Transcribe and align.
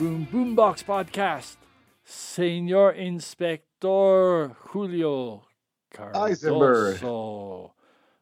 Boom, 0.00 0.26
boom, 0.32 0.56
boombox 0.56 0.82
podcast. 0.82 1.60
Señor 2.02 2.98
Inspector 2.98 4.54
Julio 4.54 5.42
Eisenberg. 6.14 6.94
Cardoso. 6.98 7.74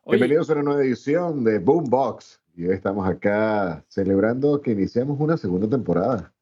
Oye, 0.03 0.19
Bienvenidos 0.19 0.51
a 0.51 0.55
una 0.55 0.63
nueva 0.63 0.83
edición 0.83 1.45
de 1.45 1.61
Boombox. 1.61 2.41
Y 2.57 2.67
hoy 2.67 2.75
estamos 2.75 3.09
acá 3.09 3.85
celebrando 3.87 4.61
que 4.61 4.73
iniciamos 4.73 5.21
una 5.21 5.37
segunda 5.37 5.69
temporada. 5.69 6.33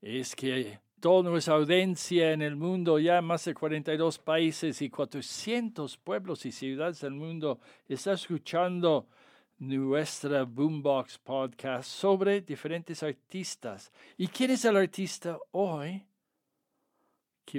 es 0.00 0.34
que 0.34 0.78
toda 1.00 1.28
nuestra 1.28 1.56
audiencia 1.56 2.32
en 2.32 2.40
el 2.40 2.56
mundo, 2.56 2.98
ya 2.98 3.20
más 3.20 3.44
de 3.44 3.52
42 3.52 4.18
países 4.20 4.80
y 4.80 4.88
400 4.88 5.98
pueblos 5.98 6.46
y 6.46 6.52
ciudades 6.52 7.02
del 7.02 7.12
mundo, 7.12 7.60
está 7.86 8.14
escuchando 8.14 9.06
nuestra 9.60 10.44
Boombox 10.44 11.18
podcast 11.18 11.88
sobre 11.88 12.40
diferentes 12.40 13.02
artistas. 13.02 13.92
¿Y 14.16 14.26
quién 14.26 14.50
es 14.52 14.64
el 14.64 14.76
artista 14.76 15.38
hoy? 15.52 16.02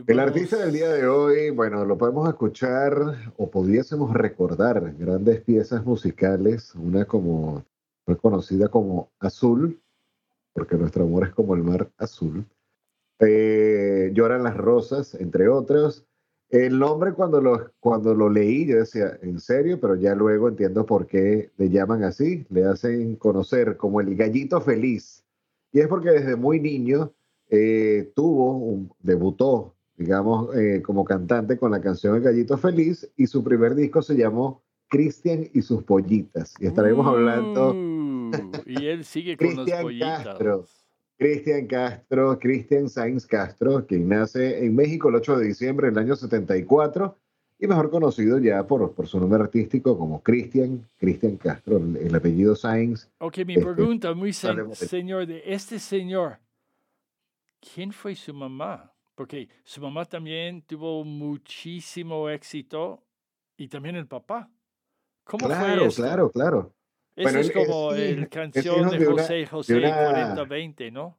El 0.08 0.20
artista 0.20 0.58
del 0.58 0.72
día 0.72 0.90
de 0.90 1.08
hoy, 1.08 1.52
bueno, 1.52 1.86
lo 1.86 1.98
podemos 1.98 2.28
escuchar 2.28 2.94
o 3.38 3.52
pudiésemos 3.52 4.14
recordar 4.14 4.96
grandes 4.98 5.42
piezas 5.42 5.86
musicales, 5.86 6.74
una 6.76 7.06
como 7.06 7.64
fue 8.06 8.18
conocida 8.18 8.70
como 8.70 9.12
Azul, 9.20 9.80
porque 10.54 10.78
nuestro 10.78 11.04
amor 11.04 11.28
es 11.28 11.34
como 11.34 11.54
el 11.56 11.62
mar 11.62 11.92
azul. 11.98 12.46
Eh, 13.20 14.10
Lloran 14.14 14.44
las 14.44 14.58
rosas, 14.58 15.14
entre 15.14 15.50
otros. 15.50 16.08
El 16.52 16.78
nombre 16.80 17.14
cuando 17.14 17.40
lo, 17.42 17.72
cuando 17.80 18.14
lo 18.14 18.30
leí, 18.30 18.66
yo 18.68 18.78
decía, 18.78 19.18
en 19.22 19.40
serio, 19.40 19.80
pero 19.80 19.96
ya 19.96 20.14
luego 20.16 20.50
entiendo 20.50 20.86
por 20.86 21.08
qué 21.08 21.50
le 21.58 21.70
llaman 21.70 22.04
así, 22.04 22.46
le 22.50 22.66
hacen 22.66 23.16
conocer 23.16 23.78
como 23.78 24.02
el 24.02 24.16
gallito 24.16 24.60
feliz. 24.60 25.24
Y 25.72 25.80
es 25.80 25.88
porque 25.88 26.12
desde 26.12 26.36
muy 26.36 26.60
niño 26.60 27.14
eh, 27.50 28.12
tuvo, 28.16 28.58
un- 28.58 28.92
debutó, 29.00 29.76
digamos, 29.98 30.54
eh, 30.56 30.82
como 30.82 31.06
cantante 31.06 31.58
con 31.58 31.72
la 31.72 31.80
canción 31.82 32.16
El 32.16 32.22
Gallito 32.22 32.58
Feliz 32.58 33.10
y 33.16 33.28
su 33.28 33.44
primer 33.44 33.76
disco 33.76 34.02
se 34.02 34.16
llamó 34.16 34.62
Cristian 34.90 35.48
y 35.54 35.62
sus 35.62 35.84
pollitas. 35.84 36.54
Y 36.60 36.68
estaremos 36.68 37.08
hablando 37.08 37.74
Uh, 37.74 38.32
y 38.66 38.86
él 38.88 39.04
sigue 39.04 39.36
con 39.36 39.56
pollitos. 39.66 40.24
Castro. 40.24 40.66
Cristian 41.26 41.68
Castro, 41.68 42.40
Cristian 42.40 42.90
Sainz 42.90 43.28
Castro, 43.28 43.86
quien 43.86 44.10
nace 44.10 44.66
en 44.66 44.76
México 44.76 45.10
el 45.10 45.14
8 45.14 45.38
de 45.38 45.46
diciembre 45.50 45.92
del 45.92 46.00
año 46.00 46.16
74 46.16 47.16
y 47.60 47.68
mejor 47.68 47.92
conocido 47.92 48.40
ya 48.40 48.66
por, 48.66 48.92
por 48.96 49.06
su 49.06 49.20
nombre 49.20 49.40
artístico 49.40 49.96
como 50.00 50.24
Cristian, 50.24 50.84
Cristian 50.98 51.38
Castro, 51.38 51.78
el, 51.78 51.96
el 51.98 52.16
apellido 52.16 52.56
Sainz. 52.56 53.08
Ok, 53.20 53.38
mi 53.46 53.54
Este, 53.54 53.62
pregunta, 53.68 54.16
muy 54.16 54.32
sen- 54.32 54.74
señor, 54.74 55.28
de 55.28 55.44
este 55.46 55.78
señor, 55.78 56.40
¿quién 57.60 57.92
fue 57.92 58.16
su 58.16 58.34
mamá? 58.34 58.92
Porque 59.14 59.48
su 59.64 59.80
mamá 59.80 60.06
también 60.06 60.64
tuvo 60.64 61.04
muchísimo 61.04 62.30
éxito 62.30 63.04
y 63.58 63.68
también 63.68 63.96
el 63.96 64.08
papá. 64.08 64.50
¿Cómo 65.26 65.46
fue 65.46 65.56
Claro, 65.56 65.86
esto? 65.86 66.02
claro, 66.02 66.32
claro. 66.32 66.74
Bueno, 67.16 67.40
es 67.40 67.48
es 67.48 67.54
como 67.54 67.64
hijo- 67.66 67.96
el 67.96 68.24
es 68.24 68.30
canción 68.30 68.90
de 68.90 68.98
de 69.00 69.08
una- 69.08 69.22
José 69.24 69.46
José 69.46 69.78
una- 69.78 69.96
4020, 69.96 70.92
¿no? 70.92 71.18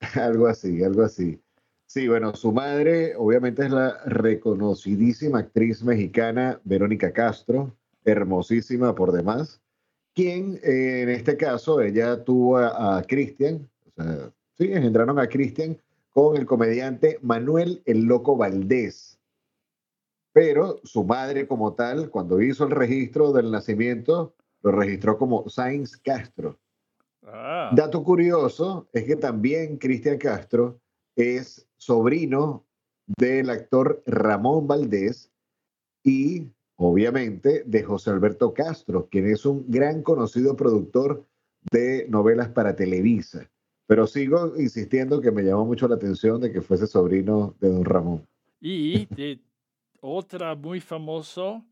Algo 0.14 0.46
así, 0.46 0.82
algo 0.82 1.02
así. 1.02 1.40
Sí, 1.86 2.08
bueno, 2.08 2.34
su 2.34 2.52
madre 2.52 3.14
obviamente 3.16 3.64
es 3.64 3.70
la 3.70 3.98
reconocidísima 4.06 5.40
actriz 5.40 5.82
mexicana 5.84 6.60
Verónica 6.64 7.12
Castro, 7.12 7.76
hermosísima 8.04 8.94
por 8.94 9.12
demás, 9.12 9.60
quien 10.14 10.58
eh, 10.64 11.02
en 11.02 11.10
este 11.10 11.36
caso 11.36 11.80
ella 11.80 12.24
tuvo 12.24 12.56
a, 12.58 12.98
a 12.98 13.02
Cristian, 13.02 13.68
o 13.86 14.02
sea, 14.02 14.32
sí, 14.58 14.72
engendraron 14.72 15.18
a 15.18 15.28
Cristian 15.28 15.78
con 16.10 16.36
el 16.36 16.46
comediante 16.46 17.18
Manuel 17.22 17.82
el 17.84 18.04
Loco 18.04 18.36
Valdés. 18.36 19.18
Pero 20.32 20.80
su 20.84 21.04
madre 21.04 21.46
como 21.46 21.74
tal, 21.74 22.08
cuando 22.10 22.40
hizo 22.40 22.64
el 22.64 22.70
registro 22.70 23.32
del 23.32 23.50
nacimiento, 23.50 24.34
lo 24.62 24.72
registró 24.72 25.18
como 25.18 25.48
Sainz 25.48 25.96
Castro. 25.96 26.58
Ah, 27.24 27.70
Dato 27.74 28.02
curioso 28.02 28.88
es 28.92 29.04
que 29.04 29.16
también 29.16 29.76
Cristian 29.76 30.18
Castro 30.18 30.80
es 31.14 31.68
sobrino 31.76 32.66
del 33.06 33.50
actor 33.50 34.02
Ramón 34.06 34.66
Valdés 34.66 35.30
y 36.02 36.50
obviamente 36.76 37.62
de 37.64 37.82
José 37.82 38.10
Alberto 38.10 38.52
Castro, 38.54 39.08
quien 39.08 39.30
es 39.30 39.46
un 39.46 39.70
gran 39.70 40.02
conocido 40.02 40.56
productor 40.56 41.24
de 41.70 42.06
novelas 42.08 42.48
para 42.48 42.74
Televisa. 42.74 43.48
Pero 43.86 44.06
sigo 44.06 44.56
insistiendo 44.56 45.20
que 45.20 45.30
me 45.30 45.42
llamó 45.42 45.64
mucho 45.64 45.86
la 45.86 45.96
atención 45.96 46.40
de 46.40 46.50
que 46.50 46.62
fuese 46.62 46.86
sobrino 46.86 47.54
de 47.60 47.68
don 47.68 47.84
Ramón. 47.84 48.26
y 48.60 49.06
de 49.06 49.40
otra 50.00 50.54
muy 50.54 50.80
famoso 50.80 51.64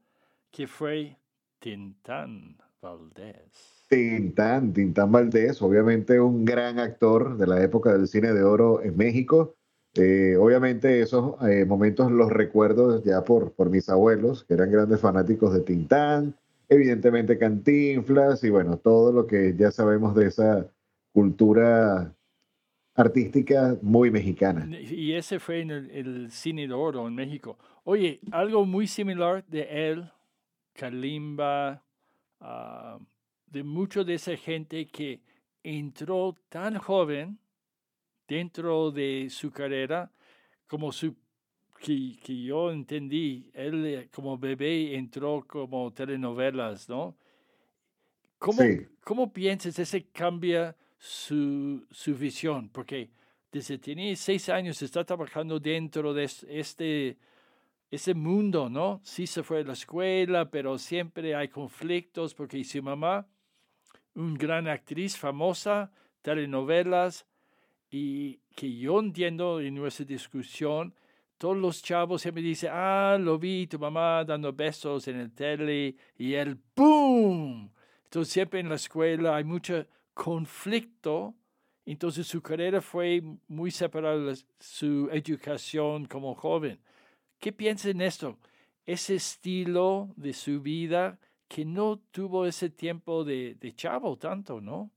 que 0.50 0.66
fue 0.66 1.16
Tintán 1.58 2.56
Valdés. 2.82 3.86
Tintán, 3.88 4.72
Tintán 4.72 5.10
Valdés, 5.10 5.60
obviamente 5.60 6.20
un 6.20 6.44
gran 6.44 6.78
actor 6.78 7.37
de 7.37 7.46
la 7.46 7.62
época 7.62 7.93
del 7.93 8.06
cine 8.06 8.32
de 8.32 8.43
oro 8.44 8.82
en 8.82 8.96
México. 8.96 9.56
Eh, 9.94 10.37
obviamente 10.38 11.00
esos 11.00 11.34
eh, 11.43 11.64
momentos 11.64 12.12
los 12.12 12.31
recuerdo 12.31 13.02
ya 13.02 13.25
por, 13.25 13.52
por 13.52 13.69
mis 13.69 13.88
abuelos, 13.88 14.44
que 14.44 14.55
eran 14.55 14.70
grandes 14.70 15.00
fanáticos 15.00 15.52
de 15.52 15.62
Tintán, 15.62 16.37
evidentemente 16.69 17.37
Cantinflas 17.37 18.44
y 18.44 18.50
bueno, 18.50 18.78
todo 18.78 19.12
lo 19.12 19.26
que 19.26 19.56
ya 19.56 19.72
sabemos 19.72 20.14
de 20.14 20.28
esa 20.28 20.70
cultura 21.12 22.14
artística 22.94 23.76
muy 23.82 24.12
mexicana. 24.12 24.69
Y 24.78 25.14
ese 25.14 25.40
fue 25.40 25.62
en 25.62 25.70
el, 25.72 25.90
el 25.90 26.31
cine 26.31 26.69
de 26.69 26.75
oro 26.75 27.08
en 27.08 27.14
México. 27.16 27.58
Oye, 27.82 28.20
algo 28.31 28.64
muy 28.64 28.87
similar 28.87 29.44
de 29.49 29.90
él, 29.90 30.12
Kalimba, 30.75 31.82
ah, 32.40 32.98
de 33.46 33.62
mucho 33.62 34.04
de 34.04 34.14
esa 34.14 34.37
gente 34.37 34.87
que 34.87 35.22
entró 35.62 36.37
tan 36.48 36.78
joven 36.78 37.38
dentro 38.28 38.90
de 38.90 39.28
su 39.31 39.50
carrera 39.50 40.10
como 40.66 40.92
su 40.92 41.16
que, 41.81 42.19
que 42.22 42.42
yo 42.42 42.70
entendí, 42.70 43.50
él 43.54 43.87
eh, 43.87 44.08
como 44.14 44.38
bebé 44.38 44.94
entró 44.96 45.44
como 45.48 45.92
telenovelas, 45.92 46.88
¿no? 46.88 47.16
¿Cómo, 48.38 48.62
Sí. 48.62 48.86
¿cómo 49.02 49.32
piensas 49.32 49.78
ese 49.78 50.08
cambia 50.10 50.76
su, 50.98 51.86
su 51.90 52.14
visión? 52.14 52.69
Porque 52.70 53.10
desde 53.50 53.78
tenía 53.78 54.14
seis 54.16 54.48
años 54.48 54.81
está 54.82 55.04
trabajando 55.04 55.58
dentro 55.58 56.14
de 56.14 56.25
este, 56.25 57.19
ese 57.90 58.14
mundo, 58.14 58.69
¿no? 58.69 59.00
Sí 59.02 59.26
se 59.26 59.42
fue 59.42 59.60
a 59.60 59.64
la 59.64 59.72
escuela, 59.72 60.50
pero 60.50 60.78
siempre 60.78 61.34
hay 61.34 61.48
conflictos 61.48 62.34
porque 62.34 62.62
su 62.64 62.82
mamá, 62.82 63.26
una 64.14 64.38
gran 64.38 64.69
actriz 64.69 65.16
famosa, 65.16 65.90
telenovelas, 66.22 67.26
y 67.90 68.38
que 68.54 68.76
yo 68.76 69.00
entiendo 69.00 69.60
en 69.60 69.75
nuestra 69.75 70.04
discusión, 70.04 70.94
todos 71.38 71.56
los 71.56 71.82
chavos 71.82 72.22
siempre 72.22 72.42
dicen, 72.42 72.70
ah, 72.72 73.16
lo 73.19 73.38
vi, 73.38 73.66
tu 73.66 73.78
mamá 73.78 74.25
dando 74.25 74.52
besos 74.52 75.08
en 75.08 75.16
el 75.16 75.32
tele, 75.32 75.96
y 76.16 76.34
el 76.34 76.58
¡boom! 76.76 77.72
Entonces 78.04 78.32
siempre 78.32 78.60
en 78.60 78.69
la 78.69 78.76
escuela 78.76 79.36
hay 79.36 79.44
mucho 79.44 79.86
conflicto 80.14 81.34
entonces 81.93 82.26
su 82.26 82.40
carrera 82.40 82.81
fue 82.81 83.20
muy 83.48 83.70
separada 83.72 84.19
de 84.19 84.38
su 84.60 85.08
educación 85.10 86.06
como 86.06 86.34
joven. 86.36 86.78
¿Qué 87.40 87.52
piensa 87.52 87.88
en 87.88 88.02
esto? 88.02 88.38
Ese 88.84 89.14
estilo 89.14 90.12
de 90.16 90.34
su 90.34 90.60
vida 90.60 91.19
que 91.48 91.64
no 91.64 91.98
tuvo 92.10 92.46
ese 92.46 92.69
tiempo 92.69 93.25
de, 93.25 93.56
chavo 93.75 94.19
tanto, 94.19 94.60
¿no? 94.60 94.90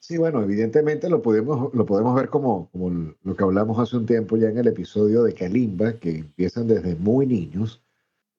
Sí, 0.00 0.16
bueno, 0.16 0.42
evidentemente 0.42 1.10
lo 1.10 1.20
podemos, 1.20 1.72
lo 1.74 1.84
podemos 1.84 2.14
ver 2.14 2.30
como, 2.30 2.70
como 2.70 3.14
lo 3.22 3.36
que 3.36 3.44
hablamos 3.44 3.78
hace 3.78 3.98
un 3.98 4.06
tiempo 4.06 4.38
ya 4.38 4.48
en 4.48 4.58
el 4.58 4.68
episodio 4.68 5.22
de 5.22 5.34
Kalimba, 5.34 5.92
que 5.92 6.20
empiezan 6.20 6.66
desde 6.66 6.96
muy 6.96 7.26
niños. 7.26 7.82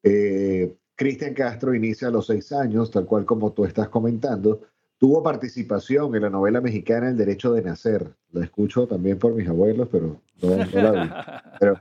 Eh, 0.02 0.76
Cristian 0.96 1.36
Castro 1.36 1.76
inicia 1.76 2.08
a 2.08 2.12
los 2.12 2.26
seis 2.26 2.52
años, 2.52 2.90
tal 2.90 3.06
cual 3.06 3.26
como 3.26 3.54
tú 3.54 3.64
estás 3.64 3.90
comentando, 3.90 4.62
Tuvo 5.02 5.24
participación 5.24 6.16
en 6.16 6.22
la 6.22 6.30
novela 6.30 6.62
mexicana 6.62 7.10
El 7.10 7.18
Derecho 7.18 7.52
de 7.54 7.64
Nacer. 7.64 8.14
La 8.34 8.46
escucho 8.46 8.86
también 8.86 9.18
por 9.18 9.34
mis 9.34 9.50
abuelos, 9.50 9.88
pero 9.92 10.22
no, 10.44 10.58
la 10.80 10.92
vi. 10.92 11.10
Pero, 11.60 11.80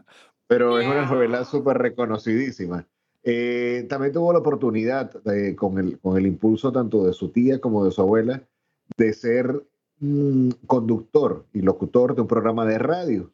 es 0.51 0.87
una 0.87 1.07
novela 1.07 1.45
súper 1.45 1.79
reconocidísima. 1.79 2.87
Eh, 3.23 3.87
también 3.89 4.13
tuvo 4.13 4.33
la 4.33 4.41
oportunidad, 4.41 5.13
con, 5.57 5.79
el, 5.79 5.99
con 6.01 6.17
el 6.17 6.27
impulso 6.27 6.73
tanto 6.73 7.05
de 7.05 7.13
su 7.13 7.31
tía 7.31 7.61
como 7.61 7.85
de 7.85 7.91
su 7.93 8.01
abuela, 8.01 8.43
de 8.97 9.13
ser 9.13 9.63
mm, 10.01 10.51
conductor 10.67 11.47
y 11.53 11.61
locutor 11.61 12.15
de 12.15 12.23
un 12.23 12.29
programa 12.29 12.67
de 12.67 12.79
radio, 12.79 13.31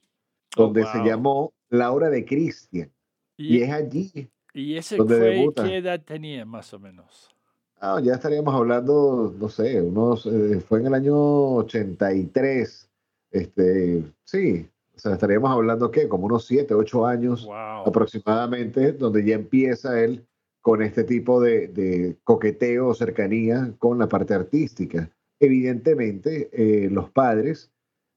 oh, 0.57 0.63
donde 0.63 0.85
se 0.87 0.99
llamó 1.05 1.53
La 1.71 1.93
Hora 1.93 2.11
de 2.11 2.25
Cristian. 2.25 2.91
Y, 3.37 3.63
es 3.63 3.71
allí. 3.71 4.29
¿Y 4.53 4.77
ese 4.77 4.97
fue 4.97 5.53
qué 5.55 5.77
edad 5.77 6.01
tenía 6.03 6.45
más 6.45 6.73
o 6.75 6.79
menos? 6.79 7.31
Ah, 7.79 8.01
ya 8.03 8.15
estaríamos 8.15 8.55
hablando, 8.55 9.35
no 9.39 9.49
sé, 9.51 9.83
unos, 9.83 10.25
eh, 10.27 10.61
fue 10.67 10.81
en 10.81 10.87
el 10.87 10.95
año 10.95 11.57
83, 11.57 12.89
este, 13.31 14.03
sí, 14.25 14.67
o 14.97 14.99
sea, 14.99 15.13
estaríamos 15.13 15.51
hablando, 15.51 15.91
¿qué? 15.91 16.09
Como 16.09 16.27
unos 16.27 16.47
7, 16.47 16.73
8 16.75 17.07
años 17.07 17.49
aproximadamente, 17.85 18.93
donde 18.93 19.25
ya 19.25 19.35
empieza 19.35 20.01
él 20.03 20.27
con 20.63 20.83
este 20.83 21.05
tipo 21.05 21.41
de, 21.41 21.69
de, 21.69 22.17
coqueteo 22.25 22.89
o 22.89 22.95
cercanía 22.95 23.75
con 23.79 23.99
la 23.99 24.09
parte 24.09 24.35
artística. 24.35 25.11
Evidentemente, 25.39 26.49
eh, 26.53 26.89
los 26.91 27.11
padres, 27.11 27.71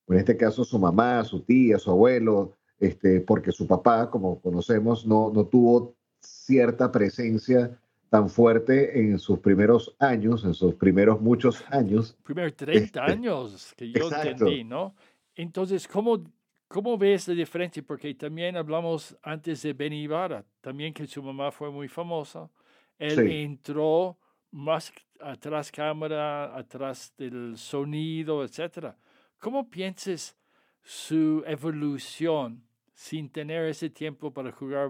en 0.07 0.17
este 0.17 0.37
caso 0.37 0.63
su 0.63 0.79
mamá, 0.79 1.23
su 1.25 1.41
tía, 1.41 1.77
su 1.77 1.91
abuelo, 1.91 2.53
este, 2.79 3.19
porque 3.19 3.51
su 3.51 3.67
papá, 3.67 4.09
como 4.09 4.39
conocemos, 4.39 5.05
no, 5.05 5.31
no 5.33 5.45
tuvo 5.45 5.95
cierta 6.21 6.91
presencia 6.91 7.77
tan 8.09 8.29
fuerte 8.29 8.99
en 8.99 9.19
sus 9.19 9.39
primeros 9.39 9.95
años, 9.99 10.45
en 10.45 10.53
sus 10.53 10.73
primeros 10.75 11.21
muchos 11.21 11.63
años. 11.69 12.17
Primeros 12.23 12.55
30 12.55 12.79
este, 12.79 12.99
años, 12.99 13.73
que 13.75 13.91
yo 13.91 14.09
entendí, 14.09 14.63
¿no? 14.63 14.95
Entonces, 15.35 15.87
¿cómo, 15.87 16.23
¿cómo 16.69 16.97
ves 16.97 17.27
la 17.27 17.33
diferencia? 17.33 17.83
Porque 17.85 18.13
también 18.15 18.55
hablamos 18.55 19.17
antes 19.21 19.61
de 19.63 19.73
Benny 19.73 20.03
Ibarra, 20.03 20.45
también 20.61 20.93
que 20.93 21.05
su 21.05 21.21
mamá 21.21 21.51
fue 21.51 21.69
muy 21.69 21.89
famosa. 21.89 22.49
Él 22.97 23.29
entró 23.29 24.17
más 24.51 24.93
atrás 25.19 25.69
cámara, 25.69 26.57
atrás 26.57 27.13
del 27.17 27.57
sonido, 27.57 28.45
etc. 28.45 28.95
¿Cómo 29.37 29.69
piensas 29.69 30.37
su 30.81 31.43
evolución 31.45 32.63
sin 32.93 33.29
tener 33.29 33.65
ese 33.65 33.89
tiempo 33.89 34.33
para 34.33 34.51
jugar 34.51 34.89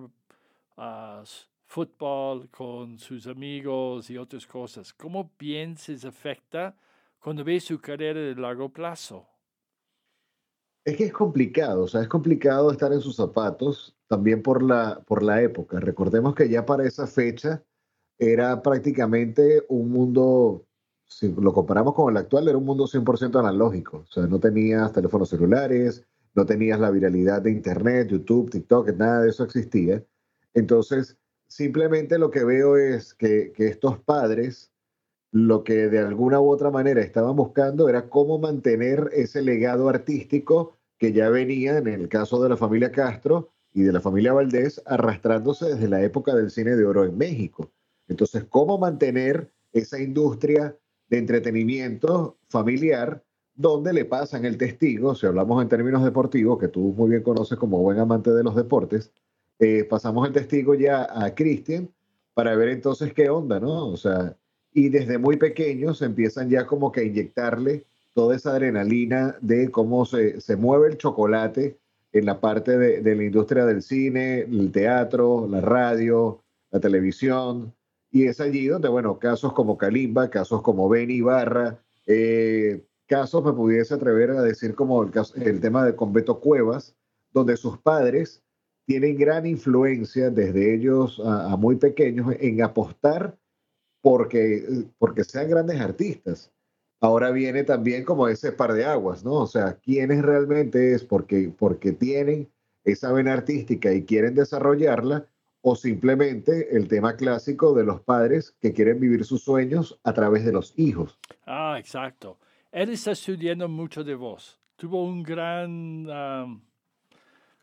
uh, 0.77 1.23
fútbol 1.69 2.49
con 2.49 2.97
sus 2.97 3.27
amigos 3.27 4.09
y 4.09 4.17
otras 4.17 4.47
cosas. 4.47 4.91
¿Cómo 4.91 5.29
piensas 5.37 6.03
afecta 6.03 6.75
cuando 7.19 7.43
ves 7.43 7.65
su 7.65 7.79
carrera 7.79 8.19
de 8.19 8.33
largo 8.33 8.69
plazo? 8.69 9.28
Es 10.89 10.97
que 10.97 11.03
es 11.03 11.13
complicado, 11.13 11.83
o 11.83 11.87
sea, 11.87 12.01
es 12.01 12.07
complicado 12.07 12.71
estar 12.71 12.91
en 12.91 12.99
sus 12.99 13.15
zapatos 13.15 13.95
también 14.07 14.41
por 14.41 14.63
la, 14.63 15.03
por 15.05 15.21
la 15.21 15.39
época. 15.39 15.79
Recordemos 15.79 16.33
que 16.33 16.49
ya 16.49 16.65
para 16.65 16.83
esa 16.83 17.05
fecha 17.05 17.63
era 18.17 18.63
prácticamente 18.63 19.63
un 19.69 19.91
mundo, 19.91 20.65
si 21.05 21.31
lo 21.31 21.53
comparamos 21.53 21.93
con 21.93 22.11
el 22.11 22.17
actual, 22.17 22.47
era 22.47 22.57
un 22.57 22.65
mundo 22.65 22.87
100% 22.87 23.39
analógico. 23.39 23.97
O 23.97 24.11
sea, 24.11 24.25
no 24.25 24.39
tenías 24.39 24.91
teléfonos 24.91 25.29
celulares, 25.29 26.07
no 26.33 26.47
tenías 26.47 26.79
la 26.79 26.89
viralidad 26.89 27.43
de 27.43 27.51
Internet, 27.51 28.07
YouTube, 28.09 28.49
TikTok, 28.49 28.89
nada 28.97 29.21
de 29.21 29.29
eso 29.29 29.43
existía. 29.43 30.03
Entonces, 30.55 31.19
simplemente 31.47 32.17
lo 32.17 32.31
que 32.31 32.43
veo 32.43 32.77
es 32.77 33.13
que, 33.13 33.53
estos 33.59 33.99
padres 33.99 34.71
lo 35.31 35.63
que 35.63 35.87
de 35.87 35.99
alguna 35.99 36.41
u 36.41 36.49
otra 36.49 36.71
manera 36.71 37.01
estaban 37.01 37.35
buscando 37.35 37.87
era 37.89 38.09
cómo 38.09 38.39
mantener 38.39 39.11
ese 39.13 39.43
legado 39.43 39.87
artístico 39.87 40.78
que 40.99 41.13
ya 41.13 41.29
venía, 41.29 41.77
en 41.77 41.87
el 41.87 42.09
caso 42.09 42.43
de 42.43 42.49
la 42.49 42.57
familia 42.57 42.91
Castro 42.91 43.49
y 43.73 43.81
de 43.81 43.93
la 43.93 44.01
familia 44.01 44.33
Valdés, 44.33 44.81
arrastrándose 44.85 45.65
desde 45.65 45.87
la 45.87 46.03
época 46.03 46.35
del 46.35 46.51
cine 46.51 46.75
de 46.75 46.85
oro 46.85 47.05
en 47.05 47.17
México. 47.17 47.71
Entonces, 48.07 48.43
¿cómo 48.49 48.77
mantener 48.77 49.51
esa 49.71 49.99
industria 49.99 50.75
de 51.07 51.17
entretenimiento 51.17 52.37
familiar 52.49 53.23
donde 53.55 53.93
le 53.93 54.05
pasan 54.05 54.45
el 54.45 54.57
testigo, 54.57 55.15
si 55.15 55.25
hablamos 55.25 55.61
en 55.61 55.67
términos 55.67 56.03
deportivos, 56.03 56.59
que 56.59 56.69
tú 56.69 56.93
muy 56.95 57.09
bien 57.09 57.23
conoces 57.23 57.57
como 57.57 57.79
buen 57.79 57.99
amante 57.99 58.31
de 58.31 58.43
los 58.43 58.55
deportes, 58.55 59.11
eh, 59.59 59.83
pasamos 59.83 60.25
el 60.27 60.33
testigo 60.33 60.75
ya 60.75 61.07
a 61.09 61.35
Cristian 61.35 61.89
para 62.33 62.55
ver 62.55 62.69
entonces 62.69 63.13
qué 63.13 63.29
onda, 63.29 63.59
¿no? 63.59 63.87
O 63.87 63.97
sea, 63.97 64.37
y 64.73 64.87
desde 64.87 65.17
muy 65.17 65.35
pequeños 65.35 66.01
empiezan 66.01 66.49
ya 66.49 66.65
como 66.65 66.91
que 66.91 67.01
a 67.01 67.03
inyectarle 67.03 67.85
toda 68.13 68.35
esa 68.35 68.51
adrenalina 68.51 69.37
de 69.41 69.69
cómo 69.71 70.05
se, 70.05 70.41
se 70.41 70.55
mueve 70.55 70.89
el 70.89 70.97
chocolate 70.97 71.79
en 72.11 72.25
la 72.25 72.39
parte 72.41 72.77
de, 72.77 73.01
de, 73.01 73.15
la 73.15 73.23
industria 73.23 73.65
del 73.65 73.81
cine, 73.81 74.41
el 74.41 74.71
teatro, 74.71 75.47
la 75.49 75.61
radio, 75.61 76.41
la 76.71 76.79
televisión. 76.79 77.73
Y 78.11 78.25
es 78.25 78.41
allí 78.41 78.67
donde, 78.67 78.89
bueno, 78.89 79.19
casos 79.19 79.53
como 79.53 79.77
Kalimba, 79.77 80.29
casos 80.29 80.61
como 80.61 80.89
Benny 80.89 81.15
Ibarra, 81.15 81.79
eh, 82.07 82.83
casos 83.05 83.43
me 83.43 83.53
pudiese 83.53 83.93
atrever 83.93 84.31
a 84.31 84.41
decir 84.41 84.73
como 84.73 85.03
el, 85.03 85.11
el 85.35 85.59
tema 85.59 85.85
de 85.85 85.95
Conveto 85.95 86.39
Cuevas, 86.39 86.95
donde 87.31 87.57
sus 87.57 87.77
padres 87.77 88.41
tienen 88.85 89.17
gran 89.17 89.45
influencia 89.45 90.31
desde 90.31 90.73
ellos 90.73 91.21
a, 91.23 91.55
muy 91.57 91.75
pequeños 91.75 92.33
en 92.39 92.63
apostar 92.63 93.37
porque, 94.01 94.85
porque 94.97 95.23
sean 95.23 95.47
grandes 95.47 95.79
artistas. 95.79 96.51
Ahora 97.01 97.31
viene 97.31 97.63
también 97.63 98.03
como 98.03 98.27
ese 98.27 98.51
par 98.51 98.73
de 98.73 98.85
aguas, 98.85 99.23
¿no? 99.23 99.33
O 99.33 99.47
sea, 99.47 99.75
¿quiénes 99.75 100.21
realmente 100.21 100.93
es 100.93 101.03
porque, 101.03 101.51
porque 101.57 101.93
tienen 101.93 102.49
esa 102.83 103.11
vena 103.13 103.33
artística 103.33 103.93
y 103.93 104.03
quieren 104.03 104.35
desarrollarla 104.35 105.27
o 105.61 105.75
simplemente 105.75 106.75
el 106.75 106.87
tema 106.87 107.15
clásico 107.15 107.73
de 107.73 107.83
los 107.83 108.01
padres 108.01 108.55
que 108.61 108.73
quieren 108.73 108.99
vivir 108.99 109.25
sus 109.25 109.43
sueños 109.43 109.99
a 110.03 110.13
través 110.13 110.45
de 110.45 110.51
los 110.51 110.73
hijos. 110.77 111.19
Ah, 111.45 111.77
exacto. 111.77 112.37
Él 112.71 112.89
está 112.89 113.11
estudiando 113.11 113.67
mucho 113.67 114.03
de 114.03 114.15
voz. 114.15 114.59
Tuvo 114.75 115.03
un 115.03 115.23
gran 115.23 116.61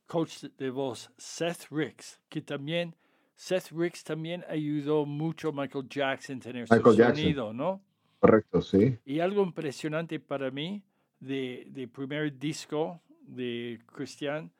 coach 0.06 0.44
de 0.58 0.70
voz 0.70 1.10
Seth 1.16 1.68
Ricks, 1.70 2.20
que 2.28 2.42
también 2.42 2.94
Seth 3.34 3.70
Ricks 3.70 4.04
también 4.04 4.44
ayudó 4.48 5.06
mucho 5.06 5.48
a 5.48 5.52
Michael 5.52 5.88
Jackson 5.88 6.36
a 6.38 6.40
tener 6.40 6.68
su 6.68 6.94
sonido, 6.94 7.52
¿no? 7.52 7.82
Correcto, 8.18 8.62
sí. 8.62 8.98
Y 9.04 9.20
algo 9.20 9.42
impresionante 9.42 10.18
para 10.20 10.50
mí 10.50 10.82
de, 11.20 11.66
de 11.70 11.88
primer 11.88 12.38
disco 12.38 13.00
de 13.20 13.80
Christian, 13.92 14.50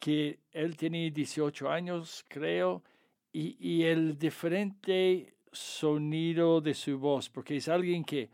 que 0.00 0.38
él 0.52 0.76
tenía 0.76 1.10
18 1.10 1.70
años, 1.70 2.24
creo, 2.28 2.82
y, 3.32 3.56
y, 3.60 3.84
el 3.84 4.18
diferente 4.18 5.34
sonido 5.52 6.60
de 6.60 6.74
su 6.74 6.98
voz, 6.98 7.28
porque 7.28 7.56
es 7.56 7.68
alguien 7.68 8.04
que 8.04 8.30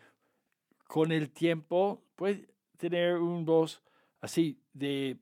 con 0.86 1.10
el 1.10 1.30
tiempo 1.30 2.02
puede 2.14 2.48
tener 2.76 3.16
una 3.16 3.44
voz 3.44 3.82
así 4.20 4.58
de 4.72 5.16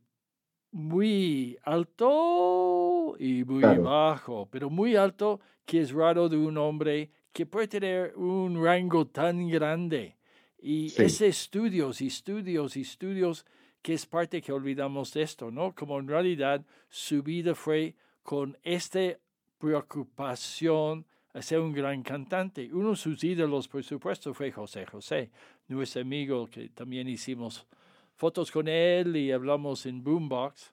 muy 0.73 1.59
alto 1.63 3.15
y 3.19 3.45
muy 3.45 3.63
bajo, 3.79 4.49
pero 4.51 4.71
muy 4.71 4.97
alto 4.97 5.41
que 5.65 5.81
es 5.81 5.93
raro 5.93 6.29
de 6.29 6.37
un 6.37 6.59
hombre 6.59 7.11
que 7.33 7.47
puede 7.47 7.69
tener 7.69 8.15
un 8.17 8.63
rango 8.63 9.07
tan 9.07 9.49
grande. 9.49 10.17
Y 10.59 10.87
ese 11.03 11.27
estudios 11.27 12.01
y 12.01 12.07
estudios 12.07 12.77
y 12.77 12.83
estudios 12.83 13.45
que 13.81 13.95
es 13.95 14.07
parte 14.07 14.41
que 14.41 14.53
olvidamos 14.53 15.13
de 15.13 15.23
esto, 15.23 15.51
¿no? 15.51 15.75
Como 15.75 15.99
en 15.99 16.07
realidad 16.07 16.65
su 16.89 17.23
vida 17.23 17.55
fue 17.55 17.97
con 18.23 18.57
esta 18.63 19.19
preocupación 19.59 21.05
a 21.35 21.43
ser 21.43 21.59
un 21.59 21.73
gran 21.73 22.03
cantante. 22.03 22.73
Uno 22.73 22.91
de 22.91 22.97
sus 22.97 23.25
ídolos, 23.25 23.67
por 23.67 23.83
supuesto, 23.83 24.33
fue 24.35 24.53
José 24.53 24.87
José, 24.87 25.31
nuestro 25.67 26.03
amigo 26.03 26.47
que 26.49 26.69
también 26.69 27.09
hicimos 27.09 27.67
fotos 28.15 28.51
con 28.53 28.69
él 28.69 29.17
y 29.17 29.33
hablamos 29.33 29.87
en 29.87 30.05
Boombox. 30.05 30.73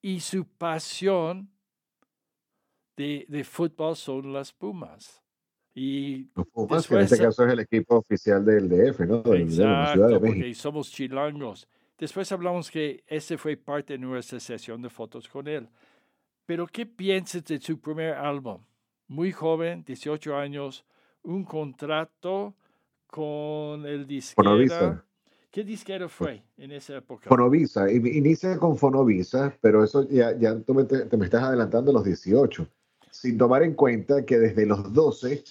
Y 0.00 0.20
su 0.20 0.46
pasión 0.46 1.50
de, 2.96 3.26
de 3.28 3.44
fútbol 3.44 3.96
son 3.96 4.32
las 4.32 4.52
Pumas. 4.52 5.23
Y 5.74 6.28
Los 6.36 6.46
Pumas, 6.48 6.86
que 6.86 6.94
en 6.94 7.00
este 7.00 7.18
caso 7.18 7.44
es 7.46 7.52
el 7.52 7.58
equipo 7.60 7.96
oficial 7.96 8.44
del 8.44 8.68
DF, 8.68 9.00
¿no? 9.00 9.22
De, 9.22 9.38
exacto, 9.42 9.62
la 9.68 9.92
Ciudad 9.92 10.08
de 10.08 10.18
porque 10.20 10.34
México. 10.40 10.60
somos 10.60 10.90
chilangos. 10.90 11.68
Después 11.98 12.30
hablamos 12.32 12.70
que 12.70 13.02
ese 13.06 13.36
fue 13.38 13.56
parte 13.56 13.94
de 13.94 13.98
nuestra 13.98 14.38
sesión 14.40 14.80
de 14.82 14.88
fotos 14.90 15.28
con 15.28 15.48
él. 15.48 15.68
Pero, 16.46 16.66
¿qué 16.66 16.86
piensas 16.86 17.44
de 17.44 17.58
su 17.60 17.80
primer 17.80 18.14
álbum? 18.14 18.60
Muy 19.08 19.32
joven, 19.32 19.82
18 19.84 20.36
años, 20.36 20.84
un 21.22 21.44
contrato 21.44 22.54
con 23.08 23.86
el 23.86 24.06
disquera. 24.06 24.48
Fonovisa. 24.48 25.04
¿Qué 25.50 25.62
disquero 25.62 26.08
fue 26.08 26.42
en 26.56 26.72
esa 26.72 26.96
época? 26.96 27.28
Fonovisa, 27.28 27.90
in- 27.90 28.06
inicia 28.06 28.58
con 28.58 28.76
Fonovisa, 28.76 29.56
pero 29.60 29.84
eso 29.84 30.08
ya, 30.08 30.36
ya 30.36 30.58
tú 30.60 30.74
me, 30.74 30.84
te, 30.84 31.06
te 31.06 31.16
me 31.16 31.24
estás 31.26 31.44
adelantando 31.44 31.92
a 31.92 31.94
los 31.94 32.04
18, 32.04 32.66
sin 33.10 33.38
tomar 33.38 33.62
en 33.62 33.74
cuenta 33.74 34.24
que 34.24 34.36
desde 34.38 34.66
los 34.66 34.92
12 34.92 35.44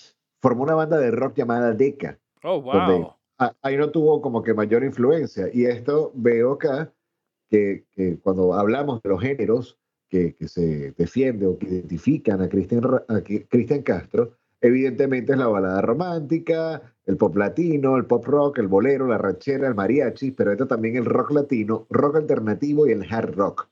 formó 0.43 0.63
una 0.63 0.75
banda 0.75 0.97
de 0.99 1.09
rock 1.09 1.37
llamada 1.37 1.71
Deca. 1.73 2.19
Oh, 2.43 2.61
donde 2.61 2.99
wow. 2.99 3.13
a- 3.39 3.55
ahí 3.61 3.77
no 3.77 3.89
tuvo 3.89 4.21
como 4.21 4.43
que 4.43 4.53
mayor 4.53 4.83
influencia. 4.83 5.47
Y 5.53 5.65
esto 5.65 6.11
veo 6.13 6.51
acá 6.51 6.91
que, 7.49 7.85
que 7.93 8.17
cuando 8.19 8.53
hablamos 8.53 9.01
de 9.01 9.09
los 9.09 9.21
géneros 9.21 9.79
que, 10.09 10.35
que 10.35 10.49
se 10.49 10.91
defiende 10.97 11.47
o 11.47 11.57
que 11.57 11.67
identifican 11.67 12.41
a 12.41 12.49
Cristian 12.49 12.83
a 13.07 13.21
Cristian 13.21 13.81
Castro, 13.83 14.33
evidentemente 14.59 15.31
es 15.31 15.37
la 15.37 15.47
balada 15.47 15.81
romántica, 15.81 16.81
el 17.05 17.15
pop 17.15 17.37
latino, 17.37 17.95
el 17.95 18.05
pop 18.05 18.25
rock, 18.25 18.59
el 18.59 18.67
bolero, 18.67 19.07
la 19.07 19.17
ranchera, 19.17 19.69
el 19.69 19.75
mariachi, 19.75 20.31
pero 20.31 20.51
esto 20.51 20.67
también 20.67 20.97
el 20.97 21.05
rock 21.05 21.31
latino, 21.31 21.87
rock 21.89 22.17
alternativo 22.17 22.85
y 22.85 22.91
el 22.91 23.05
hard 23.09 23.33
rock. 23.33 23.69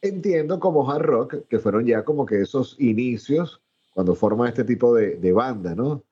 Entiendo 0.00 0.60
como 0.60 0.90
hard 0.90 1.02
rock 1.04 1.34
que 1.48 1.58
fueron 1.58 1.84
ya 1.84 2.04
como 2.04 2.24
que 2.24 2.40
esos 2.40 2.74
inicios 2.78 3.62
cuando 3.96 4.14
forma 4.14 4.46
este 4.46 4.62
tipo 4.62 4.94
de, 4.94 5.16
de 5.16 5.32
banda, 5.32 5.74
¿no? 5.74 6.04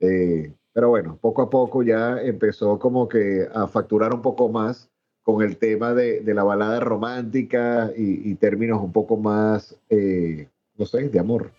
Eh, 0.00 0.54
pero 0.72 0.88
bueno, 0.88 1.18
poco 1.20 1.42
a 1.42 1.50
poco 1.50 1.82
ya 1.82 2.18
empezó 2.22 2.78
como 2.78 3.10
que 3.10 3.46
a 3.52 3.68
facturar 3.68 4.14
un 4.14 4.22
poco 4.22 4.48
más 4.48 4.88
con 5.22 5.42
el 5.42 5.58
tema 5.58 5.92
de, 5.92 6.20
de 6.20 6.32
la 6.32 6.44
balada 6.44 6.80
romántica 6.80 7.92
y, 7.94 8.30
y 8.30 8.36
términos 8.36 8.80
un 8.80 8.90
poco 8.90 9.18
más, 9.18 9.78
eh, 9.90 10.48
no 10.78 10.86
sé, 10.86 11.10
de 11.10 11.18
amor. 11.18 11.52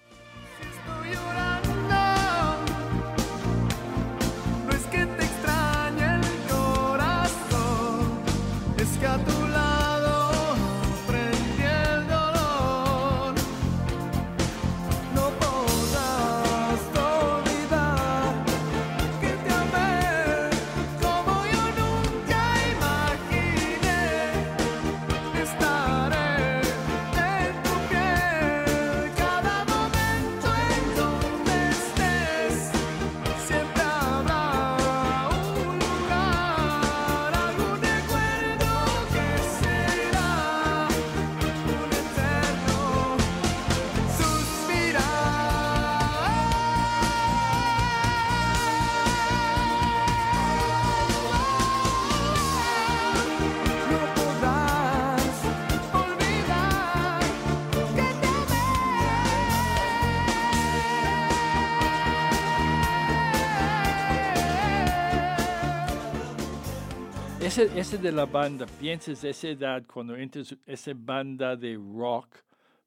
Ese, 67.47 67.79
ese 67.79 67.97
de 67.97 68.11
la 68.11 68.25
banda, 68.25 68.65
piensas 68.77 69.21
de 69.21 69.29
esa 69.29 69.47
edad, 69.47 69.81
cuando 69.85 70.17
entras 70.17 70.53
esa 70.65 70.91
banda 70.93 71.55
de 71.55 71.77
rock, 71.77 72.35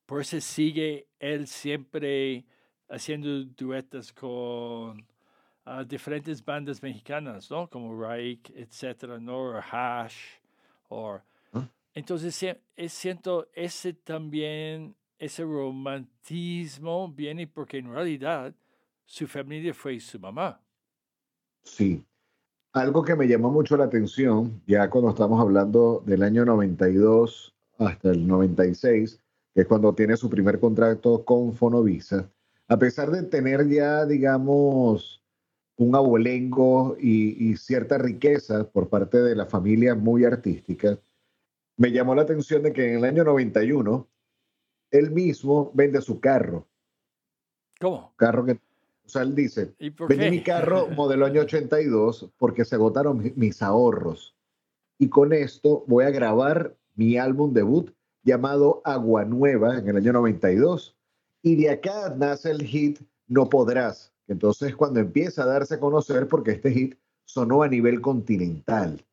por 0.04 0.20
eso 0.20 0.38
sigue 0.38 1.06
él 1.18 1.46
siempre 1.46 2.44
haciendo 2.90 3.42
duetos 3.56 4.12
con 4.12 5.02
ah, 5.64 5.82
diferentes 5.82 6.44
bandas 6.44 6.82
mexicanas, 6.82 7.50
¿no? 7.50 7.70
Como 7.70 7.98
Reich, 7.98 8.50
etcétera, 8.54 9.18
¿no? 9.18 9.52
O 9.52 9.56
Hash, 9.56 10.18
o... 10.90 11.18
Entonces, 11.94 12.34
sie- 12.34 12.60
es, 12.76 12.92
siento 12.92 13.48
ese 13.54 13.94
también, 13.94 14.94
ese 15.18 15.42
romantismo 15.42 17.08
viene 17.08 17.46
porque 17.46 17.78
en 17.78 17.90
realidad 17.90 18.54
su 19.06 19.26
familia 19.26 19.72
fue 19.72 19.98
su 20.00 20.20
mamá. 20.20 20.60
Sí. 21.62 22.04
Algo 22.72 23.02
que 23.02 23.16
me 23.16 23.26
llamó 23.26 23.50
mucho 23.50 23.76
la 23.76 23.84
atención, 23.84 24.62
ya 24.64 24.88
cuando 24.90 25.10
estamos 25.10 25.40
hablando 25.40 26.04
del 26.06 26.22
año 26.22 26.44
92 26.44 27.52
hasta 27.78 28.10
el 28.10 28.28
96, 28.28 29.20
que 29.52 29.62
es 29.62 29.66
cuando 29.66 29.92
tiene 29.92 30.16
su 30.16 30.30
primer 30.30 30.60
contrato 30.60 31.24
con 31.24 31.52
Fonovisa, 31.52 32.30
a 32.68 32.78
pesar 32.78 33.10
de 33.10 33.24
tener 33.24 33.68
ya, 33.68 34.06
digamos, 34.06 35.20
un 35.78 35.96
abolengo 35.96 36.96
y, 37.00 37.50
y 37.50 37.56
cierta 37.56 37.98
riqueza 37.98 38.62
por 38.70 38.88
parte 38.88 39.20
de 39.20 39.34
la 39.34 39.46
familia 39.46 39.96
muy 39.96 40.24
artística, 40.24 40.96
me 41.76 41.90
llamó 41.90 42.14
la 42.14 42.22
atención 42.22 42.62
de 42.62 42.72
que 42.72 42.92
en 42.92 42.98
el 42.98 43.04
año 43.04 43.24
91 43.24 44.06
él 44.92 45.10
mismo 45.10 45.72
vende 45.74 46.00
su 46.02 46.20
carro, 46.20 46.68
¿Cómo? 47.80 48.12
carro 48.16 48.44
que, 48.44 48.60
o 49.10 49.12
sea, 49.12 49.22
él 49.22 49.34
dice, 49.34 49.72
¿Y 49.78 49.90
por 49.90 50.08
Vendí 50.08 50.30
mi 50.30 50.42
carro 50.42 50.86
modelo 50.96 51.26
año 51.26 51.40
82 51.42 52.30
porque 52.38 52.64
se 52.64 52.76
agotaron 52.76 53.18
mi- 53.18 53.32
mis 53.34 53.60
ahorros. 53.62 54.34
Y 54.98 55.08
con 55.08 55.32
esto 55.32 55.84
voy 55.88 56.04
a 56.04 56.10
grabar 56.10 56.76
mi 56.94 57.16
álbum 57.16 57.52
debut 57.52 57.90
llamado 58.22 58.82
Agua 58.84 59.24
Nueva 59.24 59.78
en 59.78 59.88
el 59.88 59.96
año 59.96 60.12
92. 60.12 60.94
Y 61.42 61.56
de 61.56 61.70
acá 61.70 62.14
nace 62.16 62.50
el 62.50 62.62
hit 62.62 63.00
No 63.26 63.48
Podrás. 63.48 64.12
Entonces 64.28 64.76
cuando 64.76 65.00
empieza 65.00 65.42
a 65.42 65.46
darse 65.46 65.74
a 65.74 65.80
conocer 65.80 66.28
porque 66.28 66.52
este 66.52 66.70
hit 66.70 66.94
sonó 67.24 67.62
a 67.62 67.68
nivel 67.68 68.00
continental. 68.00 69.04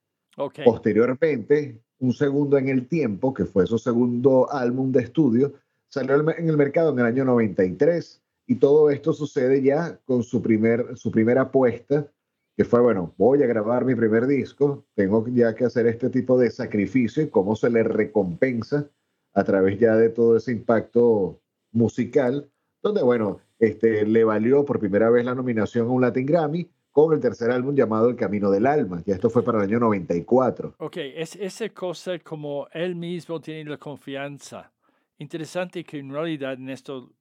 Posteriormente, 0.64 1.80
un 2.00 2.14
segundo 2.14 2.58
en 2.60 2.70
el 2.70 2.88
tiempo, 2.88 3.34
que 3.34 3.46
fue 3.46 3.66
su 3.66 3.80
segundo 3.80 4.52
álbum 4.52 4.92
de 4.92 5.02
estudio, 5.02 5.54
salió 5.88 6.16
en 6.38 6.50
el 6.50 6.58
mercado 6.58 6.92
en 6.92 7.00
el 7.00 7.06
año 7.06 7.26
93 7.26 8.22
y 8.48 8.56
todo 8.56 8.90
esto 8.90 9.12
sucede 9.12 9.62
ya 9.62 10.00
con 10.06 10.24
su, 10.24 10.42
primer, 10.42 10.98
su 10.98 11.12
primera 11.12 11.44
apuesta, 11.44 12.10
que 12.56 12.64
fue, 12.66 12.82
bueno, 12.82 13.14
voy 13.18 13.44
a 13.44 13.46
grabar 13.46 13.86
mi 13.86 13.94
primer 13.94 14.26
disco, 14.26 14.86
tengo 14.96 15.28
ya 15.28 15.54
que 15.54 15.66
hacer 15.66 15.86
este 15.86 16.10
tipo 16.10 16.40
de 16.40 16.50
sacrificio 16.50 17.22
y 17.22 17.30
cómo 17.30 17.56
se 17.56 17.70
le 17.70 17.84
recompensa 17.84 18.90
a 19.34 19.44
través 19.44 19.78
ya 19.78 19.96
de 19.96 20.10
todo 20.10 20.38
ese 20.38 20.54
impacto 20.54 21.40
musical, 21.72 22.50
donde, 22.82 23.04
bueno, 23.04 23.42
este, 23.60 24.06
le 24.06 24.24
valió 24.24 24.66
por 24.66 24.80
primera 24.80 25.10
vez 25.10 25.26
la 25.26 25.36
nominación 25.36 25.88
a 25.88 25.92
un 25.92 26.02
Latin 26.02 26.26
Grammy 26.26 26.72
con 26.92 27.14
el 27.14 27.20
tercer 27.20 27.52
álbum 27.52 27.76
llamado 27.76 28.10
El 28.10 28.16
Camino 28.16 28.50
del 28.50 28.66
Alma, 28.66 29.04
y 29.06 29.12
esto 29.12 29.30
fue 29.30 29.44
para 29.44 29.60
el 29.60 29.66
año 29.66 29.80
94. 29.80 30.76
Ok, 30.80 30.98
es 30.98 31.36
esa 31.36 31.70
cosa 31.70 32.18
como 32.20 32.68
él 32.72 32.96
mismo 32.96 33.40
tiene 33.40 33.70
la 33.70 33.78
confianza. 33.78 34.72
Interesante 35.20 35.84
que 35.84 36.00
en 36.00 36.12
realidad 36.12 36.54
en 36.54 36.70
esto 36.70 37.12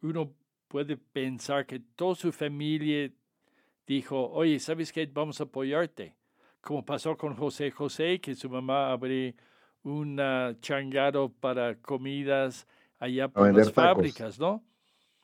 uno 0.00 0.32
puede 0.70 0.96
pensar 0.96 1.66
que 1.66 1.80
toda 1.80 2.14
su 2.14 2.30
familia 2.30 3.10
dijo, 3.84 4.30
oye, 4.30 4.60
¿sabes 4.60 4.92
qué? 4.92 5.04
Vamos 5.04 5.40
a 5.40 5.44
apoyarte. 5.44 6.14
Como 6.60 6.84
pasó 6.84 7.16
con 7.16 7.34
José 7.34 7.72
José, 7.72 8.20
que 8.20 8.36
su 8.36 8.48
mamá 8.48 8.92
abrió 8.92 9.34
un 9.82 10.16
changado 10.60 11.28
para 11.28 11.74
comidas 11.74 12.68
allá 13.00 13.26
por 13.26 13.42
las 13.52 13.72
fábricas, 13.72 14.38
¿no? 14.38 14.62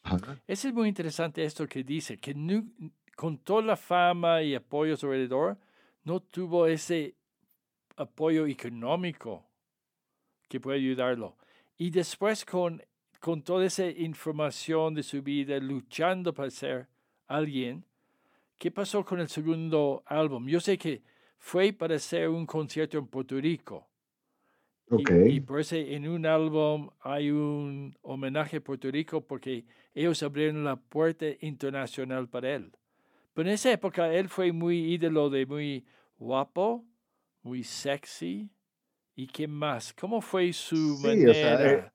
Ajá. 0.03 0.37
Eso 0.49 0.67
es 0.67 0.75
muy 0.75 0.89
interesante 0.89 1.45
esto 1.45 1.69
que 1.69 1.85
dice, 1.85 2.19
que 2.19 2.35
nu- 2.35 2.73
con 3.15 3.39
toda 3.39 3.63
la 3.63 3.77
fama 3.77 4.43
y 4.43 4.53
apoyos 4.57 5.05
alrededor, 5.05 5.59
no 6.03 6.21
tuvo 6.21 6.67
ese 6.67 7.15
apoyo 7.97 8.47
económico 8.47 9.47
que 10.49 10.59
puede 10.59 10.79
ayudarlo. 10.79 11.37
Y 11.79 11.91
después 11.91 12.45
con, 12.45 12.83
con 13.21 13.43
toda 13.43 13.65
esa 13.65 13.87
información 13.89 14.95
de 14.95 15.03
su 15.03 15.23
vida, 15.23 15.59
luchando 15.59 16.33
para 16.33 16.51
ser 16.51 16.89
alguien, 17.27 17.85
¿qué 18.59 18.71
pasó 18.71 19.05
con 19.05 19.21
el 19.21 19.29
segundo 19.29 20.03
álbum? 20.07 20.47
Yo 20.47 20.61
sé 20.61 20.79
que 20.79 21.03
fue 21.39 21.73
para 21.73 21.97
hacer 21.97 22.29
un 22.29 22.47
concierto 22.47 22.99
en 22.99 23.07
Puerto 23.07 23.37
Rico. 23.37 23.87
Y, 24.89 25.41
por 25.41 25.61
eso 25.61 25.75
en 25.75 26.07
un 26.07 26.27
álbum 26.27 26.89
hay 27.01 27.31
un 27.33 27.97
homenaje 28.03 28.59
a 28.59 28.61
Puerto 28.61 28.89
Rico 28.89 29.21
porque 29.21 29.65
ellos 29.93 30.23
abrieron 30.23 30.63
la 30.63 30.77
puerta 30.77 31.27
internacional 31.41 32.29
para 32.29 32.55
él. 32.55 32.71
Pero 33.35 33.49
en 33.49 33.55
esa 33.55 33.73
época 33.73 34.13
él 34.15 34.29
fue 34.29 34.53
muy 34.53 34.95
ídolo 34.95 35.29
de 35.29 35.45
muy 35.45 35.85
guapo, 36.19 36.85
muy 37.43 37.65
sexy. 37.65 38.49
¿Y 39.17 39.27
qué 39.27 39.49
más? 39.49 39.93
¿Cómo 39.93 40.21
fue 40.21 40.53
su 40.53 40.99
manera? 41.03 41.65
Eh, 41.65 41.91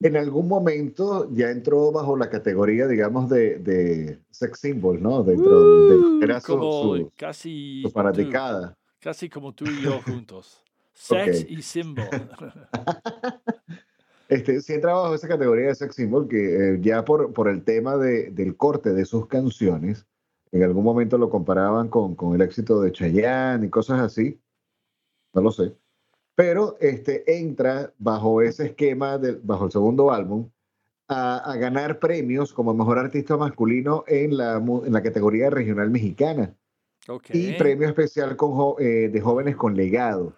en 0.00 0.16
algún 0.16 0.48
momento 0.48 1.28
ya 1.32 1.50
entró 1.50 1.90
bajo 1.90 2.16
la 2.16 2.28
categoría, 2.28 2.86
digamos, 2.86 3.28
de, 3.30 3.58
de 3.58 4.20
sex 4.30 4.60
symbol, 4.60 5.02
¿no? 5.02 5.22
Dentro 5.22 5.86
de 5.86 5.96
uh, 5.96 6.22
era 6.22 6.40
su, 6.40 7.10
casi 7.16 7.82
su 7.82 7.90
fanaticada. 7.90 8.76
casi 9.00 9.28
como 9.28 9.54
tú 9.54 9.64
y 9.64 9.82
yo 9.82 10.00
juntos. 10.02 10.62
Sex 10.92 11.46
y 11.48 11.60
symbol. 11.62 12.06
Este, 14.28 14.60
sí 14.60 14.72
entra 14.72 14.92
bajo 14.92 15.14
esa 15.14 15.28
categoría 15.28 15.68
de 15.68 15.76
sex 15.76 15.94
symbol 15.94 16.26
que 16.26 16.74
eh, 16.74 16.78
ya 16.80 17.04
por, 17.04 17.32
por 17.32 17.48
el 17.48 17.62
tema 17.62 17.96
de, 17.96 18.32
del 18.32 18.56
corte 18.56 18.92
de 18.92 19.04
sus 19.04 19.28
canciones, 19.28 20.04
en 20.50 20.64
algún 20.64 20.82
momento 20.82 21.16
lo 21.16 21.30
comparaban 21.30 21.88
con, 21.88 22.16
con 22.16 22.34
el 22.34 22.40
éxito 22.40 22.80
de 22.80 22.90
Chayanne 22.90 23.66
y 23.66 23.70
cosas 23.70 24.00
así. 24.00 24.40
No 25.32 25.42
lo 25.42 25.52
sé. 25.52 25.76
Pero 26.36 26.76
este, 26.80 27.38
entra 27.38 27.92
bajo 27.98 28.42
ese 28.42 28.66
esquema, 28.66 29.18
de, 29.18 29.32
bajo 29.42 29.64
el 29.64 29.72
segundo 29.72 30.12
álbum, 30.12 30.50
a, 31.08 31.38
a, 31.38 31.56
ganar 31.56 31.98
premios 31.98 32.52
como 32.52 32.74
mejor 32.74 32.98
artista 32.98 33.36
masculino 33.36 34.04
en 34.06 34.36
la, 34.36 34.56
en 34.56 34.92
la 34.92 35.02
categoría 35.02 35.50
regional 35.50 35.90
mexicana. 35.90 36.54
Y 37.32 37.52
premio 37.52 37.88
especial 37.88 38.36
con, 38.36 38.74
eh, 38.78 39.08
de 39.12 39.20
jóvenes 39.20 39.56
con 39.56 39.76
legado. 39.76 40.34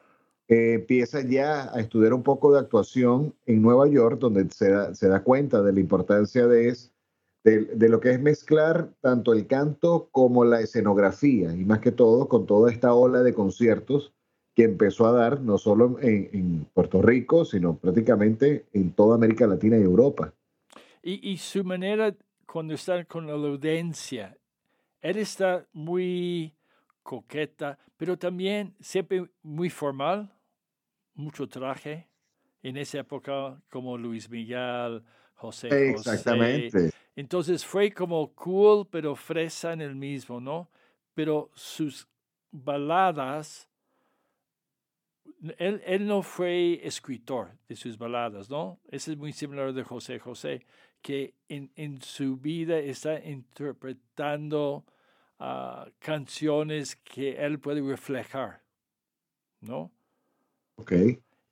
Eh, 0.49 0.75
empieza 0.75 1.21
ya 1.21 1.75
a 1.75 1.81
estudiar 1.81 2.13
un 2.13 2.23
poco 2.23 2.53
de 2.53 2.61
actuación 2.61 3.35
en 3.47 3.61
Nueva 3.61 3.89
York, 3.89 4.19
donde 4.19 4.49
se 4.51 4.71
da, 4.71 4.95
se 4.95 5.09
da 5.09 5.23
cuenta 5.23 5.63
de 5.63 5.73
la 5.73 5.81
importancia 5.81 6.47
de, 6.47 6.69
es, 6.69 6.93
de, 7.43 7.65
de, 7.65 7.89
lo 7.89 8.01
que 8.01 8.13
es 8.13 8.21
mezclar 8.21 8.91
tanto 9.01 9.33
el 9.33 9.47
canto 9.47 10.09
como 10.13 10.45
la 10.45 10.61
escenografía, 10.61 11.53
y 11.55 11.65
más 11.65 11.81
que 11.81 11.93
todo 11.93 12.29
con 12.29 12.47
toda 12.47 12.71
esta 12.71 12.95
ola 12.95 13.23
de 13.23 13.35
conciertos 13.35 14.13
que 14.59 14.65
empezó 14.65 15.07
a 15.07 15.13
dar 15.13 15.41
no 15.41 15.57
solo 15.57 16.01
en, 16.01 16.31
en 16.33 16.67
Puerto 16.75 17.01
Rico, 17.01 17.45
sino 17.45 17.77
prácticamente 17.77 18.65
en 18.73 18.91
toda 18.91 19.15
América 19.15 19.47
Latina 19.47 19.79
y 19.79 19.83
Europa. 19.83 20.35
Y, 21.01 21.31
y 21.31 21.37
su 21.37 21.63
manera 21.63 22.13
cuando 22.45 22.75
está 22.75 23.05
con 23.05 23.29
la 23.29 23.35
audiencia, 23.35 24.37
él 25.01 25.19
está 25.19 25.65
muy 25.73 26.57
coqueta, 27.05 27.79
pero 27.97 28.19
también 28.19 28.75
siempre 28.81 29.31
muy 29.45 29.71
formal 29.71 30.29
mucho 31.15 31.49
traje 31.49 32.09
en 32.65 32.79
esa 32.79 32.99
época, 32.99 33.63
como 33.71 33.97
Luis 33.97 34.29
Miguel, 34.29 35.05
José 35.35 35.91
Exactamente. 35.91 36.91
Entonces 37.15 37.65
fue 37.65 37.93
como 37.93 38.35
cool, 38.35 38.89
pero 38.91 39.15
fresa 39.15 39.73
en 39.73 39.83
el 39.83 39.95
mismo, 39.95 40.41
¿no? 40.41 40.69
Pero 41.15 41.49
sus 41.55 42.09
baladas, 42.51 43.69
él, 45.59 45.83
él 45.87 46.07
no 46.07 46.23
fue 46.23 46.81
escritor 46.87 47.53
de 47.69 47.77
sus 47.77 47.97
baladas, 47.97 48.51
¿no? 48.51 48.81
Ese 48.89 49.13
es 49.13 49.19
muy 49.19 49.33
similar 49.33 49.73
de 49.73 49.85
José 49.85 50.19
José, 50.19 50.67
que 51.03 51.35
en, 51.49 51.71
en 51.77 52.01
su 52.03 52.37
vida 52.37 52.79
está 52.79 53.25
interpretando 53.25 54.85
uh, 55.39 55.91
canciones 55.99 56.97
que 56.97 57.37
él 57.37 57.59
puede 57.61 57.81
reflejar, 57.81 58.63
¿no? 59.61 59.93
Ok. 60.77 60.93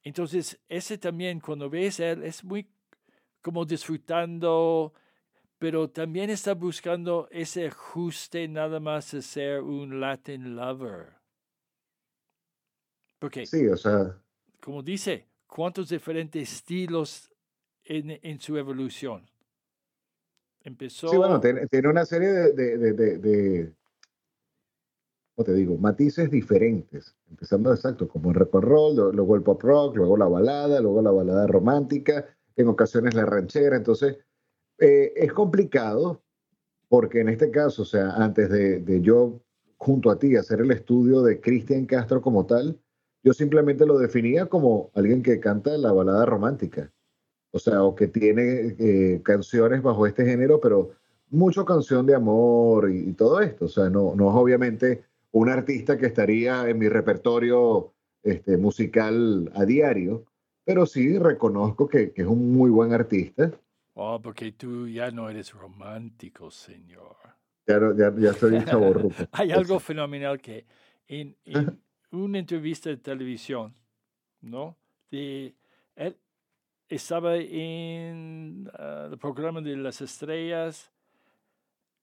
Entonces, 0.02 0.58
ese 0.68 0.98
también, 0.98 1.40
cuando 1.40 1.68
ves 1.68 2.00
él, 2.00 2.22
es 2.22 2.44
muy 2.44 2.68
como 3.42 3.64
disfrutando, 3.64 4.92
pero 5.58 5.88
también 5.88 6.30
está 6.30 6.54
buscando 6.54 7.28
ese 7.30 7.68
ajuste 7.68 8.48
nada 8.48 8.80
más 8.80 9.12
de 9.12 9.22
ser 9.22 9.62
un 9.62 10.00
Latin 10.00 10.56
lover. 10.56 11.15
Porque, 13.18 13.46
sí, 13.46 13.66
o 13.68 13.76
sea. 13.76 14.16
Como 14.60 14.82
dice, 14.82 15.26
¿cuántos 15.46 15.88
diferentes 15.88 16.52
estilos 16.52 17.30
en, 17.84 18.18
en 18.22 18.40
su 18.40 18.56
evolución? 18.56 19.28
Empezó. 20.60 21.08
Sí, 21.08 21.16
bueno, 21.16 21.40
tiene, 21.40 21.88
una 21.88 22.04
serie 22.04 22.28
de, 22.28 22.52
de, 22.52 22.92
de, 22.92 23.18
de 23.18 23.72
te 25.44 25.52
digo, 25.52 25.76
matices 25.76 26.30
diferentes, 26.30 27.14
empezando 27.28 27.72
exacto, 27.72 28.08
como 28.08 28.30
el 28.30 28.36
rock 28.36 28.54
and 28.56 28.64
roll, 28.64 29.14
luego 29.14 29.36
el 29.36 29.42
pop 29.42 29.62
rock, 29.62 29.96
luego 29.96 30.16
la 30.16 30.26
balada, 30.26 30.80
luego 30.80 31.02
la 31.02 31.10
balada 31.10 31.46
romántica, 31.46 32.24
en 32.56 32.68
ocasiones 32.68 33.14
la 33.14 33.26
ranchera, 33.26 33.76
entonces 33.76 34.16
eh, 34.78 35.12
es 35.14 35.32
complicado 35.32 36.22
porque 36.88 37.20
en 37.20 37.28
este 37.28 37.50
caso, 37.50 37.82
o 37.82 37.84
sea, 37.84 38.12
antes 38.12 38.48
de, 38.48 38.80
de 38.80 39.02
yo 39.02 39.42
junto 39.76 40.10
a 40.10 40.18
ti 40.18 40.36
hacer 40.36 40.60
el 40.60 40.70
estudio 40.70 41.22
de 41.22 41.40
Cristian 41.40 41.84
Castro 41.84 42.22
como 42.22 42.46
tal, 42.46 42.80
yo 43.26 43.34
simplemente 43.34 43.84
lo 43.84 43.98
definía 43.98 44.46
como 44.46 44.92
alguien 44.94 45.20
que 45.20 45.40
canta 45.40 45.76
la 45.76 45.90
balada 45.90 46.24
romántica, 46.26 46.92
o 47.50 47.58
sea, 47.58 47.82
o 47.82 47.96
que 47.96 48.06
tiene 48.06 48.76
eh, 48.78 49.20
canciones 49.24 49.82
bajo 49.82 50.06
este 50.06 50.24
género, 50.24 50.60
pero 50.60 50.92
mucho 51.30 51.64
canción 51.64 52.06
de 52.06 52.14
amor 52.14 52.88
y, 52.88 53.08
y, 53.08 53.12
todo 53.14 53.40
esto, 53.40 53.64
o 53.64 53.68
sea, 53.68 53.90
no, 53.90 54.14
no 54.14 54.28
es 54.30 54.36
obviamente 54.36 55.02
un 55.32 55.48
artista 55.48 55.98
que 55.98 56.06
estaría 56.06 56.68
en 56.68 56.78
mi 56.78 56.88
repertorio 56.88 57.92
este, 58.22 58.58
musical 58.58 59.50
a 59.56 59.64
diario, 59.64 60.24
pero 60.64 60.86
sí 60.86 61.18
reconozco 61.18 61.88
que, 61.88 62.12
que, 62.12 62.22
es 62.22 62.28
un 62.28 62.52
muy 62.52 62.70
buen 62.70 62.92
artista. 62.92 63.50
Oh, 63.94 64.22
porque 64.22 64.52
tú 64.52 64.86
ya 64.86 65.10
no 65.10 65.28
eres 65.28 65.52
romántico, 65.52 66.52
señor. 66.52 67.16
Ya, 67.66 67.80
ya, 67.96 68.14
ya 68.16 68.30
estoy 68.30 68.64
chaborruco. 68.64 69.16
Hay 69.32 69.50
algo 69.50 69.80
fenomenal 69.80 70.40
que 70.40 70.64
en, 71.08 71.34
en 71.44 71.80
una 72.10 72.38
entrevista 72.38 72.90
de 72.90 72.96
televisión, 72.96 73.74
¿no? 74.40 74.76
De, 75.10 75.54
él 75.94 76.16
estaba 76.88 77.36
en 77.36 78.70
uh, 78.78 79.12
el 79.12 79.18
programa 79.18 79.60
de 79.60 79.76
las 79.76 80.00
estrellas 80.00 80.92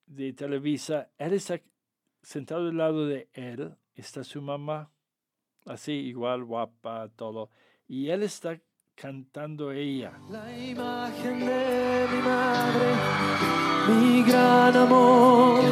de 0.06 0.32
Televisa. 0.32 1.08
Él 1.18 1.32
está 1.32 1.60
sentado 2.22 2.68
al 2.68 2.76
lado 2.76 3.06
de 3.06 3.28
él 3.32 3.76
está 3.94 4.24
su 4.24 4.42
mamá, 4.42 4.90
así 5.66 5.92
igual 5.92 6.44
guapa, 6.44 7.08
todo, 7.16 7.50
y 7.86 8.08
él 8.08 8.22
está 8.22 8.60
cantando 8.94 9.72
ella. 9.72 10.18
La 10.30 10.56
imagen 10.56 11.40
de 11.40 12.06
mi 12.10 12.22
madre, 12.22 12.94
mi 13.88 14.22
gran 14.22 14.76
amor, 14.76 15.62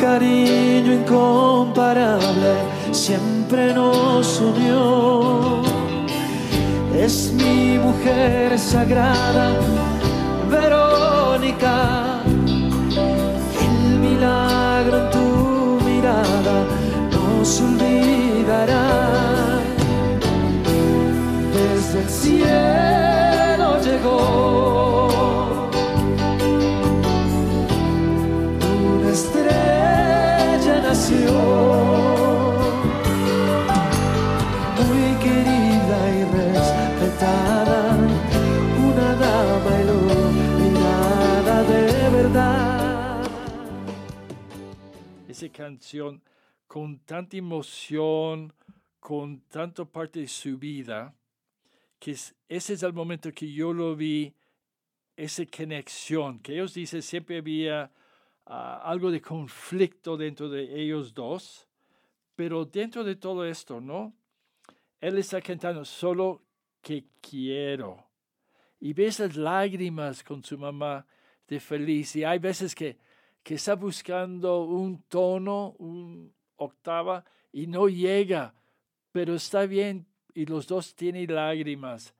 cariño 0.00 0.92
incomparable, 0.92 2.52
siempre 2.92 3.72
nos 3.74 4.40
unió. 4.40 5.62
Es 6.94 7.32
mi 7.32 7.78
mujer 7.78 8.58
sagrada, 8.58 9.52
Verónica 10.50 12.00
milagro 14.00 14.96
en 14.98 15.10
tu 15.10 15.84
mirada 15.84 16.64
no 17.12 17.44
se 17.44 17.64
olvidará. 17.64 18.86
Desde 21.54 22.02
el 22.02 22.08
cielo 22.08 22.89
canción 45.48 46.22
con 46.66 46.98
tanta 47.00 47.36
emoción, 47.36 48.52
con 48.98 49.40
tanta 49.48 49.84
parte 49.84 50.20
de 50.20 50.28
su 50.28 50.58
vida, 50.58 51.14
que 51.98 52.12
ese 52.12 52.34
es 52.48 52.82
el 52.82 52.92
momento 52.92 53.32
que 53.32 53.50
yo 53.50 53.72
lo 53.72 53.96
vi, 53.96 54.34
esa 55.16 55.44
conexión, 55.46 56.38
que 56.38 56.54
ellos 56.54 56.74
dicen 56.74 57.02
siempre 57.02 57.38
había 57.38 57.90
uh, 58.46 58.52
algo 58.82 59.10
de 59.10 59.20
conflicto 59.20 60.16
dentro 60.16 60.48
de 60.48 60.80
ellos 60.80 61.12
dos, 61.12 61.66
pero 62.36 62.64
dentro 62.64 63.04
de 63.04 63.16
todo 63.16 63.44
esto, 63.44 63.80
¿no? 63.80 64.14
él 65.00 65.18
está 65.18 65.40
cantando 65.40 65.84
solo 65.84 66.42
que 66.82 67.06
quiero. 67.20 68.06
Y 68.78 68.92
ves 68.92 69.18
las 69.20 69.36
lágrimas 69.36 70.22
con 70.22 70.42
su 70.42 70.58
mamá 70.58 71.06
de 71.48 71.58
feliz. 71.60 72.16
Y 72.16 72.24
hay 72.24 72.38
veces 72.38 72.74
que, 72.74 72.98
que 73.42 73.54
está 73.54 73.74
buscando 73.74 74.64
un 74.64 75.02
tono, 75.02 75.74
un 75.78 76.32
octava, 76.56 77.24
y 77.52 77.66
no 77.66 77.88
llega, 77.88 78.54
pero 79.12 79.34
está 79.34 79.66
bien. 79.66 80.06
Y 80.34 80.46
los 80.46 80.66
dos 80.66 80.94
tienen 80.94 81.34
lágrimas. 81.34 82.14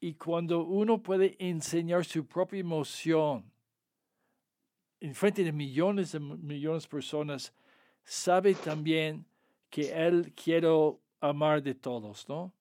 Y 0.00 0.14
cuando 0.14 0.64
uno 0.64 1.02
puede 1.02 1.36
enseñar 1.38 2.04
su 2.04 2.26
propia 2.26 2.60
emoción 2.60 3.50
en 5.00 5.14
frente 5.14 5.44
de 5.44 5.52
millones 5.52 6.12
de 6.12 6.20
millones 6.20 6.84
de 6.84 6.88
personas, 6.88 7.52
sabe 8.04 8.54
también 8.54 9.26
que 9.68 9.92
Él 9.92 10.32
quiere 10.34 10.68
amar 11.20 11.62
de 11.62 11.74
todos, 11.74 12.26
¿no? 12.28 12.52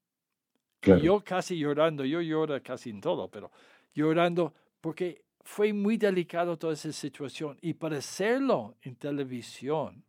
Yo 0.81 1.23
casi 1.23 1.57
llorando, 1.57 2.03
yo 2.03 2.19
lloro 2.21 2.61
casi 2.61 2.89
en 2.89 2.99
todo, 2.99 3.29
pero 3.29 3.49
llorando 3.93 4.53
porque 4.81 5.22
fue 5.43 5.73
muy 5.73 5.97
delicado 5.97 6.57
toda 6.57 6.73
esa 6.73 6.91
situación. 6.91 7.57
Y 7.61 7.73
para 7.73 7.97
hacerlo 7.97 8.77
en 8.81 8.95
televisión, 8.95 10.03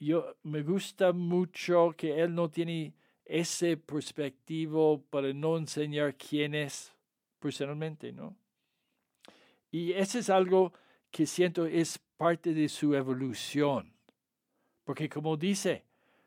yo 0.00 0.36
me 0.42 0.62
gusta 0.62 1.12
mucho 1.12 1.94
que 1.96 2.20
él 2.20 2.34
no 2.34 2.50
tiene 2.50 2.94
ese 3.24 3.76
perspectivo 3.76 5.02
para 5.10 5.32
no 5.32 5.58
enseñar 5.58 6.16
quién 6.16 6.54
es 6.54 6.94
personalmente, 7.38 8.12
¿no? 8.12 8.36
Y 9.70 9.92
eso 9.92 10.18
es 10.18 10.30
algo 10.30 10.72
que 11.10 11.26
siento 11.26 11.66
es 11.66 11.98
parte 12.16 12.54
de 12.54 12.68
su 12.68 12.94
evolución. 12.94 13.92
Porque 14.84 15.08
como 15.08 15.36
dice, 15.36 15.84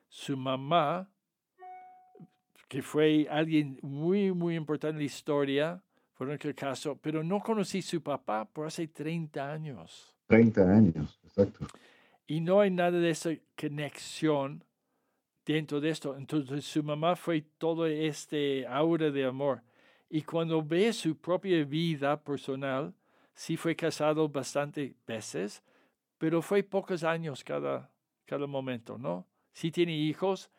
su 0.07 0.37
mamá, 0.37 1.09
que 2.67 2.83
fue 2.83 3.27
alguien 3.29 3.79
muy, 3.81 4.31
muy 4.31 4.55
importante 4.55 4.91
en 4.91 4.99
la 4.99 5.03
historia, 5.05 5.83
por 6.21 6.29
aquel 6.29 6.53
caso, 6.53 6.99
pero 7.01 7.23
no 7.23 7.39
conocí 7.39 7.81
su 7.81 7.99
papá 7.99 8.45
por 8.45 8.67
hace 8.67 8.87
30 8.87 9.51
años. 9.51 10.13
30 10.27 10.61
años, 10.71 11.19
exacto. 11.23 11.65
Y 12.27 12.41
no 12.41 12.59
hay 12.59 12.69
nada 12.69 12.99
de 12.99 13.09
esa 13.09 13.31
conexión 13.59 14.63
dentro 15.43 15.81
de 15.81 15.89
esto. 15.89 16.15
Entonces 16.15 16.63
su 16.63 16.83
mamá 16.83 17.15
fue 17.15 17.41
todo 17.57 17.87
este 17.87 18.67
aura 18.67 19.09
de 19.09 19.25
amor. 19.25 19.63
Y 20.11 20.21
cuando 20.21 20.61
ve 20.61 20.93
su 20.93 21.17
propia 21.17 21.65
vida 21.65 22.23
personal, 22.23 22.93
sí 23.33 23.57
fue 23.57 23.75
casado 23.75 24.29
bastante 24.29 24.93
veces, 25.07 25.63
pero 26.19 26.43
fue 26.43 26.61
pocos 26.61 27.03
años 27.03 27.43
cada, 27.43 27.89
cada 28.25 28.45
momento, 28.45 28.99
¿no? 28.99 29.25
Sí 29.53 29.71
tiene 29.71 29.97
hijos, 29.97 30.51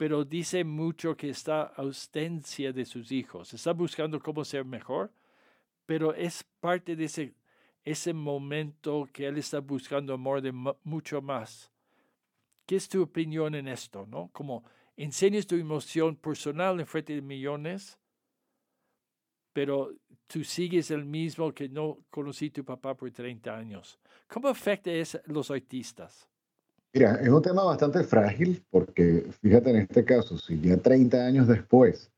pero 0.00 0.24
dice 0.24 0.64
mucho 0.64 1.14
que 1.14 1.28
está 1.28 1.60
ausencia 1.76 2.72
de 2.72 2.86
sus 2.86 3.12
hijos. 3.12 3.52
Está 3.52 3.74
buscando 3.74 4.18
cómo 4.18 4.46
ser 4.46 4.64
mejor, 4.64 5.12
pero 5.84 6.14
es 6.14 6.42
parte 6.58 6.96
de 6.96 7.04
ese, 7.04 7.34
ese 7.84 8.14
momento 8.14 9.06
que 9.12 9.26
él 9.26 9.36
está 9.36 9.60
buscando 9.60 10.14
amor 10.14 10.40
de 10.40 10.52
mucho 10.84 11.20
más. 11.20 11.70
¿Qué 12.64 12.76
es 12.76 12.88
tu 12.88 13.02
opinión 13.02 13.54
en 13.54 13.68
esto, 13.68 14.06
no? 14.06 14.30
Como 14.32 14.64
enseñas 14.96 15.46
tu 15.46 15.56
emoción 15.56 16.16
personal 16.16 16.80
en 16.80 16.86
frente 16.86 17.14
de 17.14 17.20
millones, 17.20 17.98
pero 19.52 19.92
tú 20.26 20.42
sigues 20.44 20.90
el 20.90 21.04
mismo 21.04 21.52
que 21.52 21.68
no 21.68 21.98
conocí 22.08 22.48
tu 22.48 22.64
papá 22.64 22.96
por 22.96 23.10
30 23.10 23.54
años. 23.54 23.98
¿Cómo 24.28 24.48
afecta 24.48 24.90
eso 24.90 25.18
a 25.18 25.30
los 25.30 25.50
artistas? 25.50 26.29
Mira, 26.92 27.20
es 27.22 27.28
un 27.28 27.42
tema 27.42 27.62
bastante 27.62 28.02
frágil 28.02 28.64
porque 28.70 29.26
fíjate 29.40 29.70
en 29.70 29.76
este 29.76 30.04
caso, 30.04 30.38
si 30.38 30.60
ya 30.60 30.76
30 30.76 31.24
años 31.24 31.46
después 31.46 32.10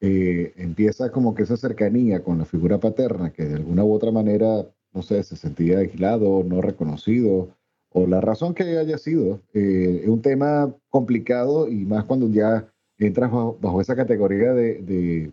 eh, 0.00 0.52
empieza 0.56 1.10
como 1.10 1.34
que 1.34 1.42
esa 1.42 1.56
cercanía 1.56 2.22
con 2.22 2.38
la 2.38 2.44
figura 2.44 2.78
paterna 2.78 3.32
que 3.32 3.44
de 3.44 3.56
alguna 3.56 3.84
u 3.84 3.92
otra 3.92 4.10
manera, 4.10 4.66
no 4.92 5.02
sé, 5.02 5.22
se 5.22 5.36
sentía 5.36 5.78
aislado, 5.78 6.42
no 6.44 6.62
reconocido, 6.62 7.50
o 7.90 8.06
la 8.06 8.20
razón 8.20 8.54
que 8.54 8.78
haya 8.78 8.98
sido, 8.98 9.40
eh, 9.52 10.00
es 10.02 10.08
un 10.08 10.22
tema 10.22 10.74
complicado 10.88 11.68
y 11.68 11.84
más 11.84 12.04
cuando 12.04 12.28
ya 12.28 12.66
entras 12.98 13.30
bajo, 13.30 13.80
esa 13.80 13.96
categoría 13.96 14.52
de 14.52 15.32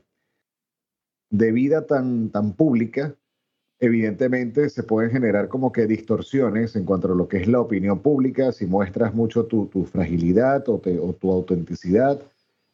de 1.33 1.51
vida 1.51 1.87
tan, 1.87 2.29
tan 2.29 2.53
pública, 2.53 3.15
evidentemente 3.83 4.69
se 4.69 4.81
pueden 4.81 5.11
generar 5.11 5.49
como 5.49 5.73
que 5.73 5.85
distorsiones 5.85 6.77
en 6.77 6.85
cuanto 6.85 7.11
a 7.11 7.15
lo 7.15 7.27
que 7.27 7.35
es 7.37 7.49
la 7.49 7.59
opinión 7.59 7.99
pública, 7.99 8.53
si 8.53 8.65
muestras 8.65 9.13
mucho 9.13 9.45
tu, 9.45 9.67
fragilidad 9.91 10.63
o, 10.69 10.79
tu 10.79 11.31
autenticidad, 11.33 12.21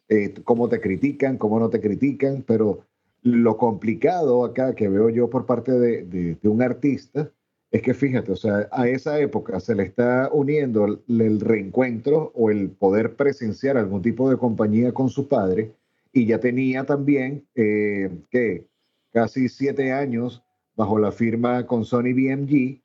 eh, 0.08 0.34
cómo 0.44 0.68
te 0.68 0.80
critican, 0.80 1.36
cómo 1.36 1.58
no 1.58 1.68
te 1.68 1.80
critican, 1.80 2.44
pero 2.46 2.82
lo 3.22 3.56
complicado 3.56 4.44
acá 4.44 4.76
que 4.76 4.88
veo 4.88 5.08
yo 5.10 5.28
por 5.28 5.46
parte 5.46 5.72
de, 5.72 6.36
un 6.44 6.62
artista 6.62 7.28
es 7.72 7.82
que 7.82 7.92
fíjate, 7.92 8.30
o 8.30 8.36
sea, 8.36 8.68
a 8.70 8.86
esa 8.86 9.18
época 9.18 9.58
se 9.58 9.74
le 9.74 9.82
está 9.82 10.30
uniendo 10.32 10.84
el, 10.84 11.20
el 11.20 11.40
reencuentro 11.40 12.30
o 12.36 12.52
el 12.52 12.70
poder 12.70 13.16
presenciar 13.16 13.76
algún 13.76 14.00
tipo 14.00 14.30
de 14.30 14.36
compañía 14.36 14.92
con 14.92 15.08
su 15.08 15.26
padre 15.26 15.72
y 16.12 16.26
ya 16.26 16.38
tenía 16.38 16.84
también, 16.84 17.48
eh, 17.56 18.10
que 18.30 18.68
casi 19.12 19.48
siete 19.48 19.92
años 19.92 20.44
bajo 20.80 20.98
la 20.98 21.12
firma 21.12 21.66
con 21.66 21.84
Sony 21.84 22.14
BMG, 22.14 22.80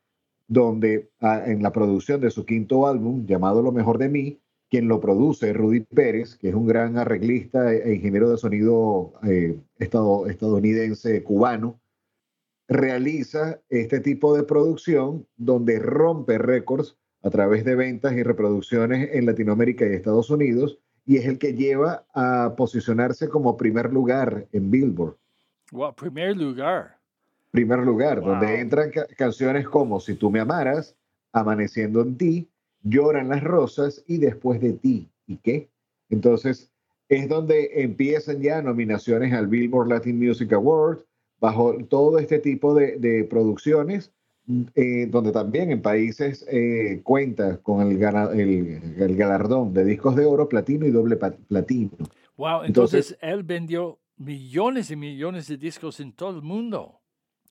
donde 0.50 1.12
ah, 1.22 1.44
en 1.46 1.64
la 1.64 1.72
producción 1.72 2.20
de 2.20 2.30
su 2.30 2.46
quinto 2.46 2.88
álbum, 2.88 3.26
llamado 3.26 3.62
Lo 3.62 3.72
Mejor 3.72 4.00
de 4.00 4.10
Mí, 4.10 4.42
quien 4.70 4.90
lo 4.90 5.00
produce, 5.00 5.54
Rudy 5.54 5.80
Pérez, 5.80 6.36
que 6.36 6.50
es 6.50 6.56
un 6.56 6.68
gran 6.68 6.98
arreglista 6.98 7.74
e, 7.74 7.90
e 7.90 7.96
ingeniero 7.96 8.30
de 8.30 8.38
sonido 8.38 9.14
eh, 9.26 9.58
estadounidense 9.80 11.24
cubano, 11.24 11.80
realiza 12.68 13.62
este 13.70 14.02
tipo 14.02 14.36
de 14.36 14.44
producción 14.44 15.26
donde 15.38 15.80
rompe 15.80 16.38
récords 16.38 16.98
a 17.24 17.30
través 17.30 17.64
de 17.64 17.76
ventas 17.76 18.12
y 18.12 18.24
reproducciones 18.24 19.10
en 19.14 19.26
Latinoamérica 19.26 19.86
y 19.86 19.94
Estados 19.94 20.30
Unidos 20.30 20.80
y 21.06 21.16
es 21.16 21.26
el 21.28 21.38
que 21.38 21.54
lleva 21.54 22.06
a 22.14 22.56
posicionarse 22.58 23.30
como 23.30 23.56
primer 23.56 23.94
lugar 23.94 24.48
en 24.52 24.70
Billboard. 24.70 25.16
Wow, 25.72 25.96
primer 25.96 26.36
lugar. 26.36 26.98
Primer 27.56 27.80
lugar, 27.80 28.22
donde 28.22 28.60
entran 28.60 28.92
canciones 29.18 29.68
como 29.68 30.00
Si 30.00 30.16
tú 30.16 30.30
me 30.30 30.40
amaras, 30.40 30.96
Amaneciendo 31.32 32.02
en 32.02 32.18
ti, 32.18 32.50
Lloran 32.84 33.30
las 33.30 33.44
rosas 33.44 34.04
y 34.08 34.18
Después 34.18 34.60
de 34.62 34.74
ti. 34.74 35.10
¿Y 35.26 35.38
qué? 35.38 35.70
Entonces, 36.10 36.72
es 37.10 37.30
donde 37.30 37.82
empiezan 37.82 38.42
ya 38.42 38.62
nominaciones 38.62 39.34
al 39.34 39.48
Billboard 39.48 39.90
Latin 39.90 40.20
Music 40.20 40.54
Awards, 40.54 41.04
bajo 41.40 41.76
todo 41.90 42.20
este 42.20 42.40
tipo 42.40 42.76
de, 42.76 42.98
de 42.98 43.24
producciones 43.24 44.12
eh, 44.76 45.08
donde 45.10 45.32
también 45.32 45.72
en 45.72 45.82
países 45.82 46.46
eh, 46.52 47.02
cuenta 47.04 47.58
con 47.58 47.82
el, 47.82 48.02
el, 48.02 49.16
galardón 49.16 49.74
de 49.74 49.84
discos 49.84 50.16
de 50.16 50.26
oro, 50.26 50.48
platino 50.48 50.86
y 50.86 50.92
doble 50.92 51.16
platino. 51.16 51.90
Wow, 52.38 52.64
entonces, 52.64 53.18
él 53.22 53.42
vendió 53.42 53.98
millones 54.18 54.92
y 54.92 54.96
millones 54.96 55.48
de 55.48 55.58
discos 55.58 56.00
en 56.00 56.12
todo 56.12 56.30
el 56.36 56.44
mundo. 56.44 57.00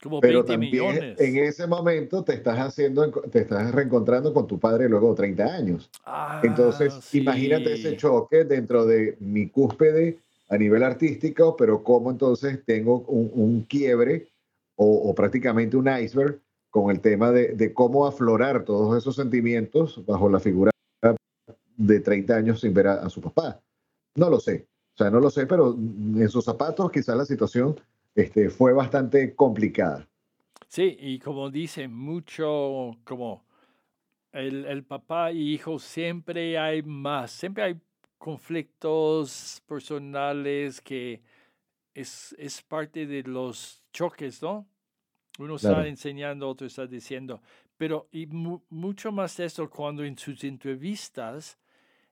Como 0.05 0.21
pero 0.21 0.45
20 0.45 0.59
millones. 0.59 1.21
En 1.21 1.37
ese 1.39 1.67
momento 1.67 2.23
te 2.23 2.35
estás 2.35 2.59
haciendo, 2.59 3.11
te 3.11 3.41
estás 3.41 3.73
reencontrando 3.73 4.33
con 4.33 4.47
tu 4.47 4.61
padre 4.61 4.89
luego 4.89 5.11
de 5.11 5.17
30 5.17 5.45
años. 5.45 5.91
Ah, 6.05 6.41
entonces, 6.45 7.13
imagínate 7.13 7.73
ese 7.73 7.97
choque 7.97 8.45
dentro 8.45 8.87
de 8.87 9.17
mi 9.19 9.49
cúspide 9.49 10.19
a 10.49 10.57
nivel 10.57 10.85
artístico, 10.85 11.57
pero 11.57 11.83
cómo 11.83 12.13
entonces 12.13 12.61
tengo 12.65 12.99
un, 13.09 13.63
quiebre 13.63 14.29
o, 14.77 15.11
o 15.11 15.15
prácticamente 15.15 15.77
un 15.77 15.89
iceberg 15.89 16.39
con 16.75 16.91
el 16.91 16.99
tema 16.99 17.31
de, 17.31 17.73
cómo 17.73 18.05
aflorar 18.05 18.65
todos 18.65 18.99
esos 18.99 19.15
sentimientos 19.15 20.05
bajo 20.07 20.29
la 20.29 20.41
figura 20.41 20.73
de 21.77 22.01
30 22.01 22.35
años 22.35 22.61
sin 22.61 22.75
ver 22.75 22.89
a, 22.89 23.09
su 23.09 23.21
papá. 23.21 23.61
No 24.17 24.29
lo 24.29 24.41
sé, 24.41 24.67
o 24.95 24.99
sea, 24.99 25.09
no 25.09 25.21
lo 25.21 25.31
sé, 25.31 25.47
pero 25.47 25.73
en 25.73 26.29
sus 26.29 26.45
zapatos 26.45 26.91
quizás 26.91 27.17
la 27.17 27.27
situación 27.27 27.81
este, 28.15 28.51
fue 28.51 28.73
bastante 28.73 29.35
complicada. 29.35 30.09
Sí, 30.69 30.97
y 30.99 31.19
como 31.19 31.51
dice 31.51 31.89
mucho, 31.89 32.97
como 33.05 33.45
el, 34.33 34.65
el 34.65 34.85
papá 34.85 35.33
y 35.33 35.55
hijo, 35.55 35.79
siempre 35.79 36.59
hay 36.59 36.83
más, 36.83 37.31
siempre 37.31 37.65
hay 37.65 37.81
conflictos 38.19 39.63
personales 39.67 40.81
que 40.81 41.23
es, 41.95 42.35
es 42.39 42.63
parte 42.63 43.07
de 43.07 43.23
los 43.23 43.85
choques, 43.93 44.43
¿no? 44.43 44.67
Uno 45.39 45.57
está 45.57 45.87
enseñando, 45.87 46.49
otro 46.49 46.67
está 46.67 46.87
diciendo. 46.87 47.43
Pero 47.77 48.09
y 48.13 48.27
mucho 48.27 49.13
más 49.13 49.37
de 49.37 49.47
eso 49.47 49.69
cuando 49.69 50.05
en 50.05 50.17
sus 50.17 50.45
entrevistas 50.45 51.59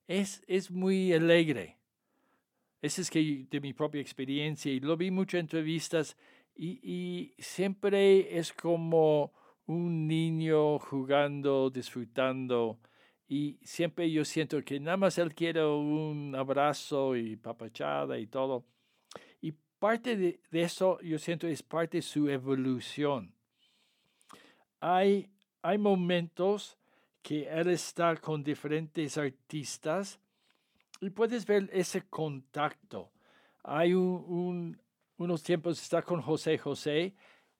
es, 0.06 0.42
es 0.46 0.70
muy 0.70 1.12
alegre. 1.12 1.78
Ese 2.82 3.00
es 3.00 3.10
que 3.10 3.46
de 3.48 3.60
mi 3.60 3.72
propia 3.72 4.02
experiencia 4.02 4.70
y 4.70 4.80
lo 4.80 4.96
vi 4.96 5.10
mucho 5.10 5.38
en 5.38 5.42
entrevistas 5.42 6.16
y, 6.54 6.80
y 6.82 7.34
siempre 7.38 8.36
es 8.36 8.52
como 8.52 9.32
un 9.66 10.06
niño 10.06 10.78
jugando, 10.78 11.70
disfrutando 11.70 12.78
y 13.32 13.58
siempre 13.62 14.10
yo 14.10 14.26
siento 14.26 14.62
que 14.62 14.78
nada 14.78 14.98
más 14.98 15.16
él 15.16 15.34
quiere 15.34 15.64
un 15.64 16.34
abrazo 16.36 17.16
y 17.16 17.36
papachada 17.36 18.18
y 18.18 18.26
todo. 18.26 18.66
Y 19.40 19.52
parte 19.78 20.18
de, 20.18 20.40
eso 20.50 21.00
yo 21.00 21.18
siento 21.18 21.46
es 21.46 21.62
parte 21.62 21.96
de 21.96 22.02
su 22.02 22.28
evolución. 22.28 23.34
Hay, 24.80 25.30
hay 25.62 25.78
momentos 25.78 26.76
que 27.22 27.48
él 27.48 27.70
está 27.70 28.16
con 28.16 28.44
diferentes 28.44 29.16
artistas 29.16 30.20
y 31.02 31.10
puedes 31.10 31.44
ver 31.44 31.68
ese 31.72 32.02
contacto. 32.02 33.10
Hay 33.64 33.92
un, 33.92 34.80
unos 35.16 35.42
tiempos 35.42 35.82
está 35.82 36.00
con 36.00 36.22
José 36.22 36.56
José 36.56 37.14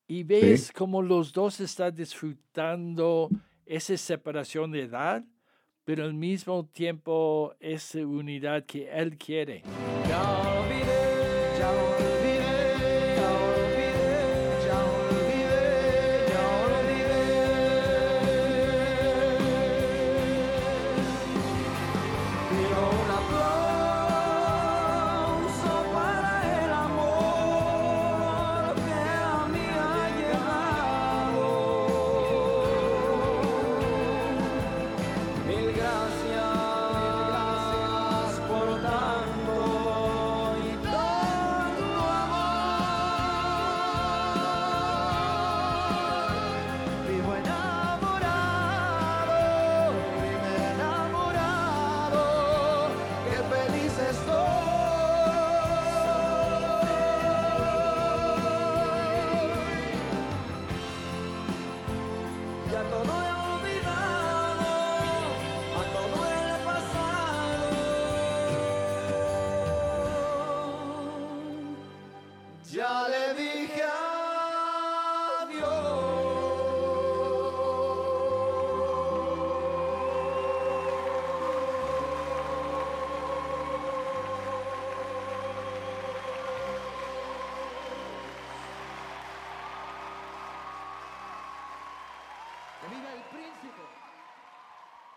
y 0.07 0.23
ves 0.23 0.73
como 0.73 1.03
los 1.03 1.33
dos 1.33 1.59
están 1.61 1.95
disfrutando 1.95 3.29
esa 3.67 3.97
separación 3.97 4.71
de 4.71 4.83
edad, 4.83 5.25
pero 5.85 6.05
al 6.05 6.15
mismo 6.15 6.65
tiempo 6.67 7.55
esa 7.59 7.99
unidad 8.07 8.65
que 8.65 8.89
él 8.89 9.19
quiere. 9.19 9.65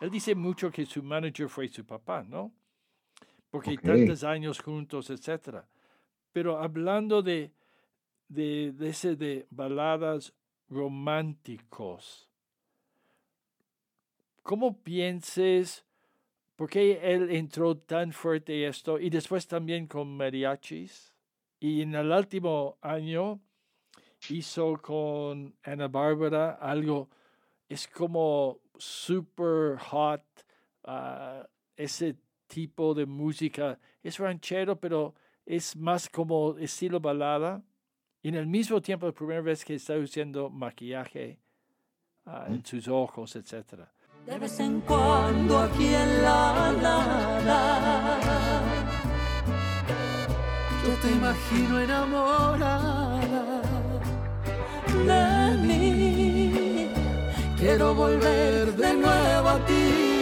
Él 0.06 0.12
dice 0.12 0.36
mucho 0.36 0.70
que 0.70 0.86
su 0.86 1.02
manager 1.02 1.50
fue 1.50 1.68
su 1.68 1.84
papá, 1.84 2.22
¿no? 2.22 2.54
Porque 3.50 3.76
tantos 3.76 4.24
años 4.24 4.60
juntos, 4.60 5.10
etc. 5.10 5.64
Pero 6.32 6.60
hablando 6.60 7.24
de, 7.24 7.52
de, 8.28 8.72
de, 8.74 8.90
ese, 8.90 9.16
de 9.16 9.48
baladas 9.50 10.32
románticos, 10.70 12.30
¿cómo 14.44 14.78
pienses, 14.84 15.84
por 16.56 16.70
qué 16.70 17.00
él 17.02 17.32
entró 17.32 17.76
tan 17.76 18.14
fuerte 18.14 18.68
esto 18.68 19.00
y 19.00 19.10
después 19.10 19.48
también 19.48 19.88
con 19.88 20.16
mariachis? 20.16 21.16
Y 21.60 21.82
en 21.82 21.96
el 21.96 22.12
último 22.12 22.78
año 22.80 23.40
hizo 24.30 24.80
con 24.84 25.56
Ana 25.64 25.88
Bárbara 25.88 26.52
algo, 26.52 27.10
es 27.68 27.88
como 27.88 28.60
super 28.78 29.78
hot, 29.78 30.24
ah, 30.84 31.48
ese 31.76 32.16
tipo 32.48 32.94
de 32.94 33.06
música. 33.06 33.80
Es 34.04 34.20
ranchero, 34.20 34.80
pero 34.80 35.14
es 35.46 35.76
más 35.76 36.10
como 36.10 36.58
estilo 36.58 37.00
balada. 37.00 37.62
Y 38.22 38.30
en 38.30 38.36
el 38.36 38.48
mismo 38.48 38.82
tiempo, 38.82 39.06
la 39.06 39.12
primera 39.12 39.42
vez 39.42 39.64
que 39.64 39.76
está 39.76 39.96
usando 39.98 40.50
maquillaje 40.50 41.40
ah, 42.26 42.46
en 42.48 42.66
sus 42.66 42.88
ojos, 42.88 43.36
etc. 43.36 43.88
De 44.26 44.40
vez 44.40 44.60
en 44.60 44.82
cuando 44.82 45.60
aquí 45.60 45.86
en 45.86 46.24
la 46.24 46.74
nada, 46.82 48.64
yo 50.84 50.94
te 51.02 51.12
imagino 51.12 51.80
enamorada 51.80 53.22
de 55.04 55.58
mí 55.58 56.35
quiero 57.76 57.94
volver 57.94 58.74
de 58.74 58.94
nuevo 58.94 59.50
a 59.50 59.66
ti. 59.66 60.15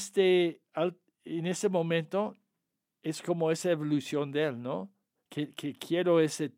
Este, 0.00 0.60
en 1.24 1.46
ese 1.46 1.68
momento 1.68 2.34
es 3.02 3.20
como 3.22 3.50
esa 3.50 3.70
evolución 3.70 4.32
de 4.32 4.44
él, 4.44 4.62
¿no? 4.62 4.90
Que, 5.28 5.50
que 5.50 5.74
quiero 5.74 6.20
ese, 6.20 6.52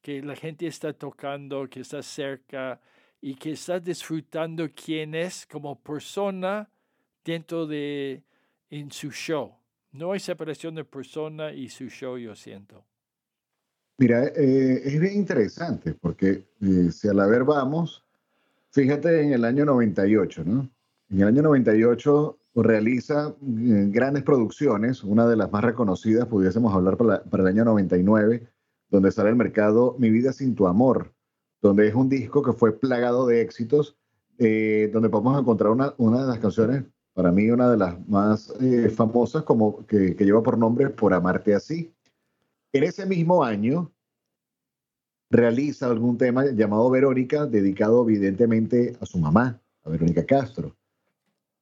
que 0.00 0.22
la 0.22 0.36
gente 0.36 0.66
está 0.66 0.92
tocando, 0.92 1.68
que 1.68 1.80
está 1.80 2.02
cerca 2.02 2.80
y 3.20 3.34
que 3.34 3.52
está 3.52 3.80
disfrutando 3.80 4.68
quién 4.72 5.14
es 5.14 5.46
como 5.46 5.80
persona 5.82 6.70
dentro 7.24 7.66
de, 7.66 8.22
en 8.70 8.90
su 8.90 9.10
show. 9.10 9.54
No 9.92 10.12
hay 10.12 10.20
separación 10.20 10.74
de 10.74 10.84
persona 10.84 11.52
y 11.52 11.68
su 11.68 11.88
show, 11.88 12.16
yo 12.18 12.34
siento. 12.34 12.84
Mira, 13.98 14.26
eh, 14.26 14.82
es 14.84 15.00
bien 15.00 15.14
interesante 15.14 15.94
porque 15.94 16.44
eh, 16.60 16.90
si 16.92 17.08
a 17.08 17.14
la 17.14 17.26
ver 17.26 17.44
vamos, 17.44 18.04
fíjate 18.70 19.22
en 19.22 19.32
el 19.32 19.44
año 19.44 19.64
98, 19.64 20.44
¿no? 20.44 20.70
En 21.10 21.20
el 21.20 21.28
año 21.28 21.42
98 21.42 22.38
realiza 22.62 23.36
eh, 23.40 23.86
grandes 23.90 24.22
producciones, 24.22 25.04
una 25.04 25.26
de 25.26 25.36
las 25.36 25.50
más 25.52 25.64
reconocidas, 25.64 26.26
pudiésemos 26.26 26.74
hablar 26.74 26.96
para, 26.96 27.22
el 27.32 27.46
año 27.46 27.64
99, 27.64 28.48
donde 28.88 29.12
sale 29.12 29.30
al 29.30 29.36
mercado 29.36 29.96
Mi 29.98 30.10
vida 30.10 30.32
sin 30.32 30.54
tu 30.54 30.66
amor, 30.66 31.14
donde 31.60 31.88
es 31.88 31.94
un 31.94 32.08
disco 32.08 32.42
que 32.42 32.52
fue 32.52 32.78
plagado 32.78 33.26
de 33.26 33.42
éxitos, 33.42 33.98
eh, 34.38 34.90
donde 34.92 35.08
podemos 35.08 35.40
encontrar 35.40 35.72
una, 35.72 35.94
una 35.98 36.22
de 36.22 36.28
las 36.28 36.38
canciones 36.38 36.84
para 37.16 37.32
mí 37.32 37.50
una 37.50 37.70
de 37.70 37.78
las 37.78 38.06
más 38.06 38.52
eh, 38.60 38.90
famosas, 38.90 39.42
como 39.42 39.86
que, 39.86 40.14
lleva 40.18 40.42
por 40.42 40.58
nombre 40.58 40.90
Por 40.90 41.14
Amarte 41.14 41.54
Así. 41.54 41.90
En 42.74 42.84
ese 42.84 43.06
mismo 43.06 43.42
año 43.42 43.90
realiza 45.30 45.86
algún 45.86 46.18
tema 46.18 46.44
llamado 46.44 46.90
Verónica, 46.90 47.46
dedicado 47.46 48.06
evidentemente 48.06 48.98
a 49.00 49.06
su 49.06 49.18
mamá, 49.18 49.58
a 49.82 49.88
Verónica 49.88 50.26
Castro. 50.26 50.76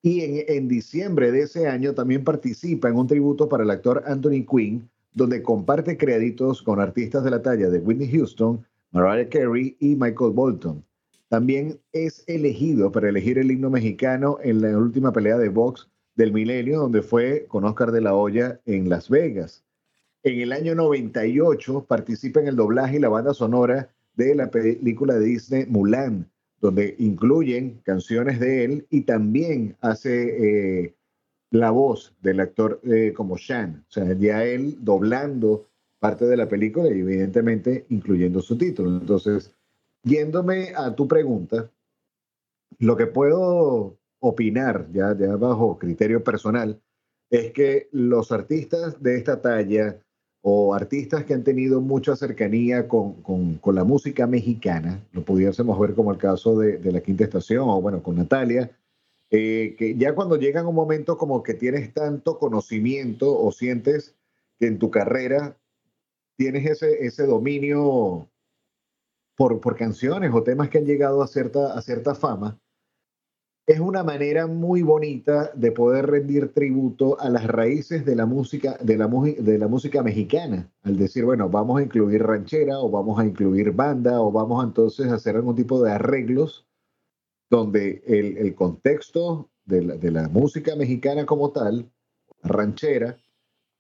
Y 0.04 0.20
en, 0.20 0.44
en, 0.48 0.68
diciembre 0.68 1.32
de 1.32 1.44
ese 1.44 1.66
año 1.66 1.94
también 1.94 2.24
participa 2.24 2.90
en 2.90 2.96
un 2.96 3.06
tributo 3.06 3.48
para 3.48 3.64
el 3.64 3.70
actor 3.70 4.02
Anthony 4.06 4.44
Quinn, 4.46 4.86
donde 5.14 5.42
comparte 5.42 5.96
créditos 5.96 6.62
con 6.62 6.78
artistas 6.78 7.24
de 7.24 7.30
la 7.30 7.40
talla 7.40 7.70
de 7.70 7.78
Whitney 7.78 8.10
Houston, 8.10 8.62
Mariah 8.92 9.30
Carey 9.30 9.78
y 9.80 9.96
Michael 9.96 10.32
Bolton. 10.32 10.84
También 11.30 11.80
es 11.92 12.22
elegido 12.26 12.92
para 12.92 13.08
elegir 13.08 13.38
el 13.38 13.50
himno 13.50 13.70
mexicano 13.70 14.36
en 14.42 14.60
la 14.60 14.76
última 14.76 15.10
pelea 15.10 15.38
de 15.38 15.48
box 15.48 15.88
del 16.16 16.34
milenio, 16.34 16.80
donde 16.80 17.00
fue 17.00 17.46
con 17.48 17.64
Oscar 17.64 17.90
de 17.90 18.02
la 18.02 18.14
Hoya 18.14 18.60
en 18.66 18.90
Las 18.90 19.08
Vegas. 19.08 19.64
En 20.22 20.38
el 20.38 20.52
año 20.52 20.74
98 20.74 21.86
participa 21.88 22.40
en 22.40 22.48
el 22.48 22.56
doblaje 22.56 22.96
y 22.96 23.00
la 23.00 23.08
banda 23.08 23.32
sonora 23.32 23.88
de 24.16 24.34
la 24.34 24.50
película 24.50 25.14
de 25.14 25.24
Disney 25.24 25.64
Mulan, 25.64 26.30
donde 26.64 26.94
incluyen 26.98 27.82
canciones 27.84 28.40
de 28.40 28.64
él 28.64 28.86
y 28.88 29.02
también 29.02 29.76
hace 29.82 30.84
eh, 30.84 30.94
la 31.50 31.70
voz 31.70 32.16
del 32.22 32.40
actor 32.40 32.80
eh, 32.84 33.12
como 33.12 33.36
Shan. 33.36 33.84
O 33.86 33.92
sea, 33.92 34.14
ya 34.14 34.42
él 34.44 34.78
doblando 34.80 35.68
parte 35.98 36.24
de 36.24 36.38
la 36.38 36.48
película 36.48 36.88
y 36.88 37.00
evidentemente 37.00 37.84
incluyendo 37.90 38.40
su 38.40 38.56
título. 38.56 38.98
Entonces, 38.98 39.54
yéndome 40.04 40.72
a 40.74 40.94
tu 40.94 41.06
pregunta, 41.06 41.70
lo 42.78 42.96
que 42.96 43.08
puedo 43.08 43.98
opinar, 44.20 44.88
ya, 44.90 45.14
ya 45.18 45.36
bajo 45.36 45.78
criterio 45.78 46.24
personal, 46.24 46.80
es 47.28 47.52
que 47.52 47.90
los 47.92 48.32
artistas 48.32 49.02
de 49.02 49.16
esta 49.16 49.42
talla 49.42 49.98
o 50.46 50.74
artistas 50.74 51.24
que 51.24 51.32
han 51.32 51.42
tenido 51.42 51.80
mucha 51.80 52.14
cercanía 52.16 52.86
con, 52.86 53.14
con, 53.14 53.74
la 53.74 53.82
música 53.82 54.26
mexicana, 54.26 55.02
lo 55.12 55.24
pudiésemos 55.24 55.80
ver 55.80 55.94
como 55.94 56.12
el 56.12 56.18
caso 56.18 56.58
de, 56.58 56.76
de 56.76 56.92
la 56.92 57.00
Quinta 57.00 57.24
Estación 57.24 57.66
o 57.66 57.80
bueno, 57.80 58.02
con 58.02 58.16
Natalia, 58.16 58.70
eh, 59.30 59.74
que 59.78 59.96
ya 59.96 60.14
cuando 60.14 60.36
llegan 60.36 60.66
un 60.66 60.74
momento 60.74 61.16
como 61.16 61.42
que 61.42 61.54
tienes 61.54 61.94
tanto 61.94 62.38
conocimiento 62.38 63.34
o 63.40 63.50
sientes 63.52 64.16
que 64.58 64.66
en 64.66 64.78
tu 64.78 64.90
carrera 64.90 65.56
tienes 66.36 66.70
ese, 66.70 67.06
ese 67.06 67.24
dominio 67.24 68.28
por, 69.36 69.62
por 69.62 69.76
canciones 69.76 70.30
o 70.34 70.42
temas 70.42 70.68
que 70.68 70.76
han 70.76 70.84
llegado 70.84 71.22
a 71.22 71.26
cierta, 71.26 71.72
a 71.72 71.80
cierta 71.80 72.14
fama, 72.14 72.60
es 73.66 73.80
una 73.80 74.02
manera 74.02 74.46
muy 74.46 74.82
bonita 74.82 75.50
de 75.54 75.72
poder 75.72 76.06
rendir 76.06 76.52
tributo 76.52 77.18
a 77.18 77.30
las 77.30 77.46
raíces 77.46 78.04
de 78.04 78.14
la 78.14 78.26
música, 78.26 78.76
de 78.82 78.98
la, 78.98 79.06
de 79.06 79.58
la 79.58 79.68
música 79.68 80.02
mexicana. 80.02 80.70
Al 80.82 80.98
decir, 80.98 81.24
bueno, 81.24 81.48
vamos 81.48 81.80
a 81.80 81.82
incluir 81.82 82.22
ranchera 82.22 82.78
o 82.78 82.90
vamos 82.90 83.18
a 83.18 83.24
incluir 83.24 83.72
banda 83.72 84.20
o 84.20 84.30
vamos 84.30 84.62
entonces 84.62 85.06
a 85.06 85.14
hacer 85.14 85.36
algún 85.36 85.56
tipo 85.56 85.82
de 85.82 85.92
arreglos 85.92 86.66
donde 87.48 88.02
el, 88.06 88.36
el 88.36 88.54
contexto 88.54 89.50
de 89.64 89.82
la, 89.82 89.96
de 89.96 90.10
la, 90.10 90.28
música 90.28 90.76
mexicana 90.76 91.24
como 91.24 91.50
tal, 91.52 91.90
ranchera, 92.42 93.16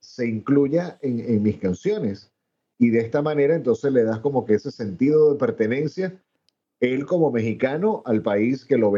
se 0.00 0.26
incluya 0.26 0.98
en, 1.02 1.20
en 1.20 1.42
mis 1.42 1.58
canciones 1.58 2.32
y 2.78 2.90
de 2.90 3.00
esta 3.00 3.20
manera 3.20 3.54
entonces 3.54 3.92
le 3.92 4.04
das 4.04 4.20
como 4.20 4.44
que 4.44 4.54
ese 4.54 4.70
sentido 4.70 5.32
de 5.32 5.38
pertenencia, 5.38 6.22
él 6.80 7.06
como 7.06 7.30
mexicano, 7.30 8.02
al 8.04 8.22
país 8.22 8.64
que 8.64 8.76
lo 8.76 8.90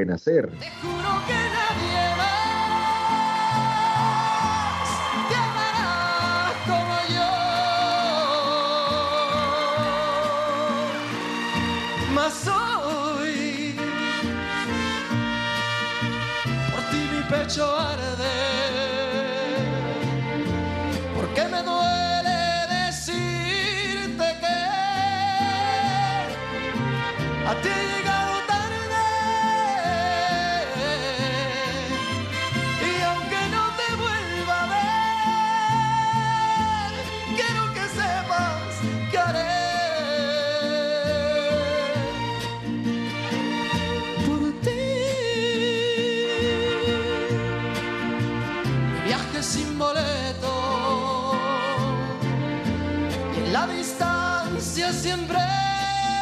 ven 55.06 55.30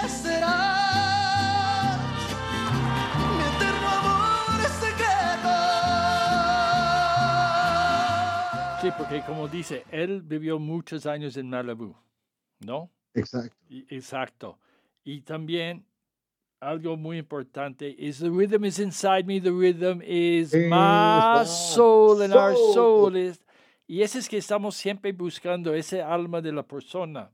hacer. 0.04 0.44
Sí, 8.82 8.90
porque 8.98 9.22
como 9.22 9.48
dice, 9.48 9.84
él 9.90 10.20
vivió 10.20 10.58
muchos 10.58 11.06
años 11.06 11.38
en 11.38 11.48
Malibu, 11.48 11.94
¿no? 12.60 12.90
Exacto. 13.14 13.56
exacto. 13.88 14.58
Y 15.04 15.22
también 15.22 15.86
algo 16.60 16.96
muy 16.96 17.18
importante 17.18 17.94
is 17.98 18.18
the 18.18 18.28
rhythm 18.28 18.64
is 18.64 18.78
inside 18.78 19.24
me, 19.24 19.40
the 19.40 19.50
rhythm 19.50 20.02
is 20.02 20.54
my 20.54 21.44
soul 21.46 22.20
and 22.22 22.34
our 22.34 22.54
soul 22.74 23.16
is. 23.16 23.40
Y 23.86 24.02
ese 24.02 24.18
es 24.18 24.28
que 24.28 24.38
estamos 24.38 24.76
siempre 24.76 25.12
buscando, 25.12 25.74
ese 25.74 26.02
alma 26.02 26.40
de 26.40 26.52
la 26.52 26.62
persona. 26.62 27.30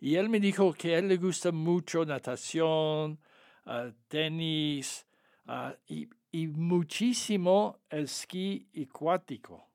Y 0.00 0.16
él 0.16 0.28
me 0.28 0.40
dijo 0.40 0.72
que 0.72 0.94
a 0.94 0.98
él 0.98 1.08
le 1.08 1.16
gusta 1.16 1.52
mucho 1.52 2.04
natación, 2.04 3.18
uh, 3.66 3.92
tenis 4.06 5.06
uh, 5.46 5.72
y, 5.86 6.08
y 6.30 6.46
muchísimo 6.46 7.80
el 7.90 8.04
esquí 8.04 8.68
acuático. 8.80 9.68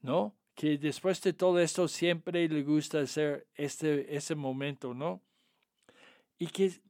¿no? 0.00 0.36
Que 0.54 0.78
después 0.78 1.20
de 1.22 1.32
todo 1.32 1.58
esto 1.58 1.88
siempre 1.88 2.48
le 2.48 2.62
gusta 2.62 3.00
hacer 3.00 3.48
este, 3.54 4.16
ese 4.16 4.34
momento, 4.34 4.94
¿no? 4.94 5.22
Y 6.38 6.46
que 6.46 6.80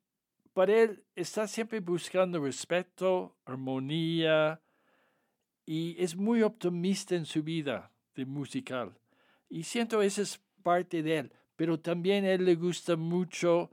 para 0.53 0.83
él 0.83 1.05
está 1.15 1.47
siempre 1.49 1.81
buscando 1.81 2.43
respeto, 2.43 3.37
armonía, 3.45 4.61
y 5.65 5.97
es 5.99 6.15
muy 6.17 6.43
optimista 6.43 7.17
en 7.17 7.27
su 7.27 7.43
vida 7.43 7.93
de 8.15 8.25
musical. 8.25 8.97
Y 9.49 9.65
siento 9.65 10.01
esa 10.01 10.23
es 10.23 10.41
parte 10.63 11.03
de 11.03 11.19
él, 11.19 11.33
pero 11.57 11.81
también 11.81 12.25
a 12.25 12.33
él 12.33 12.45
le 12.45 12.55
gusta 12.55 12.97
mucho 12.97 13.71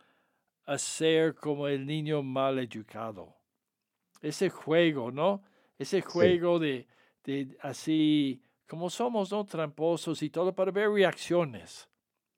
hacer 0.66 1.36
como 1.36 1.68
el 1.68 1.86
niño 1.86 2.24
mal 2.24 2.58
educado. 2.60 3.36
Ese 4.22 4.50
juego, 4.50 5.12
¿no? 5.12 5.44
Ese 5.78 6.02
juego 6.02 6.60
de, 6.60 6.88
de 7.26 7.58
así 7.62 8.42
como 8.68 8.90
somos, 8.90 9.32
¿no? 9.32 9.46
Tramposos 9.46 10.24
y 10.24 10.30
todo, 10.30 10.56
para 10.56 10.72
ver 10.72 10.90
reacciones. 10.90 11.90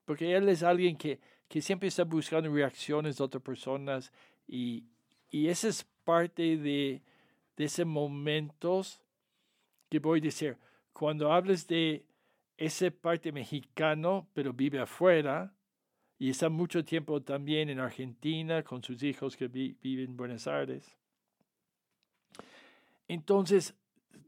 Porque 0.04 0.36
él 0.36 0.50
es 0.50 0.64
alguien 0.64 0.98
que, 0.98 1.20
que 1.48 1.62
siempre 1.62 1.88
está 1.88 2.04
buscando 2.04 2.52
reacciones 2.52 3.18
de 3.18 3.24
otras 3.24 3.44
personas 3.44 4.12
y, 4.48 4.84
y 5.30 5.48
esa 5.48 5.68
es 5.68 5.86
parte 6.04 6.58
de, 6.58 7.04
de 7.56 7.64
esos 7.64 7.86
momentos 7.86 9.02
que 9.90 10.00
voy 10.00 10.20
a 10.20 10.24
decir. 10.24 10.58
Cuando 10.92 11.32
hables 11.32 11.68
de 11.68 12.06
ese 12.58 12.92
parte 12.92 13.32
mexicano, 13.32 14.30
pero 14.34 14.54
vive 14.54 14.80
afuera, 14.80 15.54
y 16.18 16.30
está 16.30 16.50
mucho 16.50 16.84
tiempo 16.86 17.22
también 17.22 17.70
en 17.70 17.80
Argentina 17.80 18.64
con 18.64 18.82
sus 18.82 19.04
hijos 19.04 19.36
que 19.36 19.48
viven 19.48 20.12
en 20.12 20.18
Buenos 20.18 20.48
Aires. 20.48 20.98
Entonces, 23.08 23.76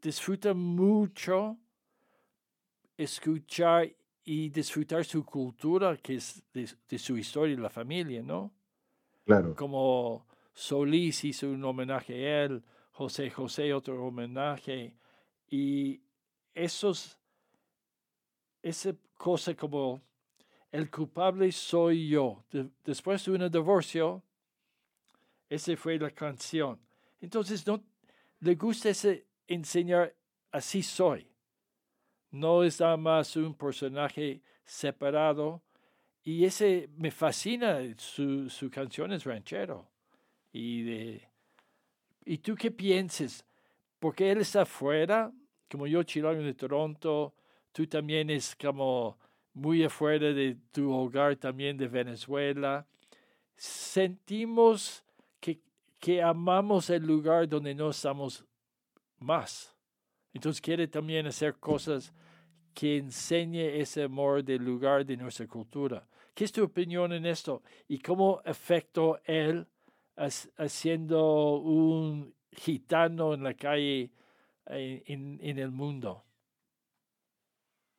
disfruta 0.01 0.53
mucho 0.53 1.57
escuchar 2.97 3.95
y 4.23 4.49
disfrutar 4.49 5.05
su 5.05 5.23
cultura, 5.23 5.95
que 5.97 6.15
es 6.15 6.43
de, 6.53 6.99
su 6.99 7.17
historia 7.17 7.53
y 7.53 7.57
la 7.57 7.69
familia, 7.69 8.21
¿no? 8.21 8.53
Claro. 9.25 9.55
Como 9.55 10.27
Solís 10.53 11.23
hizo 11.23 11.49
un 11.49 11.63
homenaje 11.63 12.13
a 12.13 12.43
él, 12.43 12.63
José 12.91 13.29
José 13.29 13.73
otro 13.73 14.03
homenaje, 14.05 14.93
y 15.49 16.01
esos, 16.53 17.16
esa 18.67 18.93
cosa 19.15 19.55
como 19.55 20.01
el 20.71 20.89
culpable 20.91 21.51
soy 21.51 22.09
yo. 22.09 22.43
después 22.83 23.23
de 23.25 23.31
un 23.31 23.51
divorcio, 23.51 24.21
esa 25.49 25.75
fue 25.77 25.97
la 25.97 26.11
canción. 26.11 26.79
Entonces, 27.21 27.65
no, 27.65 27.81
le 28.41 28.55
gusta 28.55 28.89
ese 28.89 29.25
enseñar, 29.47 30.13
así 30.51 30.83
soy. 30.83 31.27
No 32.31 32.63
es 32.63 32.79
nada 32.79 32.97
más 32.97 33.35
un 33.37 33.53
personaje 33.53 34.41
separado. 34.65 35.61
Y 36.23 36.43
ese 36.43 36.89
me 36.97 37.09
fascina, 37.09 37.79
su, 37.97 38.49
su 38.49 38.69
canción 38.69 39.13
es 39.13 39.23
ranchero. 39.23 39.87
Y, 40.51 40.83
de, 40.83 41.27
¿Y 42.25 42.39
tú 42.39 42.55
qué 42.55 42.69
piensas? 42.69 43.45
Porque 43.99 44.29
él 44.29 44.39
está 44.39 44.63
afuera, 44.63 45.31
como 45.71 45.87
yo, 45.87 46.03
chilango 46.03 46.41
de 46.41 46.53
Toronto, 46.53 47.33
tú 47.77 47.85
también 47.85 48.31
es 48.31 48.55
como 48.55 49.19
muy 49.53 49.83
afuera 49.83 50.33
de 50.33 50.57
tu 50.71 50.91
hogar 50.91 51.35
también 51.35 51.77
de 51.77 51.87
Venezuela. 51.87 52.87
Sentimos 53.55 55.03
que, 55.39 55.61
que 55.99 56.23
amamos 56.23 56.89
el 56.89 57.05
lugar 57.05 57.47
donde 57.47 57.75
no 57.75 57.91
estamos 57.91 58.43
más. 59.19 59.75
Entonces 60.33 60.59
quiere 60.59 60.87
también 60.87 61.27
hacer 61.27 61.53
cosas 61.59 62.11
que 62.73 62.97
enseñe 62.97 63.79
ese 63.79 64.01
amor 64.01 64.43
del 64.43 64.65
lugar 64.65 65.05
de 65.05 65.15
nuestra 65.15 65.45
cultura. 65.45 66.07
¿Qué 66.33 66.45
es 66.45 66.51
tu 66.51 66.63
opinión 66.63 67.13
en 67.13 67.27
esto? 67.27 67.61
¿Y 67.87 67.99
cómo 67.99 68.41
afectó 68.43 69.19
él 69.23 69.67
haciendo 70.15 71.57
un 71.57 72.33
gitano 72.51 73.35
en 73.35 73.43
la 73.43 73.53
calle 73.53 74.09
eh, 74.65 75.03
en, 75.05 75.37
en, 75.43 75.59
el 75.59 75.69
mundo? 75.69 76.26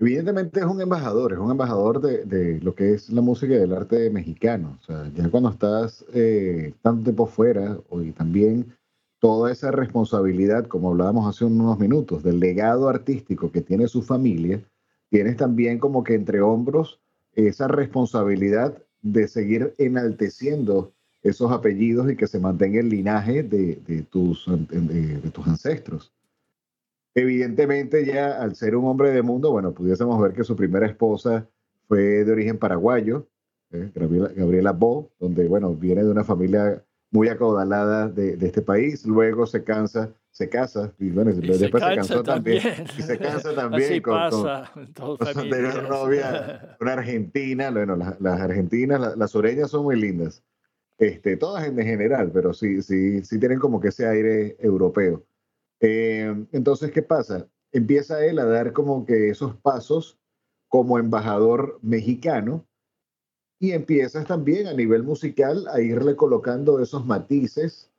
Evidentemente 0.01 0.61
es 0.61 0.67
un 0.67 0.81
embajador, 0.81 1.33
es 1.33 1.39
un 1.39 1.51
embajador 1.51 2.01
de, 2.01 2.25
de, 2.25 2.61
lo 2.61 2.75
que 2.75 2.95
es 2.95 3.11
la 3.11 3.21
música 3.21 3.53
y 3.55 3.57
el 3.57 3.73
arte 3.73 4.11
mexicano. 4.11 4.79
O 4.81 4.85
sea, 4.85 5.11
ya 5.13 5.29
cuando 5.29 5.51
estás 5.51 6.05
eh, 6.15 6.73
tanto 6.83 7.03
tiempo 7.03 7.27
fuera, 7.27 7.77
y 8.05 8.13
también 8.13 8.77
toda 9.19 9.51
esa 9.51 9.73
responsabilidad, 9.73 10.67
como 10.67 10.91
hablábamos 10.91 11.27
hace 11.27 11.45
unos 11.45 11.79
minutos, 11.81 12.23
del 12.23 12.39
legado 12.39 12.89
artístico 12.89 13.51
que 13.51 13.61
tiene 13.61 13.89
su 13.89 14.03
familia, 14.03 14.63
tienes 15.11 15.37
también 15.37 15.81
como 15.81 16.05
que 16.05 16.15
entre 16.15 16.41
hombros 16.43 17.01
esa 17.35 17.67
responsabilidad 17.67 18.81
de 19.03 19.27
seguir 19.27 19.75
enalteciendo 19.79 20.93
esos 21.23 21.51
apellidos 21.51 22.11
y 22.11 22.17
que 22.17 22.29
se 22.29 22.39
mantenga 22.39 22.79
el 22.79 22.89
linaje 22.89 23.43
de, 23.43 24.07
tus, 24.11 24.47
de, 24.47 25.31
tus 25.33 25.47
ancestros. 25.47 26.13
Evidentemente 27.19 28.05
ya 28.05 28.41
al 28.41 28.55
ser 28.55 28.77
un 28.77 28.85
hombre 28.85 29.11
de 29.11 29.23
mundo, 29.23 29.51
bueno, 29.51 29.75
pudiésemos 29.75 30.21
ver 30.21 30.33
que 30.33 30.45
su 30.45 30.55
primera 30.55 30.87
esposa 30.87 31.49
fue 31.89 32.25
de 32.25 32.31
origen 32.31 32.59
paraguayo, 32.59 33.27
¿eh? 33.73 33.91
Gabriela, 33.93 34.31
Gabriela 34.37 34.73
Bo, 34.73 35.11
donde, 35.19 35.49
bueno, 35.49 35.75
viene 35.75 36.05
de 36.05 36.11
una 36.11 36.23
familia 36.23 36.85
muy 37.11 37.29
acaudalada 37.29 38.09
de, 38.09 38.37
de, 38.37 38.47
este 38.47 38.62
país, 38.62 39.05
luego 39.05 39.47
se 39.47 39.64
cansa, 39.64 40.11
se 40.31 40.49
casa, 40.49 40.93
y 40.99 41.11
bueno, 41.11 41.33
después 41.33 41.59
se, 41.59 41.71
cansó 41.97 42.23
también. 42.23 42.62
Y 42.97 43.03
se 43.03 43.19
casa 43.19 43.53
también 43.53 43.91
Así 43.91 44.01
con, 44.01 44.14
pasa 44.14 44.71
con, 44.95 45.16
con 45.16 45.29
anterior 45.29 45.89
novia, 45.89 46.77
una 46.81 46.93
argentina, 46.93 47.71
bueno, 47.73 47.97
las, 47.97 48.21
las 48.21 48.41
argentinas, 48.41 49.01
las, 49.01 49.16
las, 49.16 49.31
sureñas 49.33 49.71
son 49.71 49.83
muy 49.83 49.99
lindas, 49.99 50.45
este, 50.99 51.37
todas 51.37 51.66
en 51.66 51.77
general, 51.79 52.31
pero 52.33 52.53
sí, 52.53 52.81
sí, 52.83 53.25
sí 53.25 53.41
tienen 53.41 53.59
como 53.59 53.81
que 53.81 53.89
ese 53.89 54.07
aire 54.07 54.57
europeo. 54.61 55.25
Eh, 55.81 56.47
entonces, 56.53 56.91
¿qué 56.93 57.03
pasa? 57.03 57.49
Empieza 57.72 58.24
él 58.24 58.39
a 58.39 58.45
dar 58.45 58.72
como 58.72 59.05
que 59.07 59.31
esos 59.31 59.57
pasos 59.57 60.18
como 60.68 60.99
embajador 60.99 61.79
mexicano, 61.83 62.68
y 63.61 63.72
empiezas 63.72 64.26
también 64.26 64.66
a 64.66 64.72
nivel 64.72 65.03
musical 65.03 65.66
a 65.72 65.81
irle 65.81 66.14
colocando 66.14 66.81
esos 66.81 67.05
matices 67.05 67.91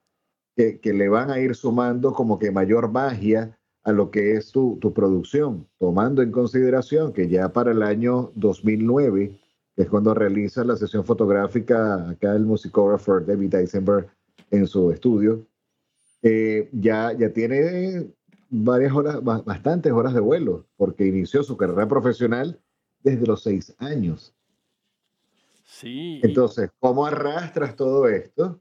que, 0.56 0.80
que, 0.80 0.94
le 0.94 1.10
van 1.10 1.32
a 1.32 1.40
ir 1.40 1.56
sumando 1.56 2.14
como 2.14 2.40
que 2.40 2.52
mayor 2.52 2.90
magia 2.92 3.58
a 3.84 3.92
lo 3.92 4.12
que 4.12 4.34
es 4.34 4.52
tu, 4.52 4.78
tu, 4.80 4.94
producción, 4.94 5.68
tomando 5.78 6.22
en 6.22 6.32
consideración 6.32 7.14
que 7.14 7.28
ya 7.28 7.52
para 7.52 7.72
el 7.72 7.84
año 7.84 8.32
2009, 8.36 9.38
que 9.76 9.84
es 9.84 9.90
cuando 9.90 10.14
realiza 10.14 10.64
la 10.64 10.76
sesión 10.76 11.06
fotográfica 11.06 12.10
acá 12.10 12.36
el 12.36 12.46
musicógrafo 12.46 13.20
David 13.20 13.56
Eisenberg 13.56 14.08
en 14.52 14.68
su 14.68 14.92
estudio, 14.92 15.46
eh, 16.22 16.70
ya, 16.74 17.14
ya 17.14 17.32
tiene 17.32 18.12
varias 18.50 18.94
horas, 18.94 19.24
bastantes 19.24 19.92
horas 19.92 20.14
de 20.14 20.20
vuelo, 20.20 20.66
porque 20.76 21.06
inició 21.06 21.44
su 21.44 21.56
carrera 21.56 21.88
profesional 21.88 22.60
desde 23.04 23.26
los 23.26 23.44
seis 23.44 23.74
años. 23.78 24.34
Sí. 25.64 26.20
Entonces, 26.24 26.72
¿cómo 26.80 27.06
arrastras 27.06 27.76
todo 27.76 28.08
esto? 28.08 28.60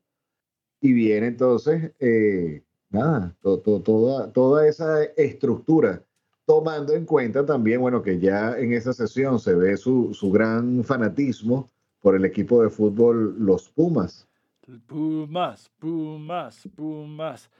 Y 0.81 0.93
viene 0.93 1.29
entonces, 1.29 1.93
eh, 1.99 2.63
nada, 2.91 3.37
toda, 3.43 4.31
toda 4.31 4.69
esa 4.69 5.03
estructura, 5.17 6.05
tomando 6.47 6.93
en 6.93 7.05
cuenta 7.05 7.45
también, 7.45 7.81
bueno, 7.81 8.03
que 8.03 8.19
ya 8.19 8.57
en 8.59 8.73
esa 8.73 8.93
sesión 8.93 9.41
se 9.41 9.55
ve 9.55 9.77
su, 9.77 10.15
su 10.15 10.31
gran 10.31 10.85
fanatismo 10.85 11.69
por 12.01 12.15
el 12.15 12.25
equipo 12.25 12.63
de 12.63 12.71
fútbol 12.71 13.37
Los 13.39 13.69
Pumas. 13.71 14.28
Pumas, 14.87 15.71
Pumas, 15.79 16.69
Pumas. 16.75 17.51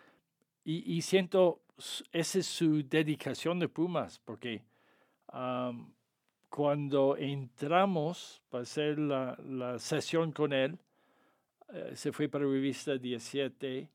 Y, 0.65 0.97
y 0.97 1.03
siento, 1.03 1.63
esa 2.13 2.39
es 2.39 2.47
su 2.47 2.83
dedicación 2.87 3.59
de 3.59 3.69
Pumas, 3.69 4.21
porque 4.25 4.63
um, 5.33 5.91
cuando 6.49 7.17
entramos 7.17 8.43
para 8.51 8.63
hacer 8.63 8.99
la, 8.99 9.39
la 9.45 9.79
sesión 9.79 10.33
con 10.33 10.53
él, 10.53 10.79
eh, 11.73 11.93
se 11.95 12.13
fue 12.13 12.29
para 12.29 12.45
revista 12.45 12.97
17, 12.97 13.89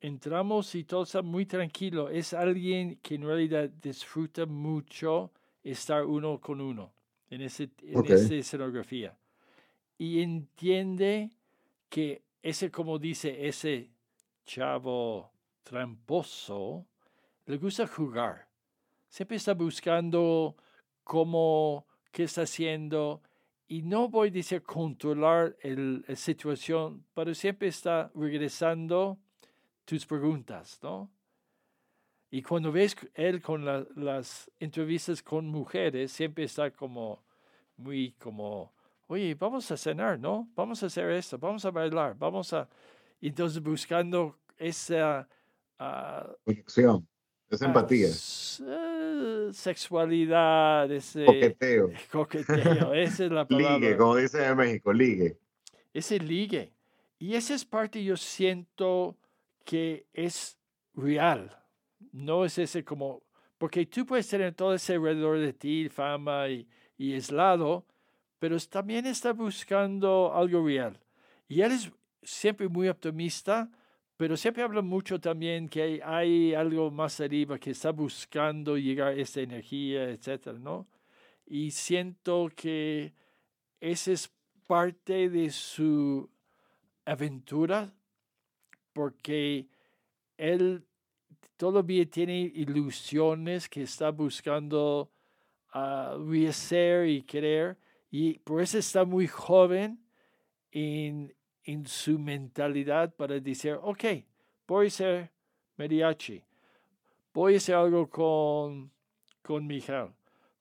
entramos 0.00 0.74
y 0.74 0.84
todo 0.84 1.02
está 1.02 1.22
muy 1.22 1.46
tranquilo. 1.46 2.08
Es 2.08 2.32
alguien 2.32 2.96
que 3.02 3.16
en 3.16 3.22
realidad 3.22 3.68
disfruta 3.68 4.46
mucho 4.46 5.32
estar 5.62 6.04
uno 6.04 6.40
con 6.40 6.60
uno 6.60 6.92
en, 7.30 7.42
ese, 7.42 7.70
en 7.82 8.04
esa 8.06 8.34
escenografía. 8.34 9.16
Y 9.98 10.22
entiende 10.22 11.30
que 11.88 12.22
ese, 12.42 12.70
como 12.70 12.98
dice, 12.98 13.46
ese 13.46 13.90
chavo 14.44 15.30
tramposo, 15.62 16.86
le 17.46 17.56
gusta 17.58 17.86
jugar. 17.86 18.48
Siempre 19.08 19.36
está 19.36 19.54
buscando 19.54 20.56
cómo, 21.04 21.86
qué 22.12 22.24
está 22.24 22.42
haciendo. 22.42 23.22
Y 23.66 23.82
no 23.82 24.08
voy 24.08 24.28
a 24.28 24.32
decir 24.32 24.62
controlar 24.62 25.56
la 25.62 26.16
situación, 26.16 27.04
pero 27.14 27.34
siempre 27.34 27.68
está 27.68 28.10
regresando 28.14 29.18
tus 29.84 30.06
preguntas, 30.06 30.78
¿no? 30.82 31.10
Y 32.30 32.42
cuando 32.42 32.70
ves 32.70 32.94
él 33.14 33.40
con 33.40 33.64
la- 33.64 33.86
las 33.96 34.50
entrevistas 34.58 35.22
con 35.22 35.46
mujeres, 35.46 36.12
siempre 36.12 36.44
está 36.44 36.70
como 36.70 37.24
muy 37.76 38.12
como, 38.12 38.72
oye, 39.08 39.34
vamos 39.34 39.70
a 39.70 39.76
cenar, 39.76 40.18
¿no? 40.18 40.48
Vamos 40.54 40.82
a 40.82 40.86
hacer 40.86 41.10
esto, 41.10 41.38
vamos 41.38 41.64
a 41.64 41.70
bailar, 41.70 42.14
vamos 42.16 42.52
a... 42.52 42.68
Entonces 43.20 43.60
buscando 43.60 44.38
esa... 44.56 45.28
ah, 45.78 46.30
Conexión, 46.44 47.08
esa 47.50 47.64
ah, 47.64 47.68
empatía, 47.68 48.08
eh, 48.08 49.48
sexualidad, 49.52 50.90
ese 50.92 51.24
coqueteo, 51.24 51.90
coqueteo, 52.12 52.94
esa 52.94 53.24
es 53.24 53.32
la 53.32 53.48
palabra. 53.48 53.78
ligue, 53.78 53.96
como 53.96 54.16
dice 54.16 54.46
en 54.46 54.56
México, 54.56 54.92
ligue. 54.92 55.38
ese 55.92 56.18
ligue. 56.20 56.72
Y 57.18 57.34
esa 57.34 57.54
es 57.54 57.64
parte, 57.64 58.04
yo 58.04 58.16
siento 58.16 59.16
que 59.64 60.06
es 60.12 60.56
real. 60.94 61.56
No 62.12 62.44
es 62.44 62.58
ese 62.58 62.84
como, 62.84 63.22
porque 63.56 63.86
tú 63.86 64.06
puedes 64.06 64.28
tener 64.28 64.54
todo 64.54 64.74
ese 64.74 64.94
alrededor 64.94 65.38
de 65.38 65.52
ti, 65.52 65.88
fama 65.88 66.48
y, 66.48 66.68
y 66.96 67.14
aislado, 67.14 67.84
pero 68.38 68.58
también 68.60 69.06
está 69.06 69.32
buscando 69.32 70.32
algo 70.34 70.64
real. 70.64 70.98
Y 71.48 71.62
él 71.62 71.72
es 71.72 71.90
siempre 72.22 72.68
muy 72.68 72.88
optimista, 72.88 73.70
pero 74.16 74.36
siempre 74.36 74.62
habla 74.62 74.82
mucho 74.82 75.20
también 75.20 75.68
que 75.68 76.00
hay, 76.04 76.54
algo 76.54 76.90
más 76.90 77.20
arriba 77.20 77.58
que 77.58 77.70
está 77.70 77.92
buscando 77.92 78.76
llegar 78.76 79.08
a 79.08 79.12
esa 79.12 79.40
energía, 79.40 80.10
etcétera, 80.10 80.58
¿no? 80.58 80.88
Y 81.46 81.70
siento 81.70 82.50
que 82.54 83.14
esa 83.80 84.12
es 84.12 84.30
parte 84.66 85.30
de 85.30 85.50
su 85.50 86.28
aventura, 87.04 87.92
porque 88.92 89.68
él 90.36 90.84
todavía 91.56 92.04
tiene 92.04 92.40
ilusiones 92.54 93.68
que 93.68 93.82
está 93.82 94.10
buscando 94.10 95.10
ah, 95.72 96.16
rehacer 96.26 97.08
y 97.08 97.22
querer, 97.22 97.78
y 98.10 98.38
por 98.38 98.62
eso 98.62 98.78
está 98.78 99.04
muy 99.04 99.26
joven 99.26 100.02
en, 100.70 101.34
en 101.64 101.86
su 101.86 102.18
mentalidad 102.18 103.14
para 103.14 103.38
decir, 103.38 103.78
ok, 103.82 104.04
voy 104.66 104.86
a 104.86 104.90
ser 104.90 105.30
mariachi, 105.76 106.42
voy 107.34 107.54
a 107.54 107.56
hacer 107.58 107.74
algo 107.74 108.08
con, 108.08 108.90
con 109.42 109.66
Miguel, 109.66 110.08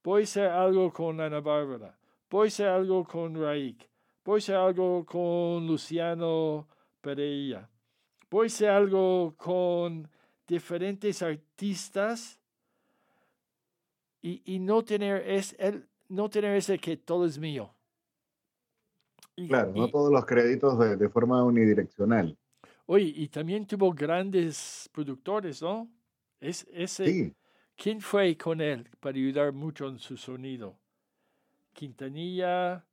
voy 0.04 0.22
a 0.22 0.24
hacer 0.24 0.50
algo 0.50 0.92
con 0.92 1.22
Ana 1.22 1.40
Bárbara, 1.40 1.98
voy 2.30 2.48
a 2.48 2.50
hacer 2.50 2.68
algo 2.68 3.06
con 3.06 3.42
Raik, 3.42 3.90
voy 4.26 4.36
a 4.36 4.40
hacer 4.40 4.56
algo 4.56 5.06
con 5.06 5.66
Luciano 5.66 6.68
Pereira, 7.00 7.70
voy 8.30 8.46
a 8.46 8.48
hacer 8.48 8.70
algo 8.70 9.34
con 9.38 10.10
diferentes 10.46 11.22
artistas 11.22 12.40
y, 14.22 14.42
y 14.46 14.60
no 14.60 14.84
tener 14.84 15.30
es 15.30 15.56
el, 15.60 15.88
no 16.10 16.30
tener 16.30 16.56
ese 16.56 16.78
que 16.80 16.98
todo 16.98 17.26
es 17.26 17.38
mío. 17.38 17.74
Y- 19.36 19.48
Claro, 19.48 19.72
no 19.76 19.88
y- 19.88 19.92
todos 19.92 20.12
los 20.12 20.26
créditos 20.26 20.78
de, 20.80 20.96
de 20.96 21.10
forma 21.10 21.44
unidireccional. 21.44 22.38
Oye, 22.86 23.12
y 23.16 23.28
también 23.28 23.66
tuvo 23.68 23.92
grandes 23.92 24.90
productores, 24.94 25.62
¿no? 25.62 25.90
Es, 26.40 26.66
ese, 26.72 27.06
Sí, 27.06 27.34
¿Quién 27.76 28.02
fue 28.02 28.36
con 28.36 28.60
él 28.60 28.90
para 29.00 29.16
ayudar 29.18 29.54
mucho 29.54 29.88
en 29.88 30.00
su 30.00 30.18
sonido? 30.18 30.80
Quintanilla 31.74 32.84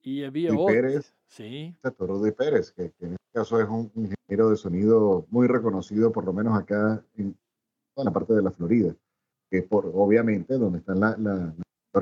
y 0.00 0.22
había 0.22 0.50
Rudy 0.50 0.62
otro. 0.62 0.74
Pérez. 0.74 1.14
Sí, 1.26 1.74
Rudy 1.98 2.30
Pérez, 2.30 2.70
que, 2.70 2.92
que 2.92 3.06
en 3.06 3.12
este 3.14 3.26
caso 3.32 3.60
es 3.60 3.68
un 3.68 3.90
ingeniero 3.96 4.50
de 4.50 4.56
sonido 4.56 5.26
muy 5.30 5.48
reconocido, 5.48 6.12
por 6.12 6.24
lo 6.24 6.32
menos 6.32 6.56
acá 6.56 7.04
en 7.16 7.36
toda 7.94 8.04
la 8.04 8.12
parte 8.12 8.32
de 8.32 8.42
la 8.42 8.52
Florida, 8.52 8.94
que 9.50 9.58
es 9.58 9.64
por, 9.66 9.90
obviamente, 9.92 10.54
donde 10.54 10.78
están 10.78 11.00
la, 11.00 11.16
la, 11.18 11.34
la 11.34 11.54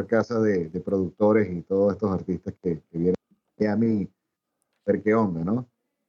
casa 0.04 0.40
de, 0.40 0.68
productores 0.84 1.48
y 1.50 1.62
todos 1.62 1.94
estos 1.94 2.10
artistas 2.12 2.52
que, 2.62 2.82
que 2.90 2.98
vienen 2.98 3.16
a 3.60 3.72
a 3.72 4.92
ver 4.92 5.02
qué 5.02 5.14
onda, 5.14 5.42
¿no? 5.42 5.66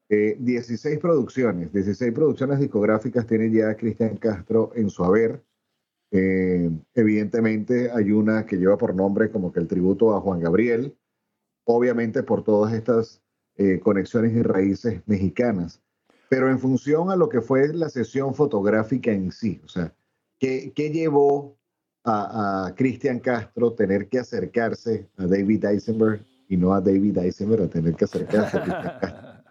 Eh, 0.09 0.37
16 0.39 0.99
producciones, 0.99 1.71
16 1.73 2.13
producciones 2.13 2.59
discográficas 2.59 3.27
tiene 3.27 3.51
ya 3.51 3.75
Cristian 3.75 4.17
Castro 4.17 4.71
en 4.75 4.89
su 4.89 5.03
haber. 5.03 5.43
Eh, 6.11 6.69
evidentemente 6.93 7.91
hay 7.91 8.11
una 8.11 8.45
que 8.45 8.55
lleva 8.55 8.77
por 8.77 8.95
nombre 8.95 9.29
como 9.29 9.51
que 9.51 9.59
el 9.59 9.67
tributo 9.67 10.15
a 10.15 10.21
Juan 10.21 10.39
Gabriel, 10.39 10.97
obviamente 11.65 12.23
por 12.23 12.43
todas 12.43 12.73
estas 12.73 13.21
eh, 13.57 13.79
conexiones 13.79 14.33
y 14.33 14.41
raíces 14.41 15.01
mexicanas, 15.05 15.81
pero 16.29 16.49
en 16.49 16.59
función 16.59 17.11
a 17.11 17.17
lo 17.17 17.27
que 17.27 17.41
fue 17.41 17.73
la 17.73 17.89
sesión 17.89 18.33
fotográfica 18.33 19.11
en 19.11 19.33
sí, 19.33 19.59
o 19.65 19.67
sea, 19.67 19.93
¿qué, 20.39 20.71
qué 20.73 20.89
llevó 20.91 21.57
a, 22.03 22.67
a 22.67 22.75
Cristian 22.75 23.19
Castro 23.19 23.73
tener 23.73 24.07
que 24.07 24.19
acercarse 24.19 25.09
a 25.17 25.25
David 25.25 25.65
Eisenberg 25.65 26.21
y 26.47 26.57
no 26.57 26.73
a 26.73 26.81
David 26.81 27.17
Eisenberg 27.17 27.63
a 27.63 27.67
tener 27.67 27.95
que 27.95 28.05
acercarse 28.05 28.57
a 28.57 28.61
Cristian 28.63 28.99
Castro? 28.99 29.27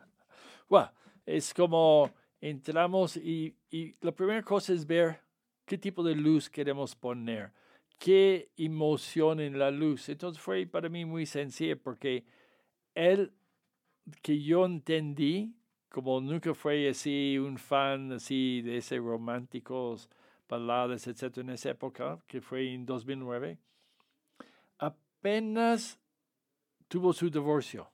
Bueno, 0.69 0.91
es 1.25 1.55
como 1.55 2.11
entramos 2.41 3.17
y, 3.17 3.55
y 3.71 3.95
la 4.01 4.11
primera 4.11 4.43
cosa 4.43 4.73
es 4.73 4.85
ver 4.85 5.21
qué 5.65 5.79
tipo 5.79 6.03
de 6.03 6.15
luz 6.15 6.49
queremos 6.49 6.95
poner, 6.95 7.53
qué 7.99 8.51
emoción 8.57 9.41
en 9.41 9.59
la 9.59 9.71
luz. 9.71 10.09
Entonces 10.09 10.43
fue 10.43 10.67
para 10.67 10.89
mí 10.89 11.05
muy 11.05 11.27
sencillo 11.27 11.81
porque 11.81 12.25
él, 12.95 13.33
que 14.23 14.41
yo 14.43 14.65
entendí, 14.65 15.55
como 15.89 16.21
nunca 16.21 16.55
fue 16.55 16.89
así 16.89 17.39
un 17.39 17.59
fan 17.59 18.13
así 18.13 18.63
de 18.63 18.79
ese 18.79 18.99
románticos, 18.99 20.09
baladas, 20.49 21.07
etcétera, 21.07 21.43
en 21.45 21.51
esa 21.51 21.71
época, 21.71 22.19
que 22.27 22.41
fue 22.41 22.73
en 22.73 22.87
2009, 22.87 23.59
apenas 24.79 25.99
tuvo 26.89 27.13
su 27.13 27.31
divorcio, 27.31 27.91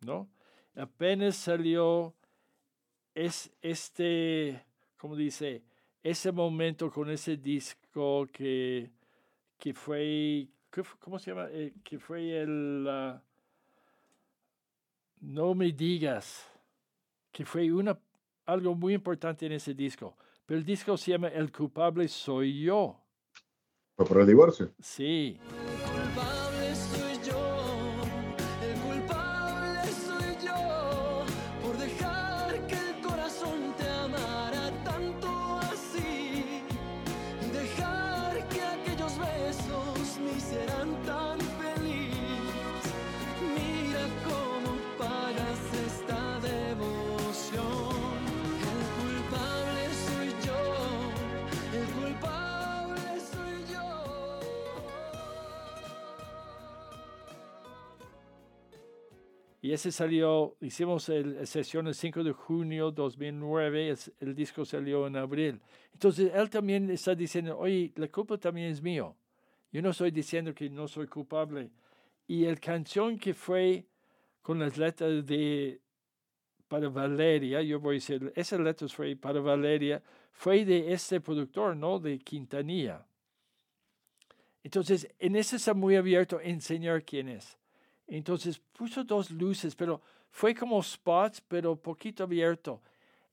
¿no? 0.00 0.28
apenas 0.76 1.36
salió 1.36 2.14
es 3.14 3.50
este, 3.62 4.64
como 4.96 5.16
dice, 5.16 5.64
ese 6.02 6.30
momento 6.32 6.90
con 6.90 7.10
ese 7.10 7.36
disco 7.36 8.26
que, 8.32 8.92
que 9.58 9.74
fue, 9.74 10.48
¿qué 10.70 10.84
fu- 10.84 10.98
¿cómo 10.98 11.18
se 11.18 11.30
llama? 11.32 11.48
Eh, 11.50 11.74
que 11.82 11.98
fue 11.98 12.40
el 12.42 12.86
ah, 12.88 13.20
No 15.20 15.54
me 15.54 15.72
digas, 15.72 16.46
que 17.32 17.44
fue 17.44 17.72
una, 17.72 17.98
algo 18.46 18.74
muy 18.74 18.94
importante 18.94 19.46
en 19.46 19.52
ese 19.52 19.74
disco. 19.74 20.16
Pero 20.48 20.60
el 20.60 20.64
disco 20.64 20.96
se 20.96 21.10
llama 21.10 21.28
El 21.28 21.52
culpable 21.52 22.08
soy 22.08 22.62
yo. 22.62 23.04
Por 23.94 24.18
el 24.18 24.26
divorcio. 24.26 24.72
Sí. 24.80 25.38
Y 59.68 59.72
ese 59.74 59.92
salió, 59.92 60.56
hicimos 60.62 61.10
el, 61.10 61.46
sesión 61.46 61.88
el 61.88 61.94
5 61.94 62.24
de 62.24 62.32
junio 62.32 62.90
2009, 62.90 63.90
es- 63.90 64.10
el 64.18 64.34
disco 64.34 64.64
salió 64.64 65.06
en 65.06 65.16
abril. 65.16 65.60
Entonces 65.92 66.32
él 66.34 66.48
también 66.48 66.88
está 66.88 67.14
diciendo, 67.14 67.58
oye, 67.58 67.92
la 67.96 68.08
culpa 68.08 68.38
también 68.38 68.68
es 68.68 68.80
mío. 68.80 69.14
Yo 69.70 69.82
no 69.82 69.90
estoy 69.90 70.10
diciendo 70.10 70.54
que 70.54 70.70
no 70.70 70.88
soy 70.88 71.06
culpable. 71.06 71.70
Y 72.26 72.46
el 72.46 72.58
canción 72.60 73.18
que 73.18 73.34
fue 73.34 73.84
con 74.40 74.58
las 74.58 74.78
letras 74.78 75.26
de 75.26 75.82
para 76.66 76.88
Valeria, 76.88 77.60
yo 77.60 77.78
voy 77.78 77.96
a 77.96 78.00
decir, 78.00 78.32
esas 78.36 78.60
letras 78.60 78.94
fue 78.94 79.16
para 79.16 79.38
Valeria, 79.40 80.02
fue 80.32 80.64
de 80.64 80.94
este 80.94 81.20
productor, 81.20 81.76
¿no? 81.76 81.98
De 81.98 82.18
Quintanilla. 82.18 83.06
Entonces, 84.62 85.06
en 85.18 85.36
ese 85.36 85.56
está 85.56 85.74
muy 85.74 85.94
abierto 85.96 86.40
enseñar 86.40 87.04
quién 87.04 87.28
es. 87.28 87.58
Entonces 88.08 88.58
puso 88.58 89.04
dos 89.04 89.30
luces, 89.30 89.76
pero 89.76 90.00
fue 90.30 90.54
como 90.54 90.82
spots, 90.82 91.40
pero 91.46 91.76
poquito 91.76 92.24
abierto. 92.24 92.82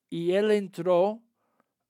Y 0.09 0.33
él 0.33 0.51
entró 0.51 1.21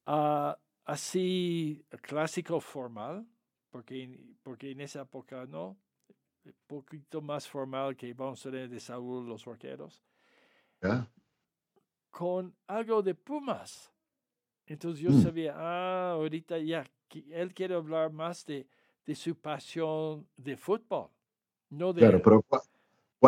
ah, 0.05 0.57
así 0.85 1.83
clásico 2.01 2.59
formal, 2.59 3.25
porque, 3.71 4.17
porque 4.43 4.71
en 4.71 4.81
esa 4.81 5.01
época 5.01 5.45
no, 5.47 5.77
poquito 6.67 7.21
más 7.21 7.47
formal 7.47 7.95
que 7.95 8.13
vamos 8.13 8.45
a 8.45 8.51
tener 8.51 8.69
de 8.69 8.79
Saúl 8.79 9.27
los 9.27 9.43
¿ya? 10.81 11.09
con 12.11 12.55
algo 12.67 13.01
de 13.01 13.15
Pumas. 13.15 13.91
Entonces 14.67 15.01
yo 15.01 15.11
Mm. 15.11 15.21
sabía, 15.21 15.53
ah, 15.57 16.11
ahorita 16.11 16.57
ya, 16.59 16.85
él 17.31 17.53
quiere 17.53 17.75
hablar 17.75 18.11
más 18.11 18.45
de, 18.45 18.67
de 19.05 19.15
su 19.15 19.35
pasión 19.35 20.27
de 20.37 20.55
fútbol, 20.55 21.09
no 21.69 21.93
de... 21.93 22.01
Claro, 22.01 22.21
pero 22.21 22.43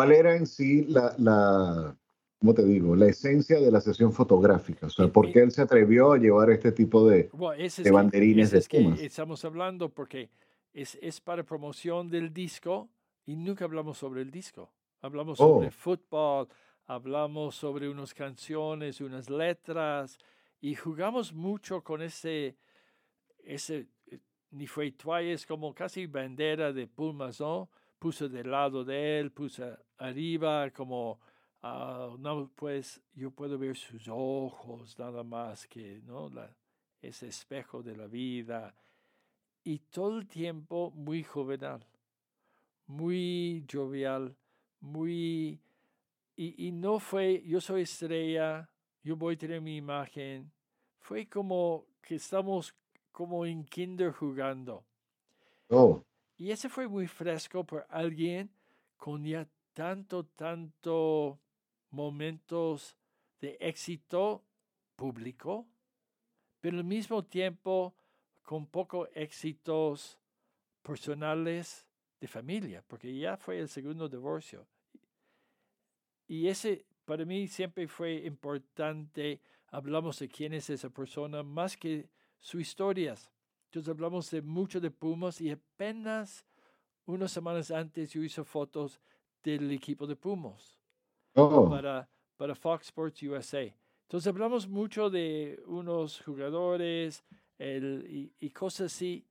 ¿cuál, 0.06 0.12
era 0.12 0.36
en 0.36 0.46
sí 0.46 0.84
la, 0.86 1.14
la, 1.18 1.96
¿cómo 2.38 2.54
te 2.54 2.64
digo? 2.64 2.94
La 2.96 3.06
esencia 3.06 3.60
de 3.60 3.70
la 3.70 3.80
sesión 3.80 4.12
fotográfica. 4.12 4.86
O 4.86 4.90
sea, 4.90 5.08
¿por 5.08 5.30
qué 5.32 5.40
él 5.40 5.50
se 5.50 5.62
atrevió 5.62 6.12
a 6.12 6.18
llevar 6.18 6.50
este 6.50 6.72
tipo 6.72 7.08
de... 7.08 7.28
Bueno, 7.32 7.62
ese 7.62 7.82
de 7.82 7.88
es 7.88 7.92
que- 7.92 7.96
banderines 7.96 8.46
ese 8.48 8.54
de 8.54 8.58
es 8.60 8.68
que 8.68 9.04
estamos 9.06 9.44
hablando 9.44 9.88
porque 9.88 10.30
es, 10.72 10.98
es 11.02 11.20
para 11.20 11.42
promoción 11.44 12.08
del 12.08 12.32
disco 12.32 12.88
y 13.26 13.36
nunca 13.36 13.64
hablamos 13.64 13.98
sobre 13.98 14.22
el 14.22 14.30
disco. 14.30 14.70
Hablamos 15.00 15.38
sobre 15.38 15.68
Oh. 15.68 15.70
fútbol, 15.70 16.48
hablamos 16.86 17.54
sobre 17.54 17.88
unas 17.88 18.14
canciones, 18.14 19.00
unas 19.00 19.28
letras 19.28 20.18
y 20.60 20.74
jugamos 20.74 21.32
mucho 21.32 21.82
con 21.82 22.02
ese, 22.02 22.56
ese 23.44 23.86
eh, 24.06 24.18
ni 24.50 24.66
fue 24.66 24.94
es 25.22 25.46
como 25.46 25.74
casi 25.74 26.06
bandera 26.06 26.72
de 26.72 26.86
Pumas, 26.86 27.40
¿no? 27.98 28.08
Puso 28.08 28.28
del 28.28 28.50
lado 28.50 28.84
de 28.84 29.20
él, 29.20 29.30
puso 29.30 29.64
arriba 29.98 30.70
como, 30.70 31.18
ah, 31.62 32.14
no, 32.18 32.50
pues 32.54 33.02
yo 33.14 33.30
puedo 33.30 33.58
ver 33.58 33.76
sus 33.76 34.08
ojos 34.08 34.98
nada 34.98 35.22
más 35.22 35.66
que, 35.66 36.00
¿no? 36.04 36.28
La, 36.28 36.54
ese 37.02 37.28
espejo 37.28 37.82
de 37.82 37.96
la 37.96 38.06
vida. 38.06 38.74
Y 39.64 39.80
todo 39.90 40.18
el 40.18 40.26
tiempo 40.26 40.90
muy 40.94 41.24
juvenil, 41.24 41.84
muy 42.86 43.64
jovial, 43.70 44.36
muy... 44.80 45.60
Y, 46.36 46.68
y 46.68 46.72
no 46.72 47.00
fue, 47.00 47.42
yo 47.44 47.60
soy 47.60 47.82
estrella, 47.82 48.70
yo 49.02 49.16
voy 49.16 49.34
a 49.34 49.38
tener 49.38 49.60
mi 49.60 49.76
imagen. 49.76 50.52
Fue 51.00 51.28
como 51.28 51.86
que 52.00 52.14
estamos 52.14 52.72
como 53.10 53.44
en 53.44 53.64
kinder 53.64 54.12
jugando. 54.12 54.84
Oh, 55.68 56.04
Y 56.38 56.50
ese 56.50 56.68
fue 56.68 56.88
muy 56.88 57.06
fresco 57.06 57.64
por 57.64 57.86
alguien 57.90 58.50
con 58.96 59.24
ya 59.24 59.46
tanto, 59.74 60.24
tanto 60.24 61.38
momentos 61.90 62.96
de 63.40 63.56
éxito 63.60 64.44
público, 64.96 65.66
pero 66.60 66.78
al 66.78 66.84
mismo 66.84 67.24
tiempo 67.24 67.94
con 68.42 68.66
pocos 68.66 69.08
éxitos 69.14 70.18
personales 70.82 71.86
de 72.20 72.26
familia, 72.26 72.82
porque 72.86 73.16
ya 73.16 73.36
fue 73.36 73.58
el 73.58 73.68
segundo 73.68 74.08
divorcio. 74.08 74.66
Y 76.26 76.48
ese 76.48 76.86
para 77.04 77.24
mí 77.24 77.46
siempre 77.48 77.86
fue 77.88 78.14
importante 78.24 79.40
hablamos 79.70 80.18
de 80.18 80.28
quién 80.28 80.52
es 80.52 80.70
esa 80.70 80.90
persona 80.90 81.42
más 81.42 81.76
que 81.76 82.08
sus 82.40 82.60
historias. 82.60 83.30
Entonces 83.68 83.90
hablamos 83.90 84.30
de 84.30 84.40
mucho 84.40 84.80
de 84.80 84.90
Pumas 84.90 85.42
y 85.42 85.50
apenas 85.50 86.46
unas 87.04 87.30
semanas 87.30 87.70
antes 87.70 88.10
yo 88.12 88.22
hice 88.22 88.42
fotos 88.42 88.98
del 89.42 89.70
equipo 89.70 90.06
de 90.06 90.16
Pumas 90.16 90.78
Oh, 91.34 91.68
para, 91.68 92.08
para 92.36 92.54
Fox 92.54 92.86
Sports 92.86 93.22
USA. 93.22 93.62
Entonces 94.02 94.26
hablamos 94.26 94.66
mucho 94.66 95.10
de 95.10 95.62
unos 95.66 96.20
jugadores 96.22 97.22
el, 97.58 98.06
y, 98.08 98.32
y 98.40 98.50
cosas 98.50 98.92
así. 98.92 99.24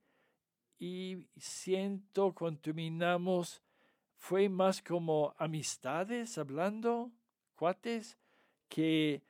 Y 0.78 1.26
siento 1.36 2.32
cuando 2.32 2.60
terminamos, 2.60 3.60
fue 4.16 4.48
más 4.48 4.80
como 4.80 5.34
amistades 5.36 6.38
hablando, 6.38 7.10
cuates, 7.56 8.16
que 8.68 9.20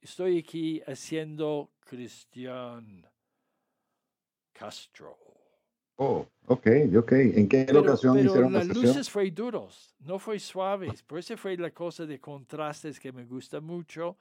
estoy 0.00 0.38
aquí 0.38 0.80
haciendo 0.86 1.70
Cristian 1.80 3.11
Castro. 4.52 5.16
oh, 5.96 6.26
ok, 6.46 6.66
ok. 6.98 7.12
¿En 7.12 7.48
qué 7.48 7.64
Pero, 7.66 7.80
ocasión 7.80 8.14
pero 8.14 8.26
hicieron 8.26 8.52
la 8.52 8.58
las 8.58 8.66
sesión? 8.66 8.82
luces 8.84 9.10
fue 9.10 9.30
duros, 9.30 9.94
no 10.00 10.18
fue 10.18 10.38
suaves. 10.38 11.02
Por 11.02 11.18
eso 11.18 11.36
fue 11.36 11.56
la 11.56 11.70
cosa 11.70 12.06
de 12.06 12.20
contrastes 12.20 12.98
que 13.00 13.12
me 13.12 13.24
gusta 13.24 13.60
mucho. 13.60 14.16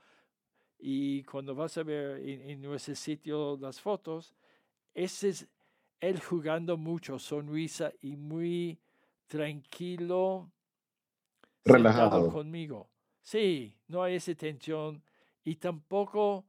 Y 0.79 1.23
cuando 1.23 1.55
vas 1.55 1.77
a 1.77 1.83
ver 1.83 2.19
en, 2.19 2.41
en 2.49 2.61
nuestro 2.61 2.95
sitio 2.95 3.57
las 3.59 3.79
fotos, 3.81 4.33
ese 4.93 5.29
es 5.29 5.47
él 5.99 6.19
jugando 6.21 6.77
mucho, 6.77 7.19
sonrisa 7.19 7.91
y 8.01 8.15
muy 8.17 8.79
tranquilo, 9.27 10.51
Relajado. 11.65 12.29
conmigo. 12.31 12.89
Sí, 13.21 13.75
no 13.87 14.01
hay 14.03 14.15
esa 14.15 14.33
tensión 14.35 15.03
y 15.43 15.55
tampoco 15.55 16.45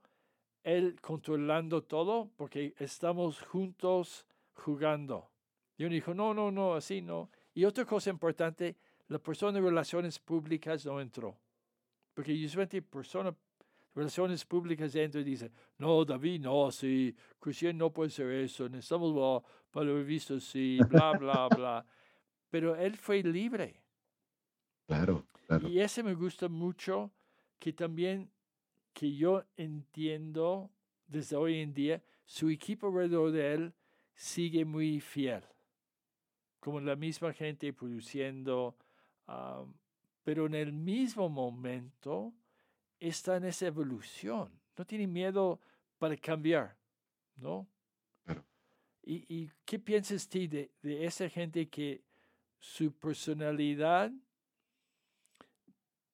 él 0.62 1.00
controlando 1.00 1.82
todo 1.82 2.30
porque 2.36 2.74
estamos 2.78 3.40
juntos 3.42 4.26
jugando. 4.54 5.30
Y 5.76 5.84
uno 5.84 5.94
dijo, 5.94 6.14
no, 6.14 6.32
no, 6.34 6.50
no, 6.50 6.74
así 6.74 7.02
no. 7.02 7.30
Y 7.54 7.64
otra 7.64 7.84
cosa 7.84 8.10
importante, 8.10 8.76
la 9.08 9.18
persona 9.18 9.52
de 9.52 9.60
relaciones 9.60 10.18
públicas 10.18 10.84
no 10.86 11.00
entró. 11.00 11.38
Porque 12.14 12.32
usualmente 12.44 12.82
persona 12.82 13.30
de 13.30 13.36
relaciones 13.94 14.44
públicas 14.44 14.94
entra 14.94 15.20
y 15.20 15.24
dice, 15.24 15.50
no, 15.78 16.04
David, 16.04 16.40
no, 16.40 16.66
así, 16.66 17.14
Cristian 17.38 17.76
no 17.76 17.92
puede 17.92 18.10
ser 18.10 18.30
eso, 18.30 18.68
necesitamos 18.68 19.14
lo- 19.14 19.44
para 19.70 19.86
lo 19.86 20.04
visto 20.04 20.36
así, 20.36 20.78
bla, 20.88 21.12
bla, 21.14 21.48
bla. 21.48 21.86
Pero 22.50 22.76
él 22.76 22.96
fue 22.96 23.22
libre. 23.22 23.82
Claro, 24.86 25.26
claro. 25.46 25.68
Y 25.68 25.80
ese 25.80 26.02
me 26.02 26.14
gusta 26.14 26.48
mucho, 26.48 27.10
que 27.58 27.72
también, 27.72 28.30
que 28.93 29.14
yo 29.14 29.45
entiendo 29.57 30.70
desde 31.07 31.36
hoy 31.36 31.61
en 31.61 31.74
día, 31.74 32.03
su 32.24 32.49
equipo 32.49 32.88
alrededor 32.88 33.32
de 33.32 33.55
él 33.55 33.74
sigue 34.14 34.64
muy 34.64 35.01
fiel. 35.01 35.43
Como 36.61 36.80
la 36.80 36.97
misma 36.97 37.32
gente 37.32 37.72
produciendo, 37.72 38.76
am, 39.26 39.74
pero 40.22 40.47
en 40.47 40.55
el 40.55 40.72
mismo 40.72 41.28
momento 41.28 42.32
está 43.01 43.36
en 43.36 43.45
esa 43.45 43.66
evolución. 43.66 44.51
No 44.76 44.84
tiene 44.84 45.07
miedo 45.07 45.61
para 45.99 46.16
cambiar, 46.16 46.76
¿no? 47.36 47.66
Claro. 48.24 48.45
¿Y, 49.03 49.24
y 49.28 49.51
qué 49.64 49.78
piensas 49.78 50.28
tú 50.28 50.38
de, 50.38 50.70
de 50.80 51.05
esa 51.05 51.28
gente 51.28 51.68
que 51.68 52.03
su 52.59 52.93
personalidad 52.93 54.12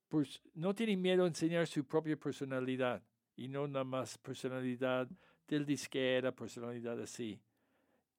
pues, 0.09 0.40
no 0.54 0.74
tiene 0.74 0.96
miedo 0.96 1.24
a 1.24 1.28
enseñar 1.28 1.66
su 1.66 1.84
propia 1.84 2.16
personalidad 2.16 3.02
y 3.36 3.48
no 3.48 3.68
nada 3.68 3.84
más 3.84 4.18
personalidad 4.18 5.09
del 5.46 5.64
disquera, 5.64 6.34
personalidad 6.34 7.00
así. 7.00 7.40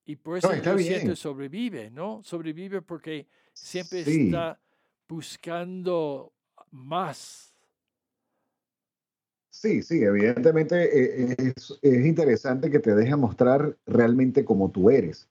Y 0.05 0.15
por 0.15 0.37
eso 0.37 0.55
yo 0.55 0.75
bien. 0.75 0.87
siento 0.87 1.15
sobrevive, 1.15 1.91
¿no? 1.91 2.21
Sobrevive 2.23 2.81
porque 2.81 3.27
siempre 3.53 4.03
Sí. 4.03 4.25
está 4.25 4.59
buscando 5.07 6.33
más. 6.71 7.53
Sí, 9.51 9.81
sí, 9.81 10.01
evidentemente 10.03 11.31
eh, 11.31 11.35
es, 11.37 11.77
es 11.81 12.05
interesante 12.05 12.71
que 12.71 12.79
te 12.79 12.95
deje 12.95 13.15
mostrar 13.15 13.77
realmente 13.85 14.45
como 14.45 14.71
tú 14.71 14.89
eres. 14.89 15.29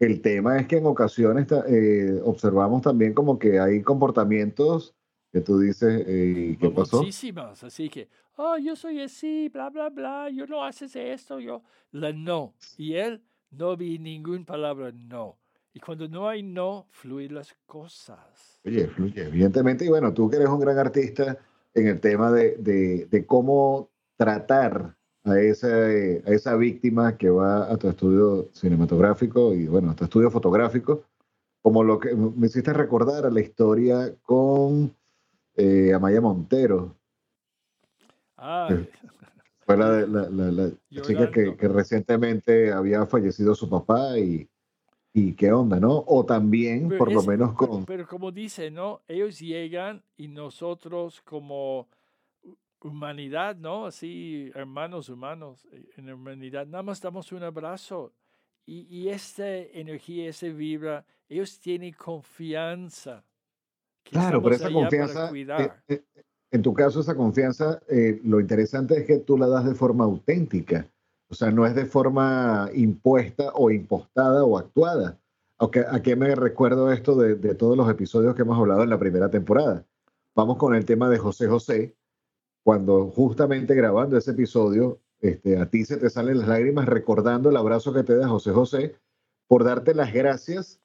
El 0.00 0.20
tema 0.20 0.58
es 0.58 0.66
que 0.66 0.78
en 0.78 0.86
ocasiones 0.86 1.46
eh, 1.68 2.20
observamos 2.24 2.82
también 2.82 3.14
como 3.14 3.38
que 3.38 3.60
hay 3.60 3.82
comportamientos 3.82 4.97
que 5.32 5.40
tú 5.40 5.58
dices, 5.58 6.04
eh, 6.06 6.56
¿qué 6.60 6.70
pasó? 6.70 6.98
Muchísimas. 6.98 7.62
Así 7.64 7.88
que, 7.88 8.08
oh, 8.36 8.56
yo 8.58 8.74
soy 8.76 9.00
así, 9.00 9.48
bla, 9.48 9.68
bla, 9.70 9.90
bla, 9.90 10.30
yo 10.30 10.46
no 10.46 10.64
haces 10.64 10.94
esto, 10.96 11.38
yo. 11.40 11.62
La 11.92 12.12
no. 12.12 12.54
Y 12.76 12.94
él 12.94 13.22
no 13.50 13.76
vi 13.76 13.98
ninguna 13.98 14.44
palabra 14.44 14.90
no. 14.92 15.38
Y 15.74 15.80
cuando 15.80 16.08
no 16.08 16.28
hay 16.28 16.42
no, 16.42 16.86
fluyen 16.90 17.34
las 17.34 17.54
cosas. 17.66 18.60
Oye, 18.64 18.86
fluye, 18.88 19.26
evidentemente, 19.26 19.84
y 19.84 19.88
bueno, 19.88 20.12
tú 20.12 20.28
que 20.30 20.36
eres 20.36 20.48
un 20.48 20.60
gran 20.60 20.78
artista 20.78 21.38
en 21.74 21.86
el 21.86 22.00
tema 22.00 22.32
de, 22.32 22.56
de- 22.56 23.06
de 23.10 23.26
cómo 23.26 23.90
tratar 24.16 24.96
a 25.24 25.38
esa, 25.40 25.68
a 25.68 26.30
esa 26.32 26.56
víctima 26.56 27.16
que 27.18 27.28
va 27.30 27.70
a 27.70 27.76
tu 27.76 27.88
estudio 27.88 28.48
cinematográfico 28.52 29.54
y 29.54 29.66
bueno, 29.66 29.90
a 29.90 29.94
tu 29.94 30.04
estudio 30.04 30.30
fotográfico, 30.30 31.04
como 31.62 31.84
lo 31.84 31.98
que 32.00 32.14
me 32.14 32.46
hiciste 32.46 32.72
recordar 32.72 33.26
a 33.26 33.30
la 33.30 33.40
historia 33.40 34.14
con 34.22 34.94
eh, 35.58 35.92
Amaya 35.92 36.20
Montero, 36.20 36.94
Ah, 38.36 38.68
Sí. 38.70 38.88
fue 39.66 39.76
la, 39.76 39.90
de- 39.90 40.06
la, 40.06 40.28
la- 40.30 40.52
la 40.52 40.70
chica 41.02 41.30
que, 41.30 41.56
recientemente 41.68 42.72
había 42.72 43.04
fallecido 43.04 43.52
su 43.54 43.68
papá 43.68 44.16
y, 44.16 44.48
y 45.12 45.34
qué 45.34 45.52
onda, 45.52 45.80
¿no? 45.80 46.04
O 46.06 46.24
también, 46.24 46.88
Pero 46.88 46.98
por 46.98 47.12
lo 47.12 47.22
menos 47.24 47.52
con... 47.54 47.84
Pero, 47.84 48.06
como 48.06 48.30
dice, 48.30 48.70
¿no? 48.70 49.02
Ellos 49.08 49.40
llegan 49.40 50.02
y 50.16 50.28
nosotros 50.28 51.20
como 51.22 51.88
hu- 52.44 52.56
humanidad, 52.80 53.56
¿no? 53.56 53.86
Así, 53.86 54.50
hermanos 54.54 55.08
humanos 55.08 55.66
eh, 55.72 55.90
en 55.96 56.06
la 56.06 56.14
humanidad, 56.14 56.64
nada 56.66 56.84
más 56.84 57.00
damos 57.02 57.32
un 57.32 57.42
abrazo. 57.42 58.12
Y, 58.64 58.86
y 58.88 59.08
esta 59.08 59.48
energía, 59.56 60.28
esa 60.28 60.46
vibra, 60.46 61.04
ellos 61.28 61.58
tienen 61.58 61.92
confianza. 61.94 63.24
Claro, 64.10 64.42
pero 64.42 64.54
esa 64.54 64.72
confianza, 64.72 65.30
eh, 65.34 65.70
eh, 65.88 66.02
en 66.50 66.62
tu 66.62 66.72
caso, 66.74 67.00
esa 67.00 67.14
confianza, 67.14 67.80
eh, 67.88 68.20
lo 68.24 68.40
interesante 68.40 68.98
es 68.98 69.06
que 69.06 69.18
tú 69.18 69.36
la 69.36 69.48
das 69.48 69.64
de 69.64 69.74
forma 69.74 70.04
auténtica. 70.04 70.88
O 71.30 71.34
sea, 71.34 71.50
no 71.50 71.66
es 71.66 71.74
de 71.74 71.84
forma 71.84 72.70
impuesta 72.74 73.52
o 73.54 73.70
impostada 73.70 74.44
o 74.44 74.58
actuada. 74.58 75.18
Aunque, 75.58 75.80
¿A 75.80 76.00
qué 76.02 76.16
me 76.16 76.34
recuerdo 76.34 76.90
esto 76.92 77.16
de, 77.16 77.34
de 77.34 77.54
todos 77.54 77.76
los 77.76 77.90
episodios 77.90 78.34
que 78.34 78.42
hemos 78.42 78.58
hablado 78.58 78.82
en 78.82 78.90
la 78.90 78.98
primera 78.98 79.30
temporada? 79.30 79.84
Vamos 80.34 80.56
con 80.56 80.74
el 80.74 80.84
tema 80.84 81.10
de 81.10 81.18
José 81.18 81.48
José. 81.48 81.96
Cuando 82.64 83.10
justamente 83.10 83.74
grabando 83.74 84.16
ese 84.16 84.30
episodio, 84.30 85.00
este, 85.20 85.58
a 85.58 85.66
ti 85.68 85.84
se 85.84 85.96
te 85.96 86.10
salen 86.10 86.38
las 86.38 86.48
lágrimas 86.48 86.86
recordando 86.86 87.50
el 87.50 87.56
abrazo 87.56 87.92
que 87.92 88.04
te 88.04 88.16
da 88.16 88.28
José 88.28 88.52
José 88.52 88.96
por 89.48 89.64
darte 89.64 89.94
las 89.94 90.12
gracias 90.12 90.80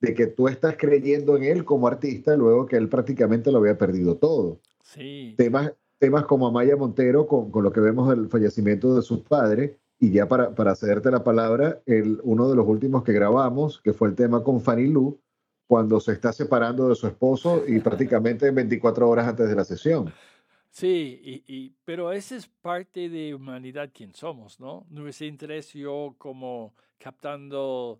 de 0.00 0.14
que 0.14 0.26
tú 0.26 0.48
estás 0.48 0.76
creyendo 0.76 1.36
en 1.36 1.44
él 1.44 1.64
como 1.64 1.88
artista 1.88 2.36
luego 2.36 2.66
que 2.66 2.76
él 2.76 2.88
prácticamente 2.88 3.50
lo 3.50 3.58
había 3.58 3.78
perdido 3.78 4.16
todo. 4.16 4.60
Sí. 4.82 5.34
Temas, 5.36 5.72
temas 5.98 6.24
como 6.26 6.46
Amaya 6.46 6.76
Montero, 6.76 7.26
con, 7.26 7.50
con 7.50 7.64
lo 7.64 7.72
que 7.72 7.80
vemos 7.80 8.08
del 8.08 8.28
fallecimiento 8.28 8.94
de 8.94 9.02
su 9.02 9.22
padre, 9.24 9.78
y 9.98 10.10
ya 10.12 10.28
para, 10.28 10.54
para 10.54 10.74
cederte 10.76 11.10
la 11.10 11.24
palabra, 11.24 11.80
el, 11.86 12.20
uno 12.22 12.48
de 12.48 12.56
los 12.56 12.66
últimos 12.66 13.02
que 13.02 13.12
grabamos, 13.12 13.80
que 13.80 13.94
fue 13.94 14.08
el 14.08 14.14
tema 14.14 14.42
con 14.44 14.60
Fanny 14.60 14.88
Lu, 14.88 15.18
cuando 15.66 15.98
se 16.00 16.12
está 16.12 16.32
separando 16.32 16.88
de 16.88 16.94
su 16.94 17.06
esposo 17.06 17.62
y 17.66 17.80
prácticamente 17.80 18.50
24 18.50 19.08
horas 19.08 19.26
antes 19.26 19.48
de 19.48 19.54
la 19.56 19.64
sesión. 19.64 20.12
Sí, 20.70 21.20
y, 21.24 21.52
y- 21.52 21.74
pero 21.86 22.12
esa 22.12 22.36
es 22.36 22.46
parte 22.46 23.08
de 23.08 23.34
humanidad 23.34 23.90
quien 23.94 24.12
somos, 24.14 24.60
¿no? 24.60 24.86
Nuestro 24.90 25.26
interés, 25.26 25.72
yo 25.72 26.14
como 26.18 26.74
captando 26.98 27.98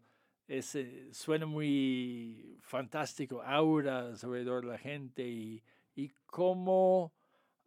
ese, 0.48 1.12
suena 1.12 1.46
muy 1.46 2.58
fantástico, 2.62 3.42
auras 3.42 4.22
alrededor 4.22 4.64
de 4.64 4.72
la 4.72 4.78
gente 4.78 5.26
y, 5.26 5.62
y 5.94 6.10
cómo 6.26 7.12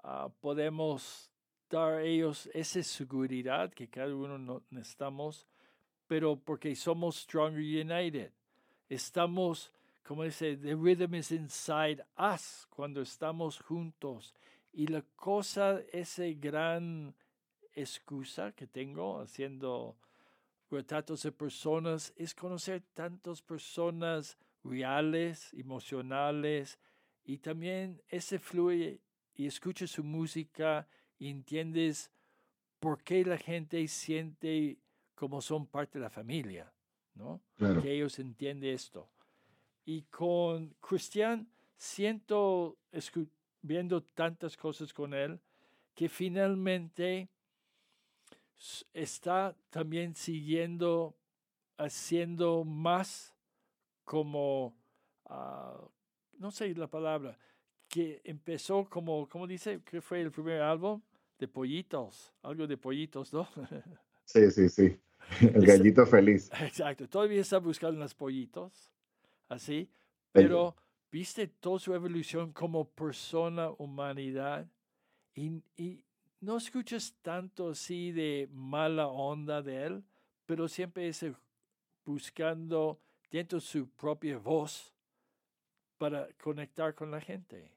ah, 0.04 0.30
podemos 0.40 1.30
dar 1.70 1.96
a 1.96 2.04
ellos 2.04 2.50
esa 2.54 2.82
seguridad 2.84 3.72
que 3.74 3.88
cada 3.90 4.16
uno 4.16 4.38
no- 4.38 4.64
necesitamos, 4.70 5.48
pero 6.08 6.38
porque 6.38 6.76
somos 6.76 7.18
Stronger 7.18 7.60
United. 7.62 8.32
Estamos, 8.88 9.72
como 10.04 10.24
dice, 10.24 10.58
the 10.58 10.76
rhythm 10.76 11.16
is 11.16 11.32
inside 11.32 12.04
us 12.18 12.66
cuando 12.70 13.02
estamos 13.02 13.60
juntos. 13.60 14.34
Y 14.72 14.88
la 14.88 15.04
cosa, 15.16 15.82
esa 15.92 16.24
gran 16.36 17.14
excusa 17.74 18.52
que 18.54 18.68
tengo 18.68 19.20
haciendo 19.20 19.96
retratos 20.70 21.24
de 21.24 21.32
personas 21.32 22.14
es 22.16 22.36
conocer 22.36 22.84
tantas 22.94 23.42
personas 23.42 24.38
reales, 24.64 25.54
emocionales, 25.54 26.80
y 27.24 27.38
también 27.38 28.02
ese 28.08 28.40
fluye 28.40 29.02
y 29.36 29.46
escuchas 29.46 29.92
su 29.92 30.04
música 30.04 30.88
y 31.18 31.30
entiendes 31.30 32.12
por 32.80 33.04
qué 33.04 33.24
la 33.24 33.38
gente 33.38 33.88
siente 33.88 34.80
como 35.16 35.42
son 35.42 35.68
parte 35.68 36.00
de 36.00 36.04
la 36.04 36.10
familia, 36.10 36.74
¿no? 37.14 37.42
Que 37.58 37.94
ellos 37.94 38.20
entienden 38.20 38.74
esto. 38.74 39.10
Y 39.86 40.04
con 40.04 40.76
Cristian 40.80 41.50
siento, 41.76 42.78
viendo 43.62 44.02
tantas 44.02 44.56
cosas 44.56 44.94
con 44.94 45.14
él, 45.14 45.40
que 45.94 46.08
finalmente 46.08 47.30
está 48.93 49.55
también 49.70 50.16
siguiendo, 50.16 51.16
haciendo 51.78 52.64
más 52.64 53.36
como, 54.03 54.76
ah, 55.26 55.80
no 56.38 56.51
sé 56.51 56.74
la 56.76 56.88
palabra, 56.88 57.38
que 57.88 58.22
empezó 58.24 58.86
como, 58.86 59.28
¿cómo 59.28 59.47
dice? 59.47 59.82
¿Qué 59.84 60.01
fue 60.01 60.22
el 60.22 60.32
primer 60.32 60.62
álbum? 60.62 61.01
De 61.38 61.47
pollitos, 61.47 62.34
algo 62.43 62.68
de 62.68 62.78
pollitos, 62.78 63.34
¿no? 63.34 63.47
Sí, 64.26 64.51
sí, 64.51 64.70
sí. 64.70 64.99
El 65.41 65.66
gallito 65.66 66.05
feliz. 66.05 66.51
Exacto. 66.62 67.10
Todavía 67.10 67.41
está 67.41 67.57
buscando 67.57 67.99
los 67.99 68.14
pollitos, 68.14 68.91
así. 69.47 69.89
Pero, 70.32 70.76
¿viste 71.12 71.47
toda 71.47 71.80
su 71.80 71.95
evolución 71.95 72.53
como 72.53 72.88
persona, 72.88 73.72
humanidad? 73.72 74.68
Y, 75.34 75.64
y 75.78 76.05
no 76.42 76.58
escuchas 76.58 77.16
tanto 77.22 77.70
así 77.70 78.12
de 78.12 78.48
mala 78.52 79.08
onda 79.08 79.62
de 79.62 79.86
él, 79.86 80.04
pero 80.46 80.68
siempre 80.68 81.08
es 81.10 81.26
buscando 82.06 83.00
dentro 83.30 83.60
de 83.60 83.66
su 83.66 83.88
propia 83.90 84.38
voz 84.38 84.94
para 85.98 86.28
conectar 86.42 86.96
con 86.96 87.12
la 87.12 87.22
gente. 87.22 87.72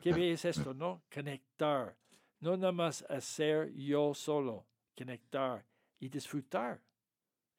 ¿Qué 0.00 0.12
ves 0.12 0.44
esto, 0.44 0.74
no? 0.74 1.02
Conectar. 1.12 1.96
No 2.40 2.56
nada 2.56 2.72
más 2.72 3.04
hacer 3.08 3.72
yo 3.74 4.14
solo, 4.14 4.66
conectar 4.96 5.64
y 6.00 6.08
disfrutar 6.08 6.80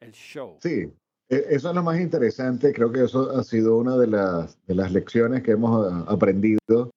el 0.02 0.12
show. 0.12 0.58
Sí, 0.62 0.92
e, 1.30 1.46
eso 1.50 1.70
es 1.70 1.76
lo 1.76 1.84
más 1.84 2.00
interesante. 2.00 2.74
Creo 2.74 2.92
que 2.92 3.06
eso 3.06 3.32
ha 3.38 3.44
sido 3.44 3.78
una 3.78 3.96
de 3.96 4.08
las, 4.08 4.58
de 4.66 4.76
las 4.76 4.92
lecciones 4.92 5.42
que 5.42 5.52
hemos 5.52 5.90
ah, 5.90 6.06
aprendido 6.10 6.92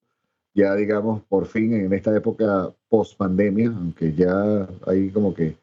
ya, 0.57 0.75
digamos, 0.75 1.23
por 1.25 1.47
fin 1.47 1.75
en 1.75 1.93
esta 1.93 2.17
época 2.17 2.75
post 2.89 3.19
pandemia, 3.19 3.69
aunque 3.69 4.15
ya 4.15 4.67
hay 4.87 5.11
como 5.11 5.35
que 5.35 5.55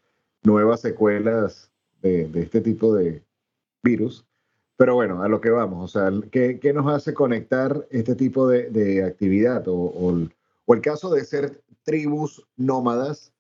nuevas 0.44 0.82
secuelas 0.82 1.72
de, 2.04 2.30
este 2.36 2.62
tipo 2.62 2.94
de 2.94 3.24
virus. 3.82 4.24
Pero 4.78 4.94
bueno, 4.94 5.24
a 5.24 5.28
lo 5.28 5.42
que 5.42 5.50
vamos, 5.50 5.84
o 5.84 5.88
sea, 5.88 6.12
¿qué, 6.32 6.60
qué 6.60 6.74
nos 6.74 6.94
hace 6.94 7.16
conectar 7.16 7.88
este 7.90 8.14
tipo 8.14 8.48
de, 8.48 9.04
actividad? 9.04 9.68
O, 9.68 9.74
o, 9.76 10.30
o, 10.66 10.74
el, 10.74 10.82
caso 10.82 11.12
de 11.12 11.26
ser 11.26 11.64
tribus 11.84 12.46
nómadas 12.56 13.34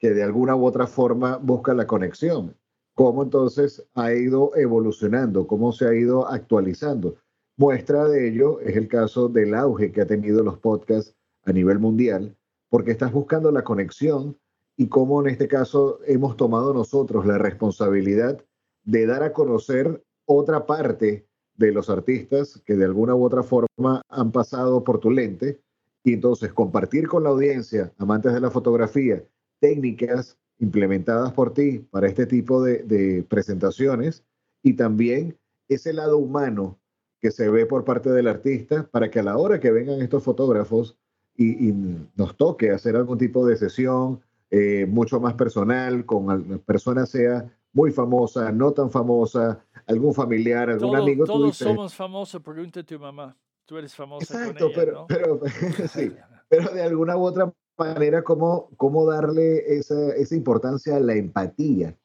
que 0.00 0.10
de 0.10 0.24
alguna 0.24 0.56
u 0.56 0.66
otra 0.66 0.88
forma 0.88 1.36
buscan 1.36 1.76
la 1.76 1.86
conexión. 1.86 2.56
¿Cómo 2.94 3.22
entonces 3.22 3.86
ha 3.94 4.12
ido 4.12 4.56
evolucionando? 4.56 5.46
¿Cómo 5.46 5.70
se 5.72 5.86
ha 5.86 5.94
ido 5.94 6.26
actualizando? 6.26 7.16
Muestra 7.58 8.04
de 8.04 8.28
ello 8.28 8.60
es 8.60 8.76
el 8.76 8.86
caso 8.86 9.30
del 9.30 9.54
auge 9.54 9.90
que 9.90 10.02
ha 10.02 10.06
tenido 10.06 10.42
los 10.42 10.58
podcasts 10.58 11.16
a 11.44 11.52
nivel 11.52 11.78
mundial, 11.78 12.36
porque 12.68 12.90
estás 12.90 13.12
buscando 13.12 13.50
la 13.50 13.64
conexión 13.64 14.38
y 14.76 14.88
cómo 14.88 15.22
en 15.22 15.28
este 15.28 15.48
caso 15.48 15.98
hemos 16.04 16.36
tomado 16.36 16.74
nosotros 16.74 17.24
la 17.24 17.38
responsabilidad 17.38 18.44
de 18.84 19.06
dar 19.06 19.22
a 19.22 19.32
conocer 19.32 20.04
otra 20.26 20.66
parte 20.66 21.26
de 21.54 21.72
los 21.72 21.88
artistas 21.88 22.62
que 22.66 22.76
de 22.76 22.84
alguna 22.84 23.14
u 23.14 23.24
otra 23.24 23.42
forma 23.42 24.02
han 24.10 24.32
pasado 24.32 24.84
por 24.84 25.00
tu 25.00 25.10
lente. 25.10 25.58
Y 26.04 26.12
entonces 26.12 26.52
compartir 26.52 27.08
con 27.08 27.24
la 27.24 27.30
audiencia, 27.30 27.90
amantes 27.96 28.34
de 28.34 28.40
la 28.40 28.50
fotografía, 28.50 29.24
técnicas 29.60 30.36
implementadas 30.58 31.32
por 31.32 31.54
ti 31.54 31.78
para 31.90 32.06
este 32.06 32.26
tipo 32.26 32.62
de, 32.62 32.82
de 32.82 33.22
presentaciones 33.22 34.24
y 34.62 34.74
también 34.74 35.38
ese 35.68 35.94
lado 35.94 36.18
humano 36.18 36.78
que 37.20 37.30
se 37.30 37.48
ve 37.48 37.66
por 37.66 37.84
parte 37.84 38.10
del 38.10 38.28
artista 38.28 38.88
para 38.90 39.10
que 39.10 39.20
a 39.20 39.22
la 39.22 39.36
hora 39.36 39.60
que 39.60 39.70
vengan 39.70 40.00
estos 40.00 40.22
fotógrafos 40.22 40.96
y, 41.36 41.72
nos 42.16 42.36
toque 42.36 42.70
hacer 42.70 42.96
algún 42.96 43.18
tipo 43.18 43.46
de 43.46 43.56
sesión 43.56 44.20
eh, 44.50 44.86
mucho 44.88 45.20
más 45.20 45.34
personal, 45.34 46.06
con 46.06 46.50
la 46.50 46.58
persona 46.58 47.04
sea 47.04 47.44
muy 47.72 47.90
famosa, 47.90 48.52
no 48.52 48.72
tan 48.72 48.90
famosa, 48.90 49.60
algún 49.86 50.14
familiar, 50.14 50.70
algún 50.70 50.96
amigo. 50.96 51.26
Todos 51.26 51.58
somos 51.58 51.94
famosos, 51.94 52.40
pregunta 52.42 52.80
a 52.80 52.82
tu 52.82 52.98
mamá. 52.98 53.36
Tú 53.66 53.76
eres 53.76 53.94
famosa 53.94 54.24
Exacto, 54.24 54.72
con 54.72 54.84
ella, 54.84 55.06
pero, 55.06 55.06
pero, 55.08 55.40
sí, 55.88 56.12
pero 56.48 56.70
de 56.70 56.82
alguna 56.82 57.16
u 57.16 57.24
otra 57.24 57.52
manera, 57.76 58.22
¿cómo, 58.22 58.70
cómo 58.76 59.04
darle 59.04 59.76
esa, 59.76 60.14
esa 60.14 60.34
importancia 60.34 60.96
a 60.96 61.00
la 61.00 61.14
empatía 61.14 61.98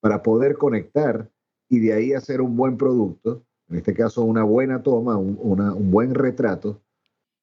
para 0.00 0.22
poder 0.22 0.56
conectar 0.56 1.30
y 1.68 1.80
de 1.80 1.92
ahí 1.92 2.12
hacer 2.12 2.40
un 2.40 2.56
buen 2.56 2.76
producto? 2.76 3.44
En 3.68 3.76
este 3.76 3.94
caso, 3.94 4.22
una 4.22 4.44
buena 4.44 4.82
toma, 4.82 5.16
un, 5.16 5.38
una, 5.40 5.74
un 5.74 5.90
buen 5.90 6.14
retrato, 6.14 6.80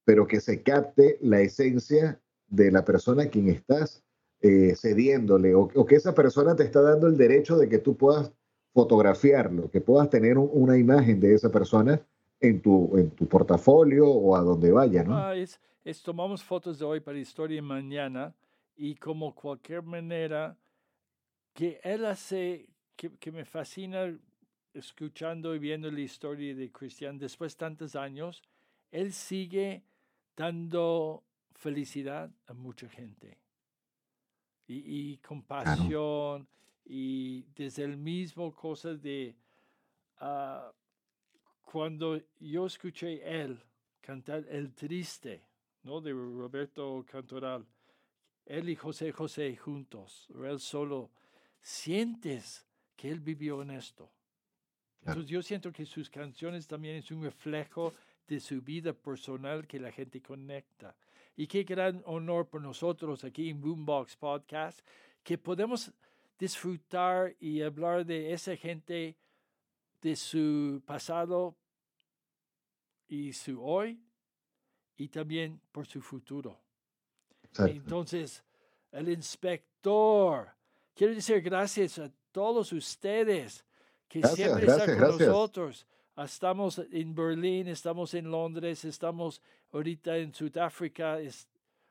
pero 0.06 0.28
que 0.28 0.40
se 0.40 0.64
capte 0.64 1.18
la 1.22 1.42
esencia 1.42 2.20
de 2.48 2.72
la 2.72 2.86
persona 2.86 3.24
a 3.24 3.30
quien 3.30 3.50
estás 3.50 4.04
eh, 4.42 4.76
cediéndole 4.76 5.56
o, 5.56 5.70
o, 5.74 5.86
que 5.86 5.96
esa 5.96 6.14
persona 6.14 6.56
te 6.56 6.64
está 6.64 6.82
dando 6.82 7.08
el 7.08 7.18
derecho 7.18 7.58
de 7.58 7.70
que 7.70 7.80
tú 7.80 7.96
puedas 7.96 8.32
fotografiarlo, 8.74 9.70
que 9.70 9.82
puedas 9.82 10.10
tener 10.10 10.38
un, 10.38 10.50
una 10.52 10.78
imagen 10.78 11.20
de 11.20 11.34
esa 11.34 11.50
persona 11.50 12.02
en 12.40 12.62
tu, 12.62 12.98
en 12.98 13.10
tu 13.12 13.26
portafolio 13.28 14.08
o 14.08 14.36
a 14.36 14.42
donde 14.42 14.72
vaya, 14.72 15.04
¿no? 15.04 15.18
Ah, 15.18 15.36
es, 15.36 15.60
es, 15.84 16.04
tomamos 16.04 16.44
fotos 16.44 16.80
de 16.80 16.86
hoy 16.86 17.00
para 17.00 17.18
Historia 17.18 17.62
Mañana 17.62 18.36
y 18.76 18.96
como 18.96 19.34
cualquier 19.34 19.82
manera 19.82 20.58
que 21.54 21.80
él 21.84 22.06
hace, 22.06 22.68
que, 22.96 23.16
que 23.18 23.32
me 23.32 23.46
fascina 23.46 24.14
escuchando 24.74 25.56
y 25.56 25.60
viendo 25.60 25.90
la 25.92 26.00
historia 26.00 26.56
de 26.56 26.72
Cristian 26.72 27.18
después 27.18 27.54
de 27.54 27.60
tantos 27.60 27.96
años, 27.96 28.42
él 28.92 29.14
sigue 29.14 29.84
dando 30.36 31.24
felicidad 31.54 32.32
a 32.48 32.54
mucha 32.54 32.90
gente. 32.90 33.38
Y, 34.68 35.12
y 35.12 35.18
compasión, 35.18 36.48
y 36.86 37.44
desde 37.56 37.84
el 37.84 37.98
mismo 37.98 38.54
cosa 38.54 38.94
de 38.94 39.36
uh, 40.22 40.72
cuando 41.64 42.22
yo 42.40 42.66
escuché 42.66 43.22
él 43.24 43.60
cantar 44.02 44.46
El 44.50 44.74
Triste, 44.74 45.42
¿no? 45.84 46.02
De 46.02 46.12
Roberto 46.12 47.06
Cantoral, 47.10 47.66
él 48.46 48.70
y 48.70 48.76
José 48.76 49.12
José 49.12 49.56
juntos, 49.56 50.28
él 50.44 50.60
solo, 50.60 51.10
sientes 51.62 52.66
que 52.96 53.10
él 53.10 53.22
vivió 53.22 53.62
en 53.62 53.72
esto. 53.72 54.12
Entonces 55.06 55.30
yo 55.30 55.42
siento 55.42 55.72
que 55.72 55.86
sus 55.86 56.10
canciones 56.10 56.66
también 56.66 56.96
es 56.96 57.12
un 57.12 57.24
reflejo 57.24 57.94
de 58.28 58.40
su 58.40 58.62
vida 58.62 58.94
personal 58.94 59.68
que 59.68 59.80
la 59.80 59.92
gente 59.92 60.22
conecta. 60.22 60.96
Y 61.36 61.48
qué 61.48 61.64
gran 61.64 62.02
honor 62.06 62.48
por 62.48 62.62
nosotros 62.62 63.24
aquí 63.24 63.50
en 63.50 63.60
Boombox 63.60 64.16
Podcast 64.16 64.80
que 65.24 65.38
podemos 65.38 65.92
disfrutar 66.40 67.36
y 67.40 67.62
hablar 67.62 68.06
de 68.06 68.32
esa 68.34 68.56
gente, 68.56 69.16
de 70.02 70.16
su 70.16 70.82
pasado 70.86 71.56
y 73.08 73.34
su 73.34 73.62
hoy, 73.62 74.00
y 74.96 75.08
también 75.10 75.60
por 75.72 75.86
su 75.86 76.02
futuro. 76.02 76.60
Entonces, 77.60 78.44
el 78.92 79.10
inspector, 79.10 80.50
quiero 80.96 81.14
decir 81.14 81.42
gracias 81.42 82.00
a 82.00 82.12
todos 82.32 82.72
ustedes 82.72 83.66
que 84.14 84.28
siempre 84.28 84.68
está 84.68 84.86
con 84.86 85.18
nosotros. 85.18 85.88
Estamos 86.16 86.80
en 86.92 87.16
Berlín, 87.16 87.68
estamos 87.68 88.14
en 88.14 88.30
Londres, 88.30 88.86
estamos 88.86 89.42
ahorita 89.72 90.16
en 90.18 90.32
Sudáfrica, 90.32 91.18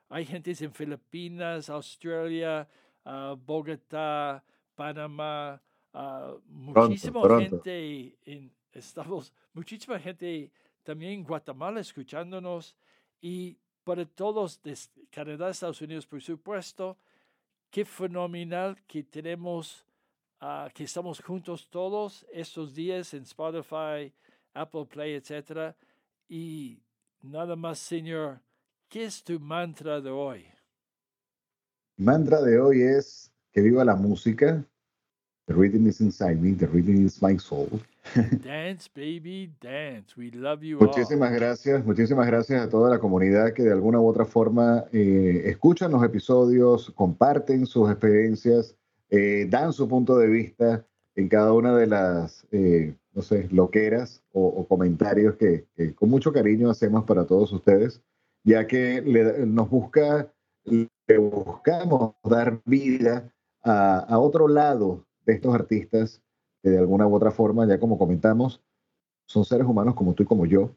hay 0.08 0.24
gente 0.24 0.54
en 0.60 0.72
Filipinas, 0.72 1.68
Australia, 1.68 2.68
uh, 3.04 3.34
Bogotá, 3.34 4.44
Panamá, 4.76 5.60
uh, 5.94 6.38
muchísima 6.46 7.40
gente 7.40 8.16
en, 8.24 8.52
estamos, 8.72 9.32
muchísima 9.52 9.98
gente 9.98 10.52
también 10.84 11.14
en 11.14 11.24
Guatemala 11.24 11.80
escuchándonos. 11.80 12.76
Y 13.20 13.56
para 13.82 14.04
todos 14.06 14.62
de 14.62 14.78
Canadá, 15.10 15.50
Estados 15.50 15.80
Unidos, 15.80 16.06
por 16.06 16.22
supuesto, 16.22 16.96
qué 17.68 17.84
fenomenal 17.84 18.80
que 18.86 19.02
tenemos 19.02 19.84
uh, 20.42 20.68
que 20.74 20.84
estamos 20.84 21.20
juntos 21.20 21.68
todos 21.70 22.26
estos 22.32 22.74
días 22.74 23.14
en 23.14 23.22
Spotify, 23.22 24.12
Apple 24.52 24.86
Play, 24.86 25.14
etc. 25.14 25.74
Y 26.28 26.82
nada 27.22 27.56
más, 27.56 27.78
Señor, 27.78 28.40
¿qué 28.88 29.04
es 29.04 29.22
tu 29.22 29.38
mantra 29.40 30.00
de 30.00 30.10
hoy? 30.10 30.44
mantra 31.96 32.42
de 32.42 32.58
hoy 32.58 32.82
es 32.82 33.30
que 33.52 33.60
viva 33.60 33.84
la 33.84 33.94
música, 33.94 34.64
The 35.46 35.54
Reading 35.54 35.86
is 35.86 36.00
Inside 36.00 36.36
Me, 36.36 36.52
The 36.52 36.66
Reading 36.66 37.04
is 37.04 37.22
My 37.22 37.38
Soul. 37.38 37.68
Dance, 38.42 38.88
baby, 38.92 39.52
dance. 39.60 40.16
We 40.16 40.30
love 40.32 40.62
you 40.62 40.78
muchísimas 40.78 41.32
gracias, 41.32 41.84
muchísimas 41.84 42.26
gracias 42.26 42.60
a 42.60 42.68
toda 42.68 42.90
la 42.90 42.98
comunidad 42.98 43.52
que 43.52 43.62
de 43.62 43.72
alguna 43.72 44.00
u 44.00 44.08
otra 44.08 44.24
forma 44.24 44.84
eh, 44.92 45.42
escuchan 45.46 45.92
los 45.92 46.02
episodios, 46.02 46.90
comparten 46.96 47.64
sus 47.66 47.88
experiencias, 47.90 48.74
eh, 49.12 49.46
dan 49.46 49.74
su 49.74 49.86
punto 49.88 50.16
de 50.16 50.26
vista 50.26 50.86
en 51.14 51.28
cada 51.28 51.52
una 51.52 51.76
de 51.76 51.86
las, 51.86 52.46
eh, 52.50 52.96
no 53.12 53.20
sé, 53.20 53.46
loqueras 53.52 54.24
o, 54.32 54.66
comentarios 54.66 55.36
que, 55.36 55.66
con 55.94 56.08
mucho 56.08 56.32
cariño 56.32 56.70
hacemos 56.70 57.04
para 57.04 57.26
todos 57.26 57.52
ustedes, 57.52 58.00
ya 58.42 58.66
que 58.66 59.02
nos 59.46 59.68
busca, 59.68 60.32
le 60.64 61.18
buscamos 61.18 62.14
dar 62.24 62.62
vida 62.64 63.30
a, 63.62 63.98
a 63.98 64.18
otro 64.18 64.48
lado 64.48 65.04
de 65.26 65.34
estos 65.34 65.54
artistas 65.54 66.22
que 66.62 66.70
de 66.70 66.78
alguna 66.78 67.06
u 67.06 67.14
otra 67.14 67.32
forma, 67.32 67.66
ya 67.66 67.78
como 67.78 67.98
comentamos, 67.98 68.62
son 69.26 69.44
seres 69.44 69.66
humanos 69.66 69.94
como 69.94 70.14
tú 70.14 70.22
y 70.22 70.26
como 70.26 70.46
yo, 70.46 70.74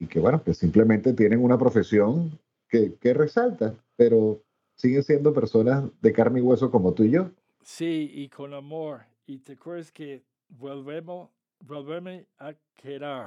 y 0.00 0.08
que 0.08 0.18
bueno, 0.18 0.42
que 0.42 0.54
simplemente 0.54 1.12
tienen 1.12 1.40
una 1.40 1.56
profesión 1.56 2.36
que, 2.68 2.94
que 2.94 3.14
resalta, 3.14 3.74
pero 3.94 4.42
siguen 4.74 5.04
siendo 5.04 5.32
personas 5.32 5.84
de 6.02 6.12
carne 6.12 6.40
y 6.40 6.42
hueso 6.42 6.72
como 6.72 6.92
tú 6.92 7.04
y 7.04 7.10
yo. 7.10 7.30
Sí, 7.66 8.12
y 8.14 8.28
con 8.28 8.54
amor. 8.54 9.00
Y 9.26 9.40
te 9.40 9.54
acuerdas 9.54 9.90
que 9.90 10.22
volvemos, 10.48 11.30
volveme 11.58 12.28
a 12.38 12.54
querer. 12.76 13.26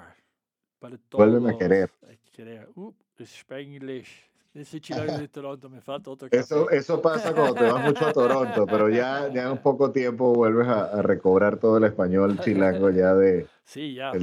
Para 0.80 0.98
todos. 0.98 1.28
Vuélveme 1.28 1.52
a 1.52 1.58
querer. 1.58 1.92
A 2.04 2.32
querer. 2.32 2.70
Uh, 2.74 2.94
Spanglish. 3.20 4.32
Ese 4.54 4.80
chilango 4.80 5.18
de 5.18 5.28
Toronto 5.28 5.70
me 5.70 5.82
falta 5.82 6.10
otro 6.10 6.30
Eso, 6.32 6.70
eso 6.70 7.02
pasa 7.02 7.36
cuando 7.36 7.54
te 7.54 7.70
vas 7.70 7.84
mucho 7.84 8.08
a 8.08 8.14
Toronto, 8.14 8.66
pero 8.66 8.88
ya, 8.88 9.28
ya 9.28 9.44
en 9.44 9.52
un 9.52 9.58
poco 9.62 9.92
tiempo 9.92 10.34
vuelves 10.34 10.70
a, 10.70 11.02
recobrar 11.02 11.58
todo 11.58 11.78
el 11.78 11.84
español 11.84 12.40
chilango 12.40 12.90
ya 12.92 13.14
de... 13.14 13.46
Sí, 13.66 13.94
ya. 13.94 14.14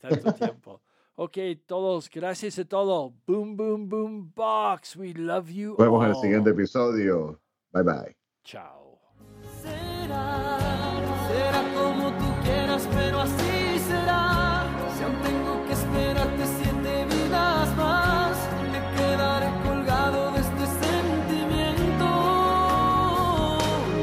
Tanto 0.00 0.34
tiempo. 0.34 0.82
Ok, 1.14 1.38
todos, 1.64 2.10
gracias 2.10 2.58
a 2.58 2.64
todos. 2.64 3.12
Boom, 3.24 3.56
boom, 3.56 3.88
boom, 3.88 4.32
box. 4.34 4.96
We 4.96 5.14
love 5.14 5.48
you. 5.48 5.76
Nos 5.78 5.86
vemos 5.86 6.04
en 6.04 6.10
el 6.10 6.16
siguiente 6.16 6.50
episodio. 6.50 7.40
Bye, 7.72 7.84
bye. 7.84 8.16
Chao. 8.42 8.83
Será 11.28 11.62
como 11.74 12.04
tú 12.20 12.28
quieras, 12.44 12.82
pero 12.94 13.20
así 13.20 13.78
será. 13.88 14.66
Si 14.96 15.02
aún 15.04 15.16
tengo 15.28 15.52
que 15.66 15.72
esperarte 15.72 16.42
siete 16.58 16.92
vidas 17.12 17.68
más, 17.76 18.36
me 18.72 18.80
quedaré 18.96 19.48
colgado 19.66 20.20
de 20.32 20.40
este 20.46 20.64
sentimiento. 20.84 22.08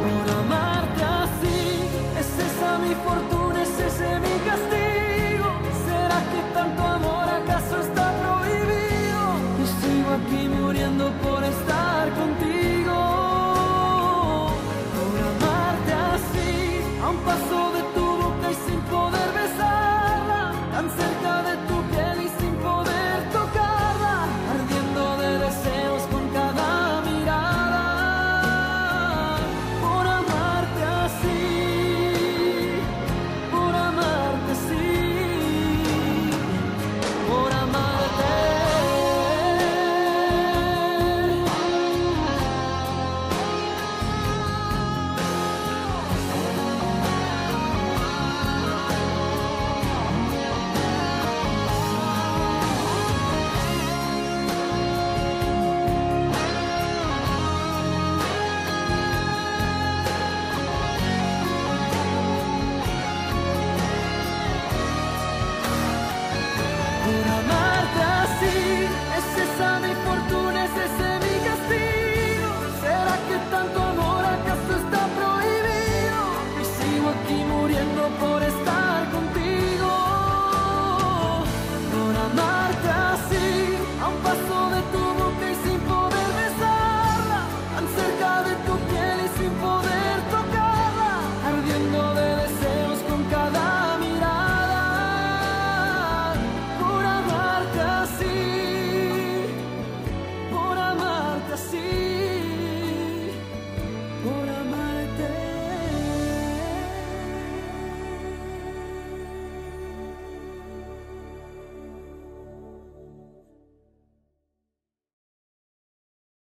Por 0.03 0.26
amarte 0.41 1.03
así, 1.24 1.59
es 2.22 2.30
esa 2.47 2.72
mi 2.84 2.93
fortuna, 3.05 3.59
es 3.64 3.76
ese 3.89 4.09
mi 4.26 4.36
castigo. 4.49 5.47
¿Será 5.86 6.20
que 6.32 6.39
tanto 6.53 6.82
amor 6.97 7.28
acaso 7.39 7.76
está 7.88 8.05
prohibido? 8.22 9.22
Y 9.62 9.66
sigo 9.80 10.09
aquí 10.20 10.41
muriendo 10.49 11.05
por 11.24 11.41
esta 11.43 11.71